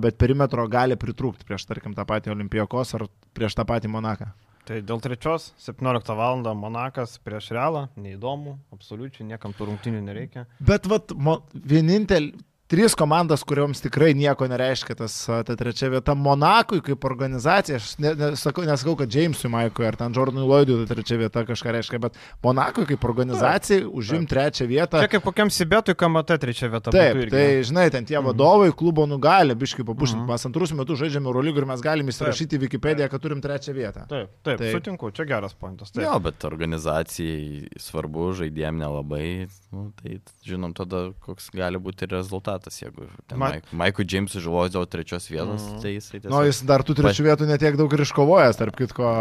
[0.00, 4.30] bet perimetro gali pritrūkti prieš, tarkim, tą patį Olimpijakos ar prieš tą patį Monaką.
[4.70, 6.44] Tai dėl trečios, 17 val.
[6.54, 10.44] Monakas prieš Realą, neįdomu, absoliučiai niekam tų rungtinių nereikia.
[10.60, 11.10] Bet vat,
[11.54, 12.36] vienintelį,
[12.70, 16.14] trys komandos, kuriuoms tikrai nieko nereiškia tas ta trečia vieta.
[16.14, 21.18] Monakui kaip organizacija, aš nesakau, nesakau kad Jamesui Maikui ar ten Jordanui Lloydui ta trečia
[21.18, 25.02] vieta kažką reiškia, bet Monakui kaip organizacijai užim trečią vietą.
[25.02, 26.94] Čia kaip kokiam Sibetui KMT trečia vieta.
[26.94, 28.30] Taip, tai žinai, ten tie mhm.
[28.30, 30.22] vadovai klubo nugali, biškai papušinti.
[30.22, 30.30] Mhm.
[30.30, 34.06] Mes antrus metus žaidžiame Eurolygų ir mes galime įsirašyti į Wikipediją, kad turim trečią vietą.
[34.10, 34.70] Taip, taip, taip.
[34.78, 35.90] sutinku, čia geras pointas.
[35.90, 36.04] Taip.
[36.06, 39.26] Jo, bet organizacijai svarbu, žaidėjim nelabai,
[39.74, 43.52] nu, tai žinom tada, koks gali būti rezultatas, jeigu ten Ma...
[43.72, 45.80] Maikui Jamesui žuvos dėl trečios vietos, mm.
[45.84, 46.34] tai jisai tiesiog...
[46.34, 49.14] Nu, jis dar tų trečių vietų netiek daug ir iškovojęs, tarp kitko.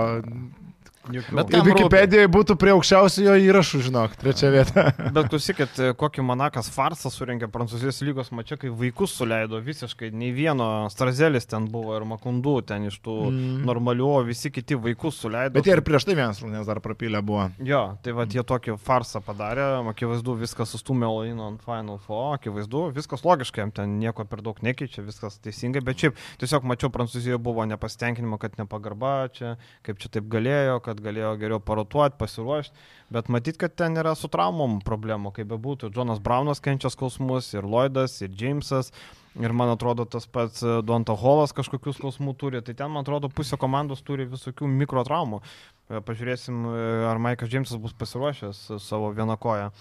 [1.09, 4.85] Bet Wikipedijoje būtų prie aukščiausiojo įrašų, žinok, trečia vieta.
[5.15, 10.87] Bet klausykit, kokį Monakas farsą surinkė Prancūzijos lygos mačia, kai vaikus suleido visiškai, nei vieno
[10.93, 13.63] Strazelis ten buvo ir Makundų ten iš tų mm.
[13.67, 15.55] normalių, visi kiti vaikus suleido.
[15.57, 17.49] Bet jie ir prieš tai vienas rungtynės dar prapylę buvo.
[17.65, 22.85] Jo, tai va, jie tokį farsą padarė, akivaizdu, viskas sustumė Olaino ant Final Four, akivaizdu,
[22.95, 27.41] viskas logiškai, jam ten nieko per daug nekeičia, viskas teisingai, bet šiaip tiesiog mačiau Prancūzijoje
[27.41, 29.55] buvo nepasitenkinimo, kad nepagarba čia,
[29.85, 32.75] kaip čia taip galėjo, kad kad galėjo geriau parotuoti, pasiruošti,
[33.13, 35.91] bet matyt, kad ten yra su traumom problemų, kaip bebūtų.
[35.95, 38.91] Jonas Braunas kenčia skausmus, ir Lloydas, ir Jamesas,
[39.39, 43.31] ir man atrodo tas pats e, Donta Holas kažkokius skausmų turi, tai ten man atrodo
[43.31, 45.41] pusė komandos turi visokių mikrotraumų.
[45.89, 49.71] E, pažiūrėsim, e, ar Maikas Jamesas bus pasiruošęs savo vieną koją.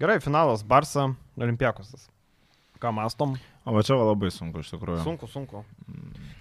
[0.00, 2.08] Gerai, finalas Barsa, Olimpiakosas.
[2.80, 3.38] Ką mastom?
[3.64, 5.00] O va čia labai sunku iš tikrųjų.
[5.06, 5.62] Sunku, sunku.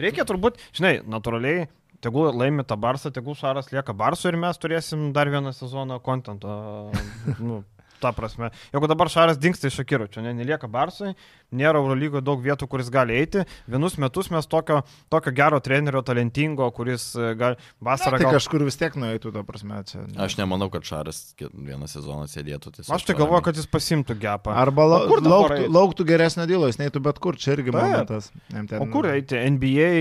[0.02, 1.70] Reikia turbūt, žinai, natūraliai
[2.06, 6.58] tegul laimi tą Barsą, tegul Šaras lieka Barsu ir mes turėsim dar vieną sezoną kontentą.
[7.48, 7.64] nu,
[8.02, 8.52] ta prasme.
[8.74, 11.14] Jeigu dabar Šaras dinksta iš Akiro, čia ne, nelieka Barsui,
[11.56, 13.46] nėra Eurolygoje daug vietų, kuris gali eiti.
[13.72, 14.82] Vienus metus mes tokio,
[15.14, 18.20] tokio gero trenerio, talentingo, kuris e, gali vasarą...
[18.20, 18.38] Tai gal...
[18.40, 19.82] kažkur vis tiek nueitų, ta prasme.
[19.90, 20.20] Čia, ne.
[20.26, 22.76] Aš nemanau, kad Šaras vieną sezoną sėdėtų.
[22.86, 24.56] Aš tai galvoju, kad jis pasimtų gepą.
[24.66, 27.82] Arba la, kur lauktų, lauktų geresnio dylo, jis neitų bet kur, čia irgi Taip.
[27.82, 28.32] momentas.
[28.52, 28.80] Ten...
[28.82, 29.40] O kur eiti?
[29.56, 29.92] NBA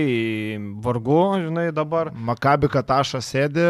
[0.85, 2.11] vargu, žinai, dabar.
[2.13, 3.69] Makabi Kataša sėdi.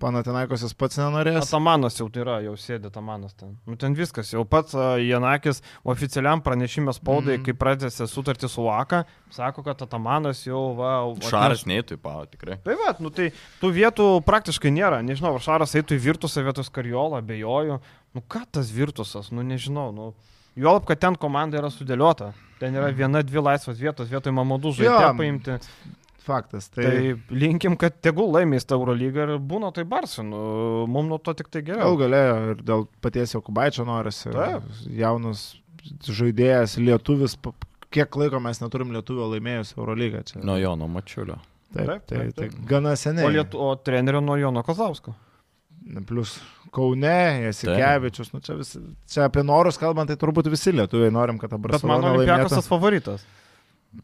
[0.00, 1.42] Panatinaikos jis pats nenorės.
[1.44, 3.52] Atamanas jau tai yra, jau sėdi Atamanas ten.
[3.68, 5.62] Nu, ten viskas, jau pats uh, Janakis
[5.94, 7.44] oficialiam pranešimė spaudai, mm.
[7.46, 10.94] kai pradėsi sutartį su Laka, sako, kad Atamanas jau va...
[11.28, 12.58] Šaras neįtų į pavą, tikrai.
[12.64, 13.30] Tai va, nu tai
[13.62, 15.04] tų vietų praktiškai nėra.
[15.06, 17.80] Nežinau, ar Šaras eitų į Virtusą vietos Karjolą, bejoju.
[18.16, 20.12] Nu ką tas Virtusas, nu nežinau, nu...
[20.58, 22.32] Juolab, kad ten komanda yra sudėliota.
[22.60, 22.96] Ten yra mhm.
[22.98, 25.56] viena, dvi laisvos vietos, vietoj Mamadų žaidėjų paimti.
[26.30, 26.70] Faktas.
[26.72, 26.86] Tai...
[26.86, 30.42] tai linkim, kad tegul laimės tą Eurolygą ir būna tai Barsinu.
[30.90, 31.92] Mums nuo to tik tai geriau.
[31.92, 34.30] Gal galėjo ir dėl paties Jokubaičio norisi.
[35.00, 35.48] Jaunus
[36.06, 37.36] žaidėjas, lietuvis,
[37.94, 40.44] kiek laiko mes neturim lietuvio laimėjus Eurolygą čia.
[40.46, 41.40] Nuo Jono Mačiulio.
[41.70, 42.62] Taip, taip, taip, taip, taip.
[42.66, 43.26] gana seniai.
[43.28, 45.14] O, lietu, o trenerio nuo Jono Kazausko.
[46.06, 46.34] Plus
[46.74, 48.74] Kaune, Jasikevičius, nu čia, vis,
[49.10, 51.74] čia apie norus kalbant, tai turbūt visi lietuviai norim, kad dabar...
[51.74, 53.24] Bet mano Olimpiakas tas favoritas.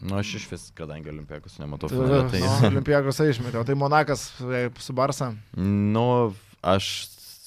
[0.01, 2.41] Nu, aš iš vis, kadangi Olimpijakos nematau finale, tai...
[2.43, 5.29] No, Olimpijakos išmetė, o tai Monakas e, su Barsa?
[5.57, 6.35] Nu,
[6.67, 6.89] aš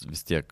[0.07, 0.47] vis tiek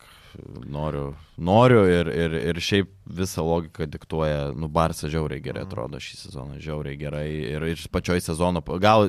[0.70, 5.72] noriu, noriu ir, ir, ir šiaip visą logiką diktuoja, nu, Barsa žiauriai gerai Mhm.
[5.72, 7.26] atrodo šį sezoną, žiauriai gerai
[7.56, 9.08] ir, ir pačioj sezono, gal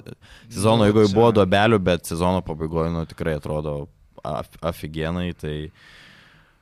[0.49, 3.89] sezono Nu, eigoje čia- buvo duobelių, bet sezono pabaigoje, nu, tikrai atrodo
[4.25, 5.71] af, aфиgenai, tai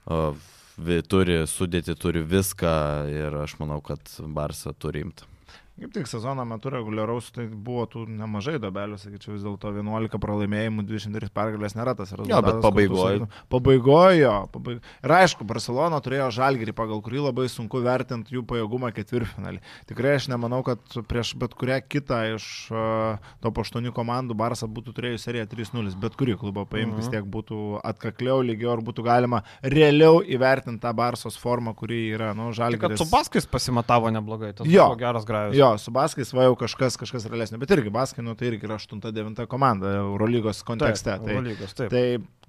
[0.09, 0.33] uh,
[0.79, 2.75] vi, turi sudėti, turi viską
[3.12, 5.29] ir aš manau, kad Barsa turi imti.
[5.77, 10.85] Kaip tik sezono metu reguliaraus, tai buvo tų nemažai dobelių, sakyčiau, vis dėlto 11 pralaimėjimų,
[10.89, 12.46] 23 pergalės nėra tas rezultatas.
[12.55, 13.26] bet pabaigoj.
[13.53, 14.33] Pabaigojo.
[14.55, 14.80] Pabaig...
[15.05, 19.61] Ir aišku, Barcelona turėjo žalgerį, pagal kurį labai sunku vertinti jų pajėgumą ketvirtfinalį.
[19.91, 20.80] Tikrai aš nemanau, kad
[21.11, 25.92] prieš bet kurią kitą iš uh, top 8 komandų Barça būtų turėjus seriją 3-0.
[26.01, 27.13] Bet kurį klubą paimti vis Mhm.
[27.18, 32.49] tiek būtų atkakliau, lygiau ir būtų galima realiau įvertinti tą Barsos formą, kuri yra, nu,
[32.51, 32.99] Tik kad žalgeris.
[33.05, 34.88] su Baskais pasimatavo neblogai, tas Jo.
[34.91, 35.57] buvo geras grajus.
[35.67, 38.79] Jo, su Baskais va jau kažkas, kažkas realesnio, bet irgi Baskai, nu tai irgi yra
[38.79, 41.17] 8-9 komanda Eurolygos kontekste.
[41.18, 41.91] Tai, Eurolygos, taip.
[41.91, 42.05] tai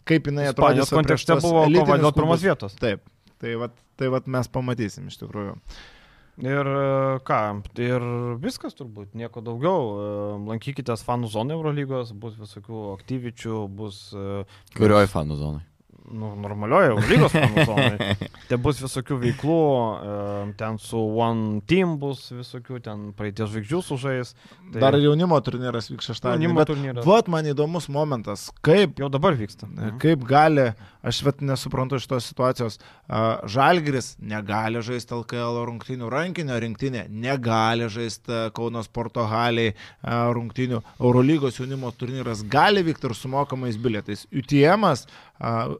[0.08, 2.78] kaip jinai va prieš kontekste buvo kova dėl pirmos vietos.
[2.80, 3.06] Taip,
[3.42, 5.56] tai vat, tai vat mes pamatysim iš tikrųjų.
[6.46, 7.40] Ir e, ką,
[7.82, 8.04] ir
[8.44, 9.88] viskas turbūt, nieko daugiau.
[9.98, 10.10] E,
[10.52, 14.44] Lankykitės fanų zonai Eurolygos, bus visokių aktyvičių, bus e,
[14.78, 15.64] Kurioj fanų zonai?
[16.12, 16.96] Nu, normalioje
[17.34, 18.18] fanų zonai.
[18.48, 19.60] Te bus visokių veiklų,
[20.60, 24.34] ten su One Team bus visokių, ten praeities žvaigždžių sužais.
[24.72, 24.82] Tai...
[24.84, 26.48] Dar jaunimo turnyras vyks šeštadienį.
[26.48, 27.08] jaunimo turnyras.
[27.08, 29.70] vat man įdomus momentas, kaip, Jau dabar vyksta.
[30.02, 30.70] kaip gali,
[31.02, 32.80] aš vat nesuprantu šitos situacijos,
[33.48, 41.92] Žalgris negali žaisti LKL rungtinių rankinio rinktinė, negali žaisti Kauno sporto haliai rungtinių, Eurolygos jaunimo
[41.96, 44.26] turnyras gali vykti ir su mokamais bilietais.
[44.32, 44.88] UTM,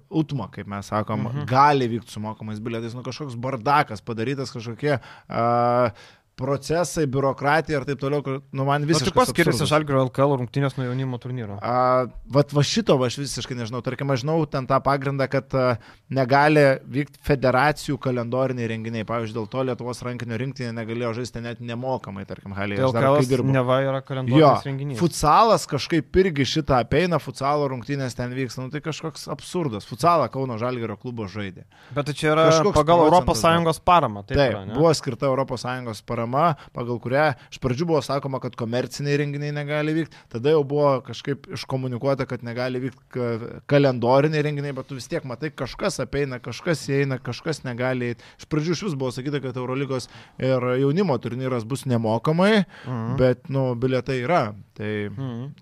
[0.10, 1.48] UTMA, kaip mes sakom, mhm.
[1.50, 6.08] gali vykti su mokamais bilietais, nu kažkoks bardakas padarytas, kažkokie uh,
[6.38, 9.10] procesai, biurokratija ir taip toliau, kur, nu man Vis visiškai.
[9.10, 11.58] tik kuo skiriasi Žalgirio LKL rungtynės nuo jaunimo turnyro?
[11.66, 13.82] A, vat va šito aš visiškai nežinau.
[13.86, 15.78] Tarkim, aš žinau ten tą pagrindą, kad a,
[16.14, 19.06] negali vykti federacijų kalendoriniai renginiai.
[19.08, 22.86] Pavyzdžiui, dėl to Lietuvos rankinio rinktinė negalėjo žaisti net nemokamai, tarkim, Halėje.
[22.86, 23.52] LKL dirbu.
[23.58, 25.02] neva yra Jo, kalendorinis renginys.
[25.02, 29.90] futsalas kažkaip irgi šitą apeina, futsalo rungtynės ten vyks, nu tai kažkoks absurdas.
[29.90, 31.66] Futsalą Kauno Žalgerio klubo žaidė.
[31.96, 34.24] Bet tai čia yra kažkoks pagal ES paramą.
[34.28, 34.74] Taip, Taip, yra, ne?
[34.78, 36.27] buvo skirta ES parama,
[36.76, 41.48] pagal kurią iš pradžių buvo sakoma, kad komerciniai renginiai negali vykti, tada jau buvo kažkaip
[41.58, 46.86] iškomunikuota, kad negali vykti ka- kalendoriniai renginiai, bet tu vis tiek matai, kažkas apeina, kažkas
[46.90, 48.16] įeina, kažkas negali.
[48.40, 50.10] Iš pradžių iš vis buvo sakyta, kad Eurolygos
[50.40, 53.16] ir jaunimo turnyras bus nemokamai, Mhm.
[53.18, 54.54] bet, nu, bilietai yra.
[54.74, 55.54] Tai Mhm.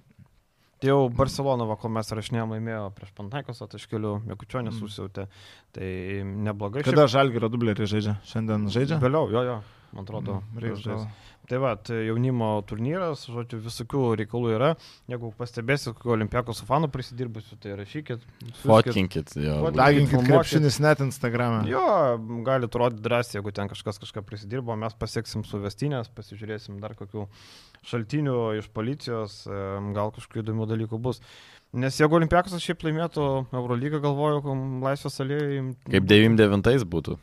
[0.81, 4.83] Tai jau Barcelona, va, kol mes rašinėjom, laimėjo prieš Pantaikos ataškelių, Mekučionės Mhm.
[4.83, 5.27] užsiautė.
[5.71, 5.87] Tai
[6.45, 6.83] neblogai.
[6.83, 8.17] kada Žalgirio dublerį žaidžia?
[8.27, 8.99] Šiandien žaidžia?
[8.99, 9.63] Vėliau, jo, jo,
[9.95, 10.41] man atrodo.
[10.53, 11.07] Mm, gal.
[11.45, 14.69] Tai va, tai jaunimo turnyras, žodžiu, visokių reikalų yra.
[15.11, 18.23] Jeigu pastebėsit, kokio olimpiako su fanu prisidirbusiu, tai rašykit.
[18.63, 19.59] Fotkinkit, jo.
[19.75, 21.67] Daginkit krepšinis net Instagram'e.
[21.69, 21.83] Jo,
[22.47, 27.27] galit rodyti drąsiai, jeigu ten kažkas kažką prisidirbo, mes pasieksim su vestinės, pasižiūrėsim dar kokių
[27.85, 31.21] šaltinių iš policijos, gal kažkokių įdomių dalykų bus.
[31.75, 35.63] Nes jeigu Olimpiakas šiaip laimėtų Eurolygą, galvoju, Laisvės alėjai.
[35.91, 37.19] Kaip 99 būtų.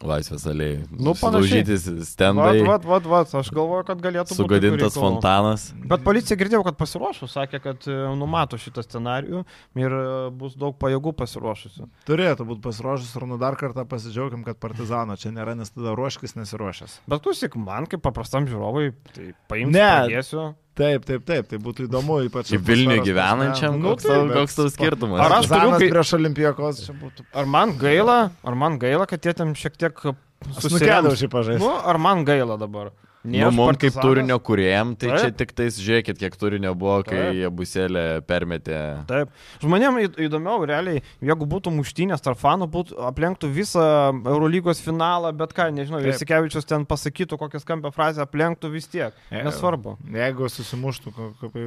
[0.00, 0.76] Laisvės alėjai.
[0.96, 1.64] Nu, panašiai.
[1.64, 4.38] Sulaužyti Vat, stendai, vat, vat, vat, aš galvoju, kad galėtų būti.
[4.38, 5.66] sugadintas fontanas.
[5.90, 9.42] Bet policija girdėjau, kad pasiruošus, sakė, kad e, numato šitą scenarijų
[9.82, 10.06] ir e,
[10.40, 11.90] bus daug pajėgų pasiruošusių.
[12.08, 16.38] Turėtų būti pasiruošęs ir nu dar kartą pasidžiaugim, kad partizano čia nėra, nes tada ruoškis
[16.40, 17.00] nesiruošęs.
[17.10, 19.90] Bet klausyk, man kaip paprastam žiūrovui, tai paimsiu, Ne.
[20.08, 20.48] padėsiu.
[20.78, 22.52] Taip, taip, taip, tai būtų įdomu, ypač.
[22.54, 23.82] Kaip Vilniuje gyvenančiam, prasme.
[23.82, 25.20] Nu, koks taip, koks tau skirtumas?
[25.20, 27.26] Ar aš turiu kai- prieš olimpijakos čia būtų.
[27.34, 29.92] Ar man gaila, ar man gaila, kad jie ten šiek tiek
[30.40, 31.60] Nukėdau šį pažaistą.
[31.60, 32.92] Nu, ar man gaila dabar?
[33.20, 35.34] Nu, mums kaip turinio kuriejam, tai čia Taip.
[35.36, 37.34] tik tais žiūrėkit, kiek turinio buvo, kai Taip.
[37.36, 38.78] jie buselė permetė.
[39.10, 39.28] Taip.
[39.60, 43.84] Žmonėm įdomiau, realiai, jeigu būtų muštynės tarp fanų, būtų aplenktų visą
[44.24, 46.00] Eurolygos finalą, bet ką, nežinau.
[46.00, 49.12] Jasikevičius ten pasakytų kokią skambę frazę, aplenktų vis tiek.
[49.28, 49.98] Je- Nesvarbu.
[50.16, 51.12] Jeigu susimuštų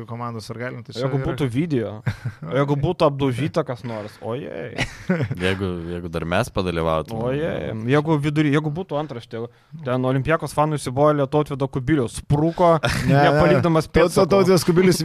[0.10, 1.06] komandos ar galim, tai čia.
[1.06, 1.94] Jeigu yra- būtų video,
[2.42, 4.74] o jeigu būtų apdaužyta kas nors, ojei,
[5.46, 7.30] Jeigu, jeigu dar mes padalyvautume.
[7.30, 9.46] ojei, jeigu vidury, jeigu būtų antraštė,
[9.86, 11.43] ten Olimpijakos fanų įsibojo Lietuvio
[11.74, 13.24] Kubilius, sprūko, Ne, ne.
[13.28, 14.30] nepalikdamas pėdsakų.
[14.32, 15.02] Tautės Kubilius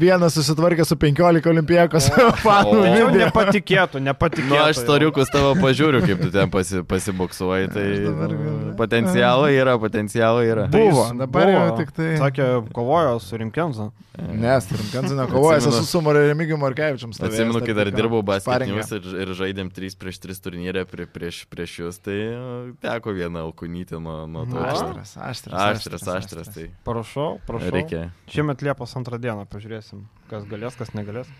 [0.00, 2.08] vienas susitvarkė su 15 olimpijakos
[2.44, 2.80] fanų.
[2.86, 3.10] Video.
[3.26, 4.48] nepatikėtų, nepatikėtų.
[4.52, 4.84] Nu, aš jau.
[4.86, 8.34] storiukus tavo pažiūriu, kaip tu ten pasi, pasibuksuoji, tai dabar
[8.78, 10.68] potencialo yra, potencialo yra.
[10.72, 13.90] Tai Buvo, dabar jau tik tai- Sakė, kovojo su Rimkenza.
[14.18, 17.12] Nes, turim kanziną kovoja, esu su Sumaru Remigiju Markevičiam.
[17.22, 21.76] Atsimenu, kai dar dirbau basketinius ir, ir žaidėm 3 prieš 3 turnyrę prie, prieš, prieš
[21.84, 22.16] jūs, tai
[22.82, 24.58] teko vieną alkunytį nuo, nuo to.
[24.58, 25.54] Aštras, aštras.
[25.58, 27.72] Aštras, aštras, tai Prašau, prašau.
[27.74, 28.02] reikia.
[28.30, 31.30] Šiemet Liepos antrą dieną pažiūrėsim, kas galės, kas negalės.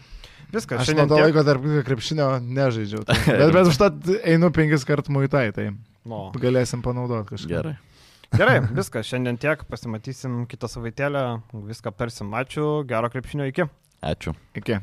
[0.53, 1.27] Viskas, Aš šiandien to tiek.
[1.28, 3.03] laiko tarp krepšinio nežaidžiau.
[3.05, 3.16] Tai.
[3.40, 5.70] Bet, bet užtat einu penkis kartus muitai, tai
[6.09, 6.31] No.
[6.40, 7.49] galėsim panaudoti kažką.
[7.53, 7.74] Gerai.
[8.32, 11.23] Gerai, viskas, šiandien tiek, pasimatysim kitą savaitėlę,
[11.69, 13.65] viską persim, ačiū, gero krepšinio iki.
[14.05, 14.35] Ačiū.
[14.57, 14.78] Iki.